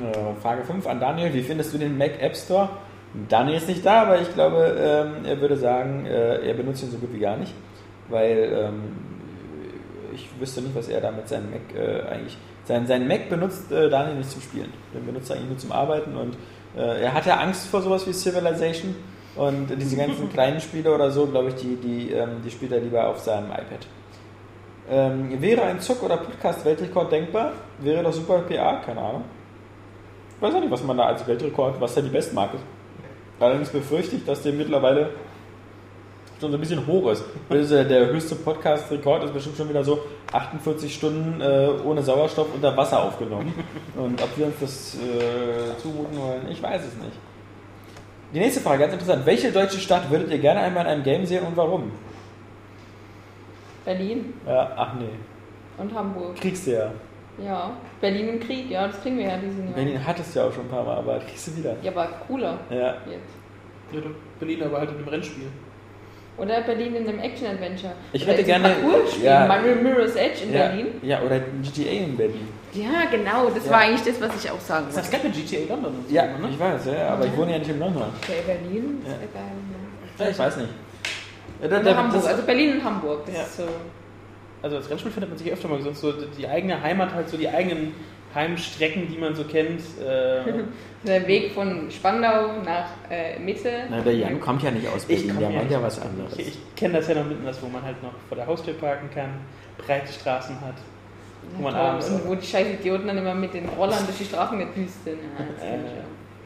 [0.42, 1.32] Frage 5 an Daniel.
[1.32, 2.68] Wie findest du den Mac App Store?
[3.28, 6.90] Daniel ist nicht da, aber ich glaube, ähm, er würde sagen, äh, er benutzt ihn
[6.90, 7.54] so gut wie gar nicht,
[8.08, 8.82] weil ähm,
[10.14, 12.36] ich wüsste nicht, was er da mit seinem Mac äh, eigentlich.
[12.64, 14.72] Sein, sein Mac benutzt äh, Daniel nicht zum Spielen.
[14.92, 16.36] Den benutzt er eigentlich nur zum Arbeiten und
[16.76, 18.94] äh, er hat ja Angst vor sowas wie Civilization
[19.34, 22.80] und diese ganzen kleinen Spiele oder so, glaube ich, die, die, ähm, die spielt er
[22.80, 23.86] lieber auf seinem iPad.
[24.88, 27.52] Ähm, wäre ein Zuck- oder Podcast-Weltrekord denkbar?
[27.80, 28.82] Wäre doch super PA?
[28.84, 29.24] Keine Ahnung.
[30.36, 32.75] Ich weiß auch nicht, was man da als Weltrekord, was da die Bestmarke ist.
[33.38, 35.10] Allerdings befürchte ich, dass der mittlerweile
[36.40, 37.24] schon so ein bisschen hoch ist.
[37.48, 40.00] Also der höchste Podcast-Rekord ist bestimmt schon wieder so
[40.32, 43.54] 48 Stunden äh, ohne Sauerstoff unter Wasser aufgenommen.
[43.96, 47.16] Und ob wir uns das äh, zumuten wollen, ich weiß es nicht.
[48.34, 49.24] Die nächste Frage, ganz interessant.
[49.24, 51.92] Welche deutsche Stadt würdet ihr gerne einmal in einem Game sehen und warum?
[53.84, 54.34] Berlin.
[54.46, 55.14] Ja, ach nee.
[55.78, 56.36] Und Hamburg.
[56.36, 56.90] Kriegst du ja.
[57.44, 59.74] Ja, Berlin im Krieg, ja, das kriegen wir ja diesen Jahr.
[59.74, 61.76] Berlin hattest du ja auch schon ein paar Mal, aber kriegst du wieder.
[61.82, 62.58] Ja, aber cooler.
[62.70, 62.94] Ja.
[63.06, 63.32] Jetzt.
[63.92, 64.00] Ja.
[64.38, 65.44] Berlin aber halt in einem Rennspiel.
[66.38, 67.92] Oder Berlin in einem Action-Adventure.
[68.12, 69.24] Ich Oder hätte gerne- Parcours-Spiel.
[69.24, 69.46] ja.
[69.46, 70.86] Mario Mirror's Edge in ja, Berlin.
[71.02, 72.48] Ja, oder GTA in Berlin.
[72.74, 73.72] Ja, genau, das Ja.
[73.72, 75.12] war eigentlich das, was ich auch sagen Das wollte.
[75.12, 76.32] heißt, mit GTA London und so, Ja, ne?
[76.50, 78.02] ich weiß, ja, aber ich wohne ja nicht in London.
[78.22, 79.18] Okay, Berlin, das Ja.
[79.32, 79.42] geil.
[80.18, 80.68] Ja, ich weiß nicht.
[81.62, 81.82] Ja, da- Ja.
[81.82, 83.24] da- Hamburg, das- also Berlin und Hamburg.
[83.26, 83.42] Das Ja.
[83.42, 83.62] ist so.
[84.66, 87.36] Also als Rennspiel findet man sich öfter mal sonst so die eigene Heimat, halt so
[87.36, 87.94] die eigenen
[88.34, 89.80] Heimstrecken, die man so kennt.
[90.04, 90.64] Äh,
[91.06, 93.70] Der Weg von Spandau nach äh, Mitte.
[93.88, 96.36] Na, der Jan kommt ja nicht aus Berlin, der ja meint ja was anderes.
[96.36, 98.74] Ich, ich kenne das ja noch mitten, das, wo man halt noch vor der Haustür
[98.74, 99.30] parken kann,
[99.78, 100.74] breite Straßen hat.
[101.56, 104.24] Wo man abends und wo die scheiß Idioten dann immer mit den Rollern durch die
[104.24, 105.18] Straßen gedüst sind.
[105.38, 105.76] Ja,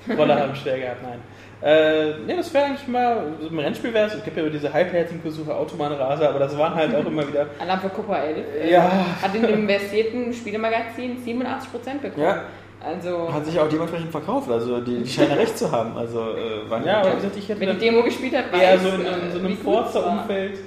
[0.06, 0.14] ja.
[0.18, 1.20] Roller haben schwer gehabt, nein.
[1.62, 4.72] Äh, ne, das wäre eigentlich mal, so ein Rennspiel wäre es, es gibt ja diese
[4.72, 8.72] halbherzigen Versuche, Autobahnraser, aber das waren halt auch immer wieder, Alarm für Cooper 11 äh,
[8.72, 8.90] Ja.
[9.20, 12.24] hat in dem versierten Spielemagazin 87% bekommen.
[12.24, 12.44] Ja.
[12.82, 15.94] Also, Hat sich auch dementsprechend verkauft, also die, die scheinen recht zu haben.
[15.98, 18.44] Also äh, waren ja, aber wie gesagt, ich hätte wer dann die Demo gespielt hat,
[18.58, 19.82] eher weiß, so in, äh, in so einem war.
[19.84, 20.58] Forza-Umfeld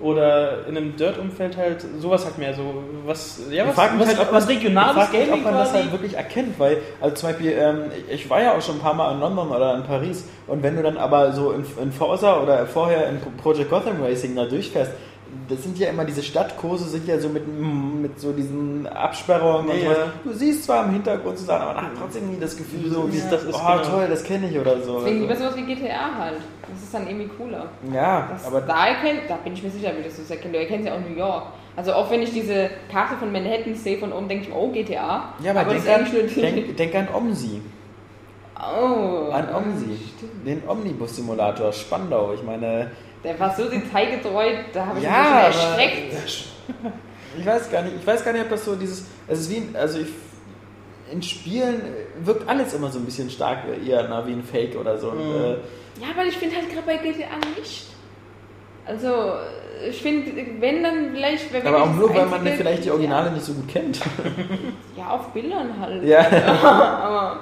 [0.00, 4.20] oder in einem Dirt-Umfeld halt, sowas halt mehr so, was, ja, was, mich was, halt,
[4.20, 5.82] ob was man- regionales frag mich, Gaming ob man das quasi.
[5.82, 8.94] halt wirklich erkennt, weil, also zum Beispiel, ähm, ich war ja auch schon ein paar
[8.94, 12.40] Mal in London oder in Paris und wenn du dann aber so in, in Forza
[12.42, 14.92] oder vorher in Project Gotham Racing da durchfährst,
[15.48, 19.76] das sind ja immer diese Stadtkurse, sind ja so mit, mit so diesen Absperrungen und
[19.76, 19.96] Ja, sowas.
[19.98, 20.12] ja.
[20.24, 23.18] Du siehst zwar im Hintergrund Sachen, aber man hat trotzdem nie das Gefühl, so, wie
[23.30, 23.82] das ist oh genau.
[23.82, 24.98] toll, das kenne ich oder so.
[25.00, 26.38] Deswegen lieber sowas wie GTA halt.
[26.70, 27.66] Das ist dann irgendwie cooler.
[27.92, 30.54] ja, Das, aber da, erkennt, da bin ich mir sicher, wie das es erkennt.
[30.54, 31.44] Du erkennst ja auch New York.
[31.76, 34.68] Also auch wenn ich diese Karte von Manhattan sehe von oben, denke ich mir, oh
[34.68, 35.32] GTA.
[35.42, 37.62] Ja, aber, das denk, ist an, denk, denk an Omsi.
[38.58, 39.30] oh.
[39.30, 39.98] An Omsi.
[40.44, 42.32] Den Omnibus-Simulator Spandau.
[42.34, 42.90] Ich meine,
[43.24, 45.10] Der war so detailgetreu, da habe ich Ja,
[45.48, 46.14] mich schon aber- erschreckt.
[47.38, 49.06] ich weiß gar nicht, ich weiß gar nicht, ob das so dieses.
[49.26, 50.08] Es ist wie ein, also ich.
[51.10, 51.80] In Spielen
[52.22, 55.08] wirkt alles immer so ein bisschen stark eher na, wie ein Fake oder so.
[55.08, 55.52] Und, äh,
[56.02, 57.24] Ja, aber ich finde halt gerade bei GTA
[57.58, 57.86] nicht.
[58.84, 59.32] Also,
[59.88, 60.30] ich finde,
[60.60, 61.50] wenn dann vielleicht.
[61.50, 63.98] Wenn aber auch nur, weil man vielleicht die Originale nicht so gut kennt.
[64.98, 66.04] Ja, auf Bildern halt.
[66.04, 66.20] Ja.
[66.54, 67.40] aber.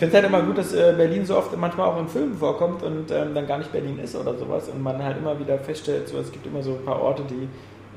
[0.00, 2.34] Ich finde es halt immer gut, dass äh, Berlin so oft manchmal auch in Filmen
[2.34, 5.58] vorkommt und ähm, dann gar nicht Berlin ist oder sowas und man halt immer wieder
[5.58, 7.46] feststellt, so, es gibt immer so ein paar Orte, die,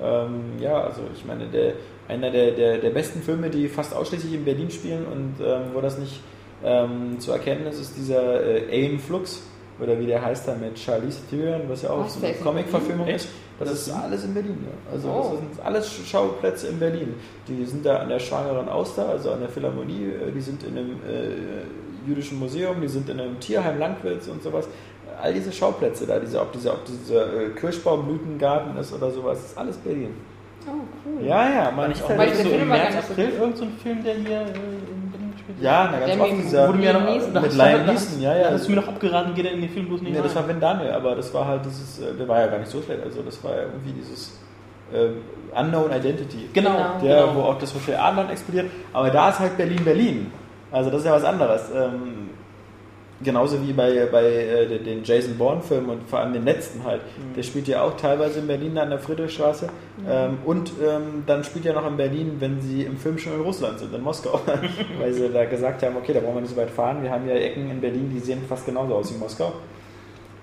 [0.04, 1.76] ähm, ja, also ich meine, der,
[2.10, 5.80] einer der, der, der besten Filme, die fast ausschließlich in Berlin spielen und ähm, wo
[5.80, 6.20] das nicht
[6.62, 9.42] ähm, zu erkennen ist, ist dieser äh, Ain Flux
[9.80, 13.08] oder wie der heißt da mit Charlize Theron, was ja auch Was, so eine Comic-Verfilmung
[13.08, 13.30] ist.
[13.60, 14.92] Das ist alles in Berlin, ja.
[14.94, 15.30] Also Oh.
[15.32, 17.14] das sind alles Schauplätze in Berlin.
[17.48, 20.78] Die sind da an der Schwangeren Auster, also an der Philharmonie, äh, die sind in
[20.78, 21.64] einem äh,
[22.08, 24.68] jüdischen Museum, die sind in einem Tierheim Landwirts und sowas.
[25.22, 29.78] All diese Schauplätze da, diese, ob dieser, ob äh, Kirschbaumblütengarten ist oder sowas, ist alles
[29.78, 30.14] Berlin.
[30.66, 30.72] Oh,
[31.06, 31.26] cool.
[31.26, 33.40] Ja, ja, man nicht ist auch halt der so Film im März, nicht April gut.
[33.40, 35.62] irgend so ein Film, der hier äh, in Berlin gespielt wird?
[35.62, 38.44] Ja, na, ganz oft dieser Wurde mir noch, da mit da Neeson, ja, ja.
[38.44, 40.36] Da hast du mir noch abgeraten, geh da in den Film bloß nicht Nee, das
[40.36, 42.82] war Van Damme, aber das war halt dieses, äh, der war ja gar nicht so
[42.82, 44.40] schlecht, also das war ja irgendwie dieses
[44.94, 45.10] äh,
[45.60, 46.50] Unknown Identity.
[46.54, 47.00] Genau, Genau.
[47.04, 47.36] Der, genau.
[47.36, 50.32] wo auch das Hotel Adlon explodiert, aber da ist halt Berlin-Berlin.
[50.74, 51.70] Also das ist ja was anderes.
[51.74, 52.30] Ähm,
[53.24, 57.02] genauso wie bei, bei äh, den- Jason Bourne-Filmen und vor allem den letzten halt.
[57.02, 57.36] Mhm.
[57.36, 59.70] Der spielt ja auch teilweise in Berlin an der Friedrichstraße
[60.10, 63.42] ähm, und ähm, dann spielt er noch in Berlin, wenn sie im Film schon in
[63.42, 64.42] Russland sind, in Moskau.
[65.00, 67.02] Weil sie da gesagt haben, okay, da brauchen wir nicht so weit fahren.
[67.02, 69.54] Wir haben ja Ecken in Berlin, die sehen fast genauso aus wie Moskau.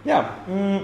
[0.05, 0.81] Ja, mh,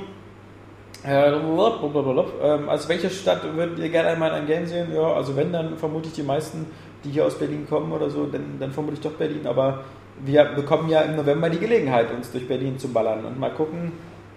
[1.04, 2.24] blablabla.
[2.42, 4.88] ähm, also welche Stadt würdet ihr gerne einmal in einem Game sehen?
[4.94, 6.66] Ja, also wenn, dann vermute ich die meisten,
[7.06, 9.84] die hier aus Berlin kommen oder so, dann, dann vermute ich doch Berlin, aber
[10.24, 13.92] wir bekommen ja im November die Gelegenheit, uns durch Berlin zu ballern und mal gucken,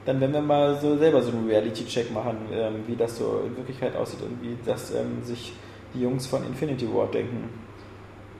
[0.05, 3.55] dann werden wir mal so selber so einen Reality-Check machen, ähm, wie das so in
[3.57, 5.53] Wirklichkeit aussieht und wie das ähm, sich
[5.93, 7.49] die Jungs von Infinity Ward denken.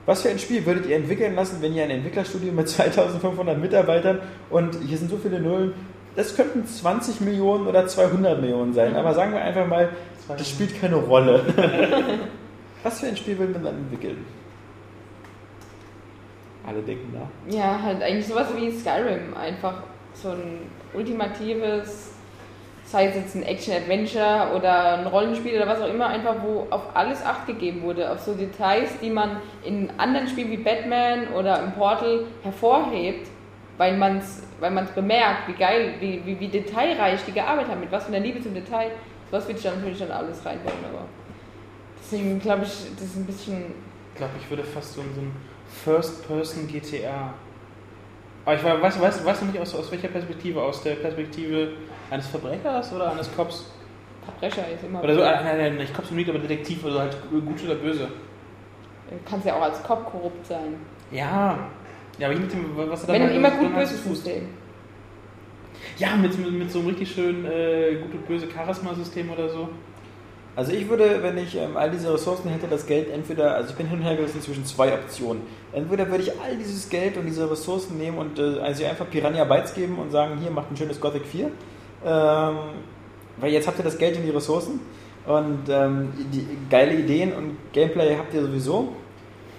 [0.06, 4.20] Was für ein Spiel würdet ihr entwickeln lassen, wenn ihr ein Entwicklerstudio mit 2500 Mitarbeitern
[4.48, 5.74] und hier sind so viele Nullen,
[6.16, 9.90] das könnten 20 Millionen oder 200 Millionen sein, aber sagen wir einfach mal,
[10.28, 11.44] das spielt keine Rolle.
[12.82, 14.24] Was für ein Spiel will man dann entwickeln?
[16.66, 17.54] Alle denken nach.
[17.54, 19.34] Ja, halt eigentlich sowas wie Skyrim.
[19.36, 19.82] Einfach
[20.14, 22.12] so ein ultimatives,
[22.84, 26.94] sei es jetzt ein Action-Adventure oder ein Rollenspiel oder was auch immer, einfach wo auf
[26.94, 31.62] alles Acht gegeben wurde, auf so Details, die man in anderen Spielen wie Batman oder
[31.62, 33.28] im Portal hervorhebt,
[33.78, 37.80] weil man es weil man's bemerkt, wie geil, wie, wie, wie detailreich die gearbeitet haben,
[37.80, 38.90] mit was für einer Liebe zum Detail.
[39.30, 41.06] Sowas würde ich dann natürlich dann alles reinbauen, aber
[42.10, 43.64] deswegen glaube ich, das ist ein bisschen
[44.12, 45.32] Ich glaube, ich würde fast so, so ein
[45.84, 47.34] First-Person-GTA.
[48.44, 50.62] Aber ich weiß, weiß, weiß noch nicht aus, aus welcher Perspektive.
[50.62, 51.72] Aus der Perspektive
[52.10, 53.70] eines Verbrechers oder eines Cops?
[54.24, 55.02] Verbrecher ist immer.
[55.02, 57.74] Oder so, ah, nein, nein, nicht Cops und nicht, aber Detektiv oder halt gut oder
[57.76, 58.08] böse.
[59.10, 60.74] Du kannst ja auch als Cop korrupt sein.
[61.10, 61.58] Ja.
[62.18, 64.04] Ja, aber je mit dem, was er Wenn halt dann immer gut fußt.
[64.04, 64.48] System.
[65.98, 69.68] Ja, mit, mit, mit so einem richtig schönen äh, gut und böse Charisma-System oder so.
[70.60, 73.76] Also ich würde, wenn ich ähm, all diese Ressourcen hätte, das Geld entweder, also ich
[73.76, 75.40] bin hin und her gerissen zwischen zwei Optionen.
[75.72, 79.44] Entweder würde ich all dieses Geld und diese Ressourcen nehmen und äh, also einfach Piranha
[79.44, 81.46] Bytes geben und sagen, hier macht ein schönes Gothic 4.
[81.46, 82.56] Ähm,
[83.38, 84.80] weil jetzt habt ihr das Geld und die Ressourcen
[85.26, 88.90] und ähm, die geile Ideen und Gameplay habt ihr sowieso.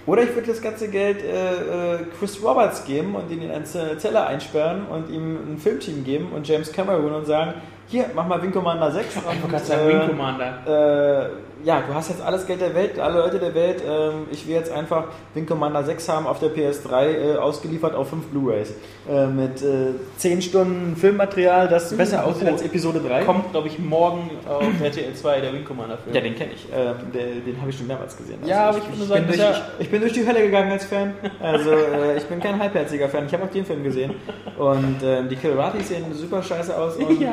[0.06, 3.64] Oder ich würde das ganze Geld äh, äh, Chris Roberts geben und ihn in eine
[3.64, 7.54] Zelle einsperren und ihm ein Filmteam geben und James Cameron und sagen,
[7.88, 9.16] hier, mach mal Wing Commander 6.
[9.16, 11.26] Ich wollte und, gerade sagen, äh, Wing Commander.
[11.26, 13.82] äh, ja, du hast jetzt alles Geld der Welt, alle Leute der Welt.
[13.86, 18.10] Ähm, ich will jetzt einfach Wing Commander 6 haben auf der PS3 äh, ausgeliefert auf
[18.10, 18.72] 5 Blu-Rays.
[19.08, 23.24] Äh, mit äh, 10 Stunden Filmmaterial, das besser aussieht als Episode 3.
[23.24, 26.14] Kommt, glaube ich, morgen auf RTL 2 der Wing Commander-Film.
[26.14, 26.66] Ja, den kenne ich.
[26.74, 28.38] Ähm, der, den habe ich schon mehrmals gesehen.
[28.44, 30.84] Ja, aber ich, ich ich, sagen, bin durch, ich, bin durch die Hölle gegangen als
[30.84, 31.14] Fan.
[31.40, 33.26] Also äh, ich bin kein halbherziger Fan.
[33.26, 34.12] Ich habe auch den Film gesehen.
[34.58, 36.96] Und ähm, die Killratis sehen super scheiße aus.
[37.02, 37.30] Und, Ja.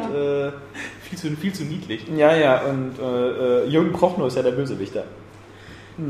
[0.47, 0.51] äh,
[1.01, 2.06] viel, zu, viel zu niedlich.
[2.15, 2.61] ja, ja.
[2.61, 5.03] Und äh, äh, Jürgen Prochnow ist ja der Bösewichter.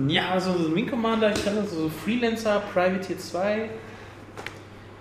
[0.07, 3.69] Ja, also so Wing Commander, ich kann das so Freelancer, Privateer 2.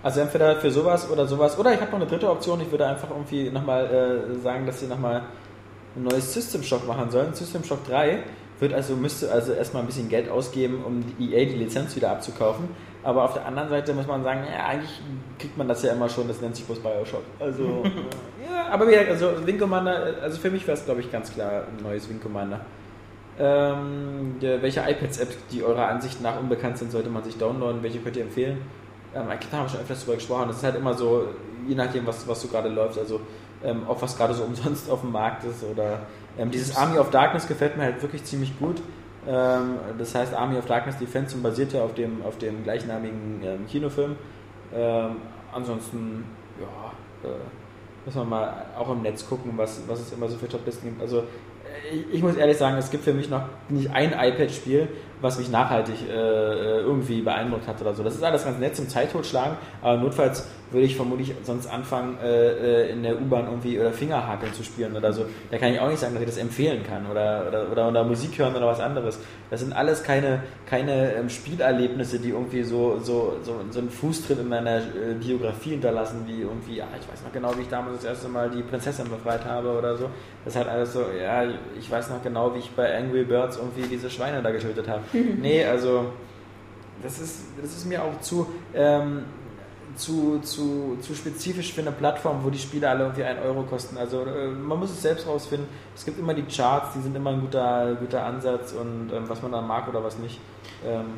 [0.03, 1.59] Also entweder für sowas oder sowas.
[1.59, 2.61] Oder ich habe noch eine dritte Option.
[2.61, 5.23] Ich würde einfach irgendwie nochmal äh, sagen, dass sie nochmal
[5.97, 7.35] ein neues System Shock machen sollen.
[7.35, 8.23] System Shock 3
[8.61, 12.11] wird also, müsste also erstmal ein bisschen Geld ausgeben, um die EA die Lizenz wieder
[12.11, 12.69] abzukaufen.
[13.03, 15.01] Aber auf der anderen Seite muss man sagen, ja, eigentlich
[15.39, 17.23] kriegt man das ja immer schon, das nennt sich bloß Bioshock.
[17.39, 17.89] Also, äh,
[18.53, 21.33] ja, aber wie gesagt, also Wing Commander, also für mich wäre es, glaube ich, ganz
[21.33, 22.61] klar ein neues Wing Commander.
[23.41, 27.83] Ähm, welche iPads-Apps, die eurer Ansicht nach unbekannt sind, sollte man sich downloaden?
[27.83, 28.59] Welche könnt ihr empfehlen?
[29.15, 30.49] Ähm, eigentlich haben wir schon öfters darüber gesprochen.
[30.49, 31.29] Das ist halt immer so,
[31.67, 33.21] je nachdem, was, was so gerade läuft, also
[33.63, 35.63] ähm, auch was gerade so umsonst auf dem Markt ist.
[35.63, 36.01] Oder
[36.37, 38.83] ähm, dieses Army of Darkness gefällt mir halt wirklich ziemlich gut.
[39.27, 43.41] Ähm, das heißt Army of Darkness Defense und basiert ja auf dem, auf dem gleichnamigen
[43.45, 44.17] ähm, Kinofilm.
[44.75, 45.17] Ähm,
[45.53, 46.25] ansonsten,
[46.61, 47.35] ja, äh,
[48.05, 51.03] muss man mal auch im Netz gucken, was, was es immer so für Toplisten gibt.
[51.03, 51.25] Also
[51.93, 54.89] ich, ich muss ehrlich sagen, es gibt für mich noch nicht ein iPad-Spiel,
[55.21, 58.03] was mich nachhaltig äh, irgendwie beeindruckt hat oder so.
[58.03, 62.19] Das ist alles ganz nett zum Zeit totschlagen, aber notfalls würde ich vermutlich sonst anfangen,
[62.23, 65.25] äh, in der U-Bahn irgendwie oder Fingerhakeln zu spielen oder so.
[65.51, 68.05] Da kann ich auch nicht sagen, dass ich das empfehlen kann oder, oder, oder, oder
[68.05, 69.19] Musik hören oder was anderes.
[69.51, 74.39] Das sind alles keine, keine ähm, Spielerlebnisse, die irgendwie so, so, so, so einen Fußtritt
[74.39, 77.97] in meiner äh, Biografie hinterlassen, wie irgendwie, ja, ich weiß noch genau, wie ich damals
[77.97, 80.11] das erste Mal die Prinzessin befreit habe oder so.
[80.45, 81.45] Das ist halt alles so, ja,
[81.79, 85.03] ich weiß noch genau, wie ich bei Angry Birds irgendwie diese Schweine da getötet habe.
[85.13, 86.13] nee, also
[87.03, 89.25] das ist, das ist mir auch zu, ähm,
[89.99, 93.99] zu, zu, zu spezifisch für eine Plattform, wo die Spiele alle irgendwie 1 Euro kosten.
[93.99, 95.69] Also äh, man muss es selbst rausfinden.
[95.95, 99.43] Es gibt immer die Charts, die sind immer ein guter, guter Ansatz und ähm, was
[99.43, 100.41] man dann mag oder was nicht.
[100.87, 101.15] Ähm,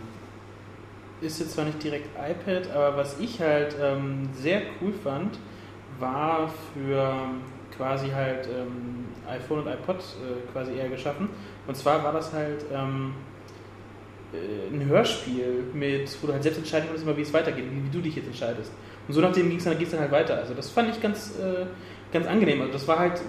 [1.20, 5.39] ist jetzt zwar nicht direkt iPad, aber was ich halt ähm, sehr cool fand,
[5.98, 7.15] war für
[7.77, 11.28] quasi halt ähm, iPhone und iPod äh, quasi eher geschaffen.
[11.66, 13.30] Und zwar war das halt ähm, äh,
[14.32, 17.90] ein Hörspiel, mit, wo du halt selbst entscheiden konntest, immer, wie es weitergeht, wie, wie
[17.90, 18.70] du dich jetzt entscheidest.
[19.09, 20.36] Und so nachdem ging es dann, geht's dann halt weiter.
[20.39, 21.66] Also das fand ich ganz, äh,
[22.12, 22.61] ganz angenehm.
[22.61, 23.20] Also das war halt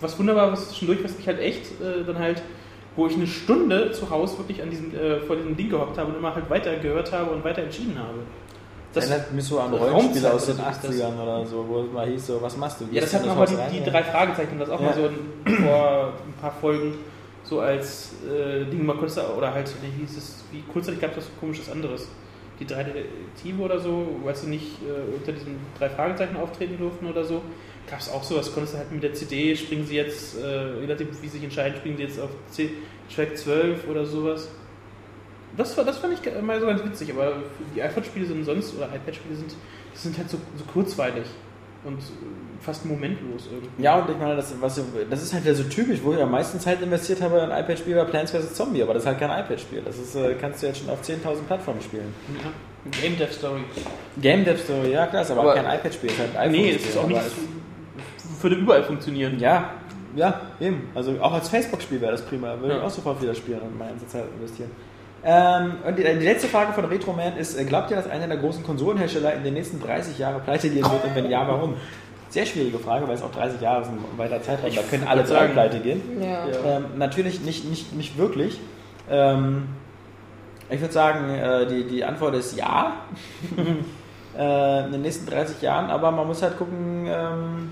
[0.00, 2.42] was Wunderbares zwischendurch, was mich halt echt äh, dann halt,
[2.96, 6.10] wo ich eine Stunde zu Hause wirklich an diesem, äh, vor diesem Ding gehockt habe
[6.10, 8.18] und immer halt weiter gehört habe und weiter entschieden habe.
[8.92, 10.94] das erinnert mich so an Rollenspiele aus den oder so ist das.
[10.96, 12.86] 80ern oder so, wo es mal hieß so, was machst du?
[12.90, 14.86] Ja, das hatten in auch mal die, die drei Fragezeichen, das auch Ja.
[14.86, 16.94] mal so ein, vor ein paar Folgen
[17.50, 21.16] so als äh, Ding mal kurz, oder halt, wie hieß es, wie kurzzeitig gab es
[21.16, 22.08] was komisches anderes.
[22.60, 27.06] Die drei Detektive oder so, weißt du nicht, äh, unter diesen drei Fragezeichen auftreten durften
[27.06, 27.42] oder so,
[27.90, 30.86] gab es auch sowas, konntest du halt mit der CD, springen sie jetzt, äh, je
[30.86, 32.70] nachdem wie sie sich entscheiden, springen sie jetzt auf C
[33.12, 34.48] Track 12 oder sowas.
[35.56, 37.42] Das, war, das fand ich mal so ganz witzig, aber
[37.74, 39.56] die iPhone-Spiele sind sonst, oder iPad-Spiele sind,
[39.94, 41.26] sind halt so, so kurzweilig
[41.82, 43.82] und äh, fast momentlos irgendwie.
[43.82, 46.30] Ja, und ich meine, das, was, das ist halt ja so typisch, wo ich am
[46.30, 48.54] meisten Zeit investiert habe in ein iPad-Spiel war Plants vs.
[48.54, 49.82] Zombie, aber das ist halt kein iPad-Spiel.
[49.84, 52.12] Das ist, äh, kannst du jetzt schon auf 10.000 Plattformen spielen.
[52.42, 52.50] Ja.
[53.02, 53.60] Game Dev Story.
[54.20, 56.96] Game Dev Story, ja klar, ist aber, Aber- auch kein iPad-Spiel, halt Nee, es ist
[56.98, 57.20] auch nicht,
[58.40, 59.38] würde überall funktionieren.
[59.38, 59.70] Ja,
[60.16, 60.88] ja, eben.
[60.94, 62.58] Also auch als Facebook-Spiel wäre das prima.
[62.60, 62.86] Würde ich Ja.
[62.86, 64.70] auch sofort wieder spielen und meine ganze Zeit investieren.
[65.22, 68.38] Ähm, und die, die letzte Frage von Retroman ist, äh, glaubt ihr, dass einer der
[68.38, 71.74] großen Konsolenhersteller in den nächsten 30 Jahren pleite gehen wird und wenn ja, warum?
[72.30, 75.24] Sehr schwierige Frage, weil es auch 30 Jahre ist ein weiter Zeitraum, da können alle
[75.24, 76.00] drei pleite gehen.
[76.20, 76.46] Ja.
[76.46, 76.76] Ja.
[76.76, 78.58] Ähm, natürlich nicht, nicht, nicht wirklich.
[79.10, 79.68] Ähm,
[80.70, 82.94] ich würde sagen, äh, die, die Antwort ist ja.
[84.38, 87.70] äh, in den nächsten 30 Jahren, aber man muss halt gucken, ähm,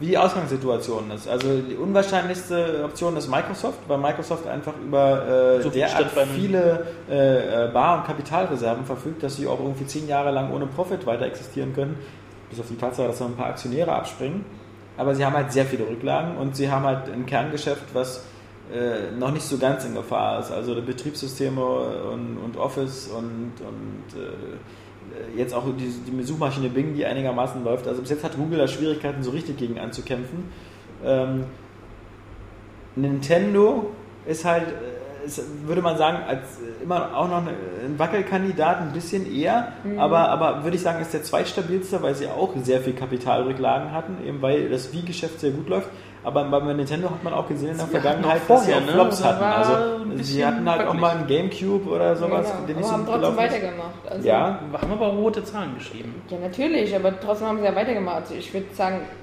[0.00, 1.28] wie die Ausgangssituation ist.
[1.28, 6.86] Also die unwahrscheinlichste Option ist Microsoft, weil Microsoft einfach über äh, So viel derart viele
[7.08, 11.06] äh, äh, Bar- und Kapitalreserven verfügt, dass sie auch irgendwie zehn Jahre lang ohne Profit
[11.06, 11.96] weiter existieren können.
[12.52, 14.44] Bis auf die Tatsache, dass noch ein paar Aktionäre abspringen.
[14.98, 18.26] Aber sie haben halt sehr viele Rücklagen und sie haben halt ein Kerngeschäft, was
[18.70, 20.52] äh, noch nicht so ganz in Gefahr ist.
[20.52, 27.06] Also Betriebssysteme und, und Office und, und äh, jetzt auch die, die Suchmaschine Bing, die
[27.06, 27.88] einigermaßen läuft.
[27.88, 30.44] Also bis jetzt hat Google da Schwierigkeiten, so richtig gegen anzukämpfen.
[31.04, 31.44] Ähm,
[32.94, 33.90] Nintendo
[34.26, 34.66] ist halt,
[35.24, 37.50] ist, würde man sagen, als äh, immer auch noch eine-
[37.84, 39.68] ein Wackelkandidat, ein bisschen eher,
[39.98, 44.16] aber, aber würde ich sagen, ist der zweitstabilste, weil sie auch sehr viel Kapitalrücklagen hatten,
[44.26, 45.88] eben weil das Wii-Geschäft sehr gut läuft.
[46.24, 48.76] Aber bei Nintendo hat man auch gesehen in der Sie Vergangenheit, auch dass sie vorher,
[48.82, 48.92] auch ne?
[48.92, 49.44] Flops Da hatten.
[50.12, 51.00] Also sie hatten halt auch wackelig.
[51.00, 52.66] mal einen Gamecube oder sowas, Genau.
[52.68, 53.94] der nicht Aber so haben gut trotzdem weitergemacht.
[54.08, 56.14] Also, Ja, haben aber rote Zahlen geschrieben.
[56.28, 58.16] Ja, natürlich, aber trotzdem haben sie ja weitergemacht.
[58.22, 59.21] Also ich würde sagen, äh,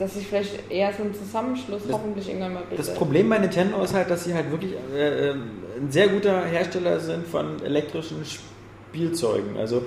[0.00, 2.78] dass sich vielleicht eher so ein Zusammenschluss Das- hoffentlich irgendwann mal bildet.
[2.88, 6.42] Das Problem bei Nintendo ist halt, dass sie halt wirklich äh, äh, ein sehr guter
[6.46, 9.56] Hersteller sind von elektrischen Spielzeugen.
[9.58, 9.82] Also ähm,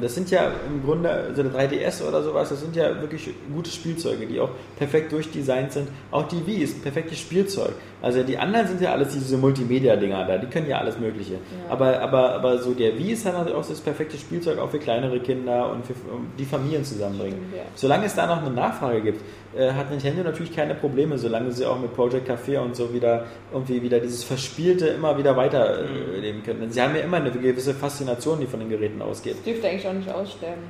[0.00, 3.70] das sind ja im Grunde, also der 3DS oder sowas, das sind ja wirklich gute
[3.70, 5.88] Spielzeuge, die auch perfekt durchdesignt sind.
[6.10, 7.72] Auch die Wii ist ein perfektes Spielzeug.
[8.00, 11.34] Also die anderen sind ja alles diese Multimedia-Dinger da, die können ja alles Mögliche.
[11.68, 14.78] Aber, aber, aber so der Wii ist dann halt auch das perfekte Spielzeug auch für
[14.78, 17.38] kleinere Kinder und für um die Familien zusammenbringen.
[17.38, 17.62] Stimmt, ja.
[17.74, 19.20] Solange es da noch eine Nachfrage gibt,
[19.56, 23.26] äh, hat Nintendo natürlich keine Probleme, solange sie auch mit Project Café und so wieder
[23.52, 26.60] irgendwie wieder dieses Verspielte immer wieder weiterleben können.
[26.60, 29.36] Denn sie haben ja immer eine gewisse Faszination, die von den Geräten ausgeht.
[29.44, 30.62] Das dürfte eigentlich auch nicht aussterben.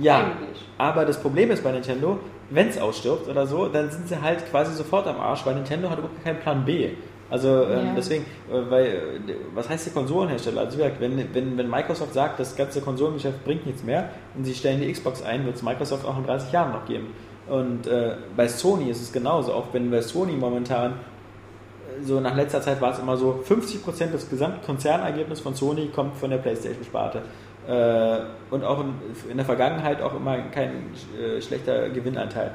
[0.00, 0.60] Ja, Eigentlich.
[0.76, 2.18] aber das Problem ist bei Nintendo,
[2.50, 5.88] wenn es ausstirbt oder so, dann sind sie halt quasi sofort am Arsch, weil Nintendo
[5.88, 6.90] hat überhaupt keinen Plan B.
[7.30, 7.92] Also ähm, Ja.
[7.96, 10.62] deswegen, äh, weil, äh, was heißt der Konsolenhersteller?
[10.62, 14.44] Also wie gesagt, wenn, wenn, wenn Microsoft sagt, das ganze Konsolengeschäft bringt nichts mehr und
[14.44, 17.14] sie stellen die Xbox ein, wird es Microsoft auch in 30 Jahren noch geben.
[17.48, 22.34] Und äh, bei Sony ist es genauso, auch wenn bei Sony momentan äh, so nach
[22.34, 27.22] letzter Zeit war es immer so, 50% des Gesamtkonzernergebnisses von Sony kommt von der Playstation-Sparte.
[27.66, 28.20] Äh,
[28.50, 28.94] und auch in,
[29.30, 32.54] in der Vergangenheit auch immer kein äh, schlechter Gewinnanteil.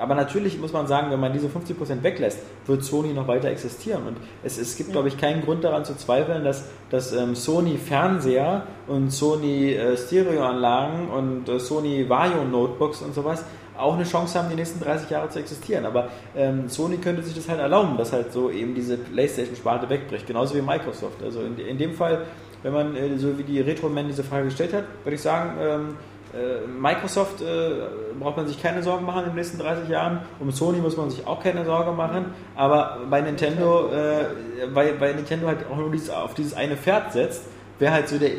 [0.00, 4.06] Aber natürlich muss man sagen, wenn man diese 50% weglässt, wird Sony noch weiter existieren.
[4.06, 7.76] Und es, es gibt, glaube ich, keinen Grund daran zu zweifeln, dass, dass ähm, Sony
[7.76, 13.44] Fernseher und Sony äh, Stereoanlagen und äh, Sony Vario Notebooks und sowas
[13.76, 15.84] auch eine Chance haben, die nächsten 30 Jahre zu existieren.
[15.84, 20.26] Aber ähm, Sony könnte sich das halt erlauben, dass halt so eben diese PlayStation-Sparte wegbricht.
[20.26, 21.22] Genauso wie Microsoft.
[21.22, 22.24] Also in, in dem Fall,
[22.62, 25.96] wenn man, äh, so wie die Retro-Man diese Frage gestellt hat, würde ich sagen, ähm,
[26.32, 27.70] äh, Microsoft äh,
[28.20, 30.20] braucht man sich keine Sorgen machen in den nächsten 30 Jahren.
[30.38, 32.26] Um Sony muss man sich auch keine Sorge machen.
[32.54, 34.26] Aber bei Nintendo, äh,
[34.72, 37.46] weil, weil Nintendo halt auch nur dieses, auf dieses eine Pferd setzt,
[37.80, 38.30] wäre halt so der,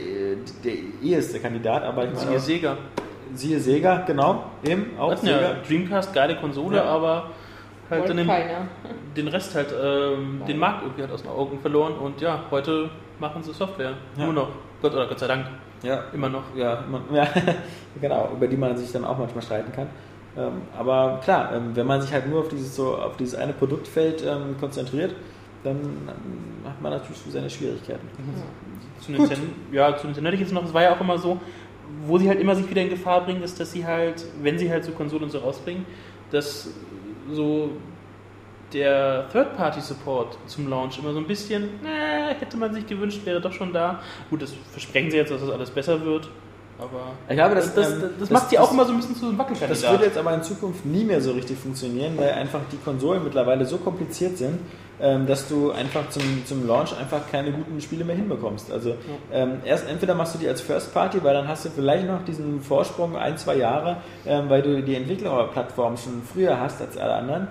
[0.63, 0.73] der
[1.03, 1.83] eheste Kandidat.
[1.83, 2.77] Aber ich meine, Siehe Sega.
[3.33, 5.41] siehe Sega, genau, eben auch Sega.
[5.41, 6.83] ja Dreamcast, geile Konsole, Ja.
[6.85, 7.31] aber
[7.89, 8.29] halt den,
[9.17, 12.89] den Rest halt, ähm, den Markt irgendwie halt aus den Augen verloren und ja, heute
[13.21, 13.93] machen sie Software.
[14.17, 14.25] Ja.
[14.25, 14.49] Nur noch.
[14.81, 15.45] Gott oder Gott sei Dank.
[15.83, 16.43] Ja, Immer noch.
[16.55, 16.83] ja,
[17.13, 17.27] ja,
[17.99, 19.87] genau, über die man sich dann auch manchmal streiten kann.
[20.37, 23.53] Ähm, aber klar, ähm, wenn man sich halt nur auf dieses, so, auf dieses eine
[23.53, 25.15] Produktfeld ähm, konzentriert,
[25.63, 28.07] dann ähm, hat man natürlich seine Schwierigkeiten.
[28.99, 31.39] Zu Nintendo, ja, zu Nintendo hätte ich jetzt noch, es war ja auch immer so,
[32.05, 34.69] wo sie halt immer sich wieder in Gefahr bringen, ist, dass sie halt, wenn sie
[34.71, 35.85] halt so Konsolen und so rausbringen,
[36.31, 36.69] dass
[37.31, 37.71] so
[38.73, 43.53] der Third-Party-Support zum Launch immer so ein bisschen, äh, hätte man sich gewünscht, wäre doch
[43.53, 43.99] schon da.
[44.29, 46.29] Gut, das versprechen sie jetzt, dass das alles besser wird,
[46.79, 48.91] aber Ich glaube, das- das, das, ähm, das das- macht sie auch das- immer so
[48.91, 49.83] ein bisschen zu einem Wackelkandidat.
[49.83, 53.23] Das wird jetzt aber in Zukunft nie mehr so richtig funktionieren, weil einfach die Konsolen
[53.23, 54.59] mittlerweile so kompliziert sind,
[55.03, 58.71] ähm, dass du einfach zum, zum Launch einfach keine guten Spiele mehr hinbekommst.
[58.71, 58.95] Also
[59.31, 62.23] ähm, erst entweder machst du die als First Party, weil dann hast du vielleicht noch
[62.25, 67.13] diesen Vorsprung ein, zwei Jahre, ähm, weil du die Entwicklerplattform schon früher hast als alle
[67.13, 67.47] anderen.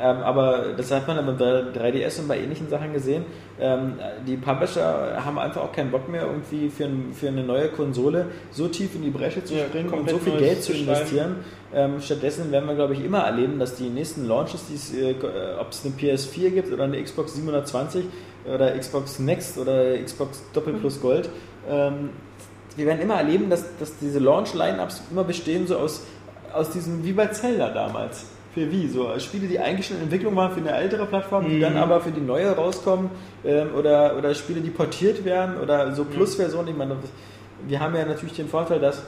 [0.00, 3.24] Ähm, aber das hat man dann beim 3DS und bei ähnlichen Sachen gesehen.
[3.60, 3.94] Ähm,
[4.26, 8.26] die Publisher haben einfach auch keinen Bock mehr, irgendwie für, ein, für eine neue Konsole
[8.50, 11.36] so tief in die Bresche zu Ja, springen und komplett so viel Geld zu investieren.
[11.74, 15.14] Ähm, stattdessen werden wir, glaube ich, immer erleben, dass die nächsten Launches, die's, äh,
[15.60, 18.06] ob es eine PS4 gibt oder eine Xbox 720
[18.52, 21.28] oder Xbox Next oder Xbox Doppel plus Gold,
[21.68, 22.10] ähm,
[22.76, 26.02] wir werden immer erleben, dass, dass diese Launch-Line-Ups immer bestehen so aus,
[26.52, 28.26] aus diesem, wie bei Zelda damals.
[28.54, 28.88] Für wie?
[28.88, 32.00] So Spiele, die eigentlich schon in Entwicklung waren für eine ältere Plattform, die dann aber
[32.00, 33.10] für die neue rauskommen
[33.44, 36.68] ähm, oder, oder Spiele, die portiert werden oder so Plus-Versionen.
[36.68, 36.96] Ich meine,
[37.68, 39.04] wir haben ja natürlich den Vorteil, dass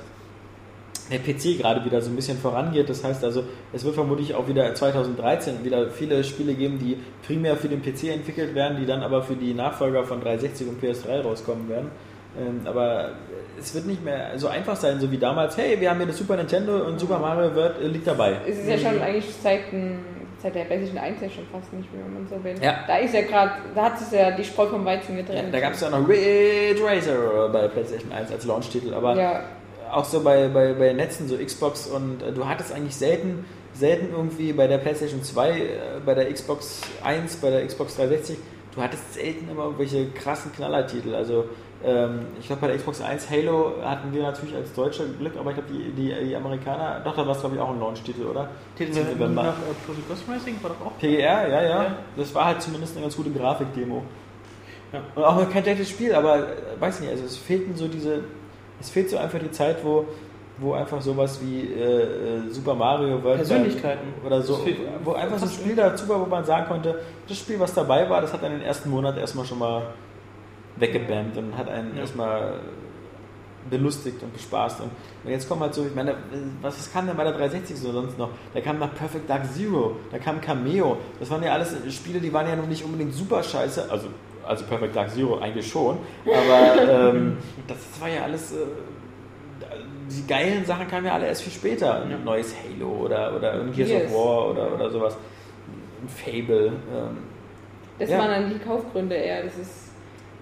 [1.11, 2.89] der PC gerade wieder so ein bisschen vorangeht.
[2.89, 6.97] Das heißt also, es wird vermutlich auch wieder 2013 wieder viele Spiele geben, die
[7.27, 10.83] primär für den PC entwickelt werden, die dann aber für die Nachfolger von 360 und
[10.83, 11.91] PS3 rauskommen werden.
[12.39, 13.11] Ähm, aber
[13.59, 16.15] es wird nicht mehr so einfach sein, so wie damals, hey, wir haben hier eine
[16.15, 18.37] Super Nintendo und Super Mario World äh, liegt dabei.
[18.49, 19.61] Es ist ja schon eigentlich seit,
[20.43, 22.55] seit der PlayStation 1 ja schon fast nicht mehr, wenn man so will.
[22.63, 22.85] Ja.
[22.87, 25.53] Da ist ja gerade, da hat sich ja die Spreu vom Weizen getrennt.
[25.53, 29.43] Da gab es ja noch Ridge Racer bei PlayStation 1 als Launch-Titel, aber Ja,
[29.91, 33.45] auch so bei, bei, bei Netzen, so Xbox und äh, du hattest eigentlich selten,
[33.75, 35.65] selten irgendwie bei der PlayStation 2, äh,
[36.05, 38.39] bei der Xbox 1, bei der Xbox 360,
[38.75, 41.15] du hattest selten immer irgendwelche krassen Knallertitel.
[41.15, 41.45] Also
[42.39, 45.57] ich glaube bei der Xbox 1 Halo hatten wir natürlich als Deutsche Glück, aber ich
[45.57, 48.49] glaube die, die, die Amerikaner, doch da war es glaube ich auch ein Launch-Titel, oder?
[48.77, 49.43] Titel Im November.
[49.43, 50.99] nach äh, Ghost Racing war doch auch.
[50.99, 51.97] PGR, ja, ja, Ja.
[52.17, 54.03] Das war halt zumindest eine ganz gute Grafikdemo.
[54.93, 55.01] Ja.
[55.15, 58.21] Und auch kein schlechtes Spiel, aber äh, weiß nicht, also es fehlten so diese,
[58.81, 60.07] es fehlt so einfach die Zeit, wo,
[60.59, 64.15] wo einfach sowas wie äh, äh, Super Mario World Persönlichkeiten.
[64.25, 64.61] oder so,
[65.03, 68.09] wo einfach so ein Spiel dazu war, wo man sagen konnte, das Spiel, was dabei
[68.09, 69.83] war, das hat einen den ersten Monat erstmal schon mal
[70.77, 72.01] weggebammt und hat einen Ja.
[72.03, 72.61] erstmal
[73.71, 74.81] belustigt und bespaßt.
[74.81, 74.91] Und,
[75.25, 76.17] und jetzt kommt halt so, ich meine,
[76.61, 78.31] was was kam denn bei der 360 so sonst noch?
[78.55, 80.99] Da kam nach Perfect Dark Zero, da kam Cameo.
[81.21, 83.89] Das waren ja alles Spiele, die waren ja noch nicht unbedingt super scheiße.
[83.91, 84.09] Also,
[84.45, 85.99] also Perfect Dark Zero eigentlich schon.
[86.27, 86.83] Aber
[87.15, 87.37] ähm,
[87.69, 88.53] das, das war ja alles.
[88.53, 88.57] Äh,
[90.11, 92.03] die geilen Sachen kamen ja alle erst viel später.
[92.03, 94.05] Ein neues Halo oder, oder ein Gears Gears.
[94.13, 95.17] of War oder, oder sowas.
[96.03, 96.67] Ein Fable.
[96.67, 97.19] Ähm,
[97.99, 98.19] Das Ja.
[98.19, 99.45] waren dann die Kaufgründe eher.
[99.45, 99.92] Das ist,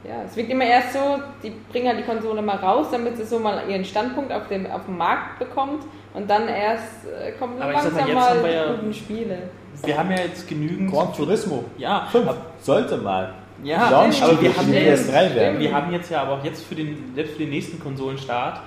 [0.04, 3.24] ja, es wirkt immer erst so, die bringen halt die Konsole mal raus, damit sie
[3.24, 7.60] so mal ihren Standpunkt auf dem, auf dem Markt bekommt und dann erst äh, kommen
[7.60, 9.38] Aber mal, langsam jetzt mal haben wir ja- die guten Spiele.
[9.84, 10.90] Wir haben ja jetzt genügend.
[10.90, 11.64] Gran Turismo.
[11.78, 12.28] Ja, 5.
[12.28, 13.34] ab- Sollte mal.
[13.62, 15.60] ja Launch aber wir haben, die ja, PS3 werden.
[15.60, 18.60] wir haben jetzt ja aber auch jetzt für den, selbst für den nächsten Konsolenstart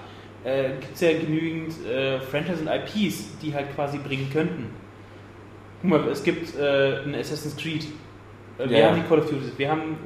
[0.44, 4.70] äh, gibt es ja genügend äh, Franchise und IPs, die halt quasi bringen könnten.
[5.82, 7.86] Guck mal, es gibt äh, ein Assassin's Creed.
[8.58, 9.52] Äh, wir Ja, haben die Call of Duty.
[9.58, 9.98] Wir haben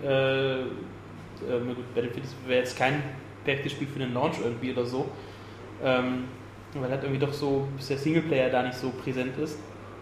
[1.47, 3.01] äh, äh, na gut, Battlefield wäre jetzt kein
[3.43, 5.09] perfektes Spiel für den Launch irgendwie oder so.
[5.84, 6.26] Ähm,
[6.73, 9.57] weil halt irgendwie doch so, bis der Singleplayer da nicht so präsent ist.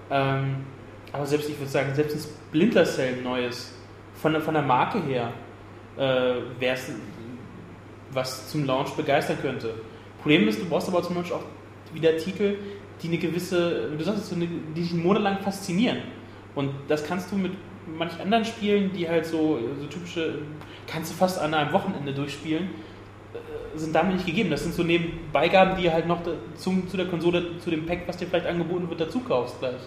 [0.09, 0.57] Ähm,
[1.11, 3.73] aber selbst, ich würde sagen, selbst ein Splinter Cell neues,
[4.15, 5.31] von, der- von der Marke her,
[5.97, 6.01] äh,
[6.59, 6.91] wäre es
[8.11, 9.73] was zum Launch begeistern könnte.
[10.21, 11.43] Problem ist, du brauchst aber zum Launch auch
[11.93, 12.55] wieder Titel,
[13.01, 15.97] die eine gewisse, du sagst die dich einen Monat lang faszinieren.
[16.55, 17.51] Und das kannst du mit
[17.97, 20.39] manch anderen Spielen, die halt so, so typische,
[20.87, 22.69] kannst du fast an einem Wochenende durchspielen,
[23.33, 24.49] äh, sind damit nicht gegeben.
[24.49, 26.21] Das sind so Nebenbeigaben, die halt noch
[26.55, 29.81] zum, zu der Konsole, zu dem Pack, was dir vielleicht angeboten wird, dazu kaufst gleich.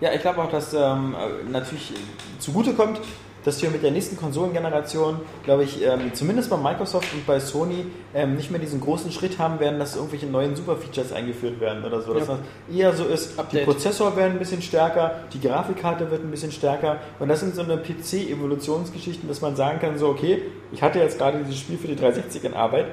[0.00, 3.00] Ja, ich glaube auch, dass ähm, äh, natürlich äh, zugute kommt,
[3.46, 7.86] dass wir mit der nächsten Konsolengeneration, glaube ich, ähm, zumindest bei Microsoft und bei Sony
[8.12, 12.02] ähm, nicht mehr diesen großen Schritt haben werden, dass irgendwelche neuen Superfeatures eingeführt werden oder
[12.02, 12.12] so.
[12.12, 12.38] Dass Ja.
[12.68, 13.60] das eher so ist, Update.
[13.62, 17.54] die Prozessor werden ein bisschen stärker, die Grafikkarte wird ein bisschen stärker und das sind
[17.54, 20.42] so eine PC-Evolutionsgeschichten, dass man sagen kann, so okay,
[20.72, 22.86] ich hatte jetzt gerade dieses Spiel für die 360 in Arbeit,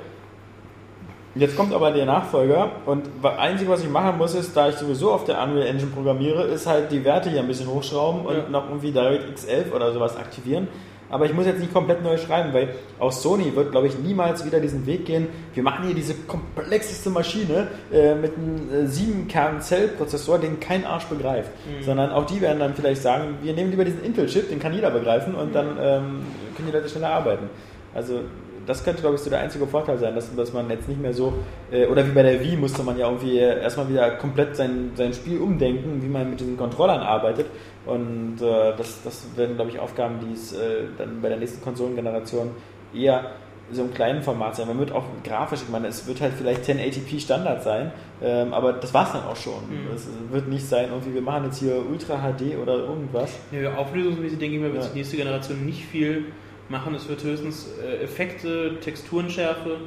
[1.35, 4.76] Jetzt kommt aber der Nachfolger und das Einzige, was ich machen muss, ist, da ich
[4.76, 8.35] sowieso auf der Unreal Engine programmiere, ist halt die Werte hier ein bisschen hochschrauben und
[8.35, 8.49] Ja.
[8.49, 10.68] noch irgendwie DirectX 11 oder sowas aktivieren.
[11.10, 12.69] Aber ich muss jetzt nicht komplett neu schreiben, weil
[12.99, 15.27] auch Sony wird, glaube ich, niemals wieder diesen Weg gehen.
[15.53, 21.51] Wir machen hier diese komplexeste Maschine äh, mit einem äh, 7-Kern-Cell-Prozessor, den kein Arsch begreift.
[21.81, 24.89] Sondern auch die werden dann vielleicht sagen, wir nehmen lieber diesen Intel-Chip, den kann jeder
[24.89, 26.22] begreifen und dann ähm,
[26.55, 27.49] können die Leute schneller arbeiten.
[27.93, 28.22] Also
[28.65, 31.14] das könnte, glaube ich, so der einzige Vorteil sein, dass, dass man jetzt nicht mehr
[31.14, 31.34] so,
[31.72, 35.14] äh, oder wie bei der Wii musste man ja irgendwie erstmal wieder komplett sein, sein
[35.14, 37.48] Spiel umdenken, wie man mit diesen Controllern arbeitet.
[37.85, 41.61] Und äh, das, das werden, glaube ich, Aufgaben, die es äh, dann bei der nächsten
[41.64, 42.52] Konsolengeneration
[42.94, 43.31] eher
[43.72, 44.68] so im kleinen Format sein.
[44.68, 47.91] Man wird auch grafisch, ich meine, es wird halt vielleicht 1080p Standard sein,
[48.22, 49.53] ähm, aber das war es dann auch schon.
[49.69, 49.95] Mhm.
[49.95, 53.31] Es wird nicht sein, irgendwie, wir machen jetzt hier Ultra HD oder irgendwas.
[53.52, 54.90] Ja, auflösungsmäßig denke ich mal, wird Ja.
[54.90, 56.26] die nächste Generation nicht viel
[56.69, 56.95] machen.
[56.95, 59.77] Es wird höchstens äh, Effekte, Texturenschärfe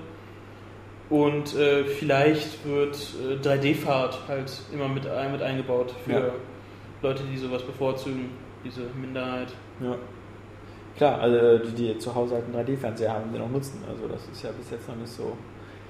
[1.09, 2.97] und äh, vielleicht wird
[3.31, 6.31] äh, 3D-Fahrt halt immer mit, ein, mit eingebaut für Ja.
[7.03, 8.31] Leute, die sowas bevorzugen,
[8.65, 9.49] diese Minderheit.
[9.81, 9.97] Ja.
[10.97, 13.85] Klar, also die, die zu Hause halt einen 3D-Fernseher haben, den auch nutzen.
[13.89, 15.37] Also das ist ja bis jetzt noch nicht so,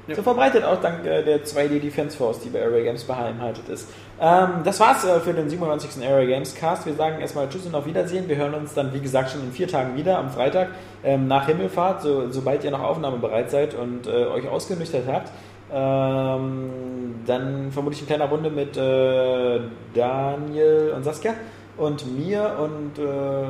[0.08, 0.16] Ja.
[0.16, 3.88] so verbreitet, auch dank äh, der 2D Defense Force, die bei Array Games beheimatet ist.
[4.18, 6.06] Ähm, das war's äh, für den 97.
[6.06, 6.86] Array Games Cast.
[6.86, 8.28] Wir sagen erstmal Tschüss und auf Wiedersehen.
[8.28, 10.68] Wir hören uns dann, wie gesagt, schon in vier Tagen wieder am Freitag
[11.04, 15.30] ähm, nach Himmelfahrt, so, sobald ihr noch aufnahmebereit seid und äh, euch ausgenüchtert habt.
[15.70, 19.60] Ähm, dann vermutlich in kleiner Runde mit äh,
[19.92, 21.34] Daniel und Saskia
[21.76, 23.48] und mir und äh,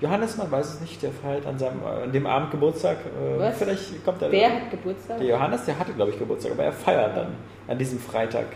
[0.00, 2.98] Johannes, man weiß es nicht, der feiert an, seinem, an dem Abend Geburtstag.
[2.98, 3.58] Äh, Was?
[3.58, 4.30] Vielleicht kommt er.
[4.30, 5.18] Wer hat Geburtstag?
[5.18, 7.34] Der Johannes, der hatte, glaube ich, Geburtstag, aber er feiert dann
[7.66, 8.46] an diesem Freitag.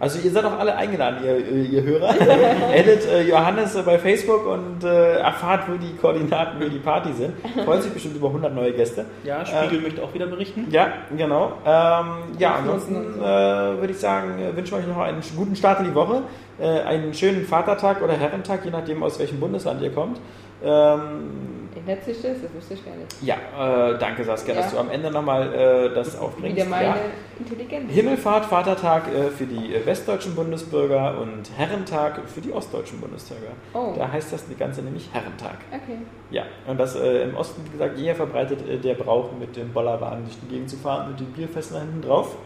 [0.00, 2.14] Also ihr seid auch alle eingeladen, ihr, ihr Hörer.
[2.72, 7.12] Edit äh, Johannes äh, bei Facebook und äh, erfahrt, wo die Koordinaten, wie die Party
[7.12, 7.34] sind.
[7.64, 9.06] Freut sich bestimmt über 100 neue Gäste.
[9.24, 10.68] Ja, Spiegel möchte auch wieder berichten.
[10.70, 11.52] Ja, genau.
[11.66, 15.80] Ähm, ja, ansonsten äh, würde ich sagen, äh, wünschen wir euch noch einen guten Start
[15.80, 16.22] in die Woche.
[16.60, 20.20] Äh, einen schönen Vatertag oder Herrentag, je nachdem, aus welchem Bundesland ihr kommt.
[20.62, 21.47] Ähm,
[21.88, 22.42] Ändert sich das?
[22.42, 23.22] Das wusste ich gar nicht.
[23.22, 24.60] ja, äh, danke Saskia, Ja.
[24.60, 26.56] dass du am Ende nochmal äh, das aufbringst.
[26.56, 26.96] Wieder meine Ja.
[27.38, 27.90] Intelligenz.
[27.90, 33.52] Himmelfahrt, Vatertag äh, für die äh, westdeutschen Bundesbürger und Herrentag für die ostdeutschen Bundesbürger.
[33.72, 33.94] Oh.
[33.96, 35.56] Da heißt das Ganze nämlich Herrentag.
[35.70, 35.96] Okay.
[36.30, 39.72] Ja, und das äh, im Osten, wie gesagt, eher verbreitet äh, der Brauch, mit dem
[39.72, 42.36] Bollerwagen durch die Gegend zu fahren, mit den Bierfässern da hinten drauf.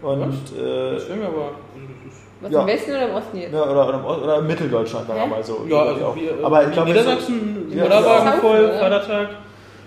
[0.00, 0.22] Und,
[0.58, 1.50] äh, Das stimmt aber.
[2.42, 2.60] Was Ja.
[2.62, 3.52] im Westen oder im Osten jetzt?
[3.52, 5.26] ja, oder, oder, oder im Mitteldeutschland, Hä?
[5.26, 5.66] mal so.
[5.68, 8.78] Ja, also wir, aber ich glaube, Niedersachsen, Ja, Bollerwagen Saufen, voll, oder?
[8.78, 9.28] Vatertag.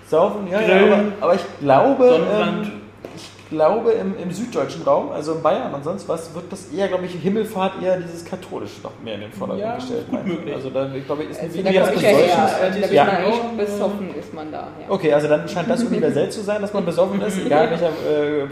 [0.07, 2.71] Saufen, ja, ja Grillen, aber, aber ich glaube, ähm,
[3.15, 6.88] ich glaube im, im süddeutschen Raum, also in Bayern und sonst was, wird das eher,
[6.88, 10.05] glaube ich, Himmelfahrt eher dieses katholische noch mehr in den Vordergrund Ja, gestellt.
[10.11, 10.53] gut möglich.
[10.55, 13.07] Also da, ich glaube, ist Also, da das ich ja äh, da wird Ja.
[13.57, 14.57] besoffen ist man da.
[14.80, 14.85] Ja.
[14.89, 18.41] Okay, also dann scheint das universell zu sein, dass man besoffen ist, egal welcher äh,
[18.41, 18.47] äh,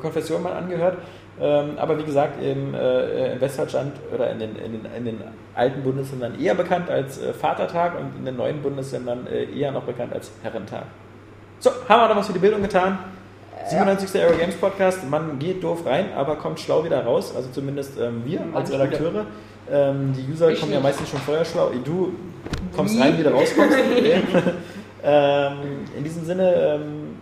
[0.00, 0.96] Konfession man angehört.
[1.42, 5.20] Ähm, aber wie gesagt, im, äh, in Westdeutschland oder in den, in, den, in den
[5.56, 9.82] alten Bundesländern eher bekannt als äh, Vatertag und in den neuen Bundesländern äh, eher noch
[9.82, 10.84] bekannt als Herrentag.
[11.58, 12.96] So, haben wir noch was für die Bildung getan?
[13.66, 14.20] 97.
[14.20, 15.08] Aero Games Podcast.
[15.08, 17.32] Man geht doof rein, aber kommt schlau wieder raus.
[17.34, 18.74] Also zumindest ähm, wir als Manche.
[18.74, 19.26] Redakteure.
[19.68, 20.84] Ähm, die User Ich kommen ja nicht.
[20.84, 21.70] meistens schon vorher schlau.
[21.84, 22.12] Du
[22.76, 23.78] kommst rein, wieder rauskommst.
[25.04, 25.52] ähm,
[25.96, 27.16] in diesem Sinne, ähm,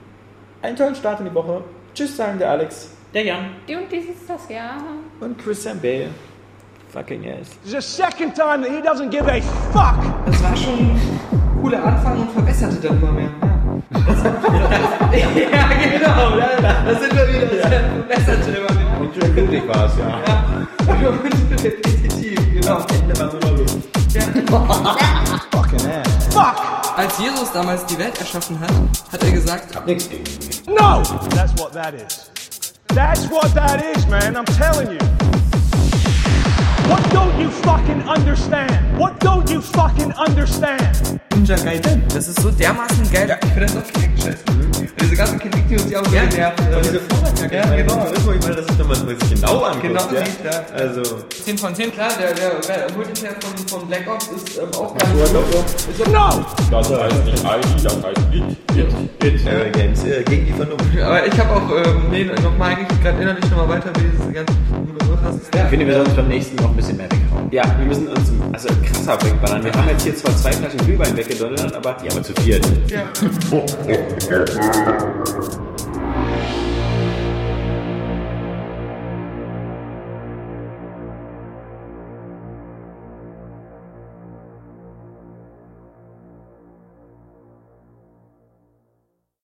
[0.61, 1.63] einen tollen Start in die Woche.
[1.95, 3.47] Tschüss, sagen der Alex Der Jan.
[3.67, 4.77] Die und dies ist das, ja.
[5.21, 6.11] und Christian Bale.
[6.93, 7.49] Fucking yes.
[7.65, 9.41] The second time that he doesn't give a
[9.73, 9.97] fuck.
[10.27, 13.31] Das war schon ein cooler Anfang und verbesserte dann immer mehr.
[15.13, 16.37] Ja, ja genau.
[16.39, 17.47] Da, da sind wir wieder.
[17.47, 19.01] Das verbesserte immer mehr.
[19.01, 20.21] Und schön bildlich war es, ja.
[20.87, 22.87] Ja, und repetitiv, genau.
[22.93, 23.79] Ende war nur noch los.
[25.51, 26.27] Fucking ass.
[26.33, 26.97] Fuck.
[26.97, 28.73] Als Jesus damals die Welt erschaffen hat,
[29.13, 30.75] hat er gesagt, Nichts gegen ihn.
[30.75, 31.03] No.
[31.35, 32.30] That's what that is.
[32.95, 34.37] That's what that is, man.
[34.37, 34.99] I'm telling you.
[36.91, 38.99] What don't you fucking understand?
[38.99, 41.21] What don't you fucking understand?
[41.31, 42.03] Ninja Gaiden.
[42.13, 43.39] Das ist so dermaßen geil.
[43.43, 44.70] Ich finde das auch.
[45.01, 46.61] Diese ganzen Kinect-News, die auch so genervt.
[46.61, 47.97] Und diese Vorwärtsjacke, Ja, ich genau.
[47.97, 49.83] das ist, wo ich meine, das ist, wenn man sich genau anguckt.
[49.83, 50.51] Genau, ja.
[50.51, 50.65] ja.
[50.75, 51.03] Also,
[51.45, 54.97] 10 von 10, klar, der, der, der Multiplayer von, von Black Ops ist ähm, auch
[54.97, 55.33] ganz gut.
[55.33, 55.65] Logo.
[56.13, 56.45] No.
[56.71, 58.57] das heißt nicht ID, das heißt It.
[58.77, 59.25] It.
[59.25, 59.47] It.
[59.47, 60.85] Äh, Games äh, gegen die Vernunft.
[61.01, 64.57] Aber ich habe auch, ähm, nee, nochmal eigentlich gerade innerlich nochmal weiter, wie diese ganzen
[65.23, 65.55] hast.
[65.55, 67.49] Ich finde, wir sollten beim nächsten noch ein bisschen mehr weghauen.
[67.51, 69.65] Ja, wir müssen uns also krasser wegballern.
[69.65, 72.67] Wir haben jetzt hier zwar zwei Flaschen Glühwein weggedonnert, aber, ja, aber zu viert.
[72.89, 73.03] Ja.
[74.73, 76.60] Thank you.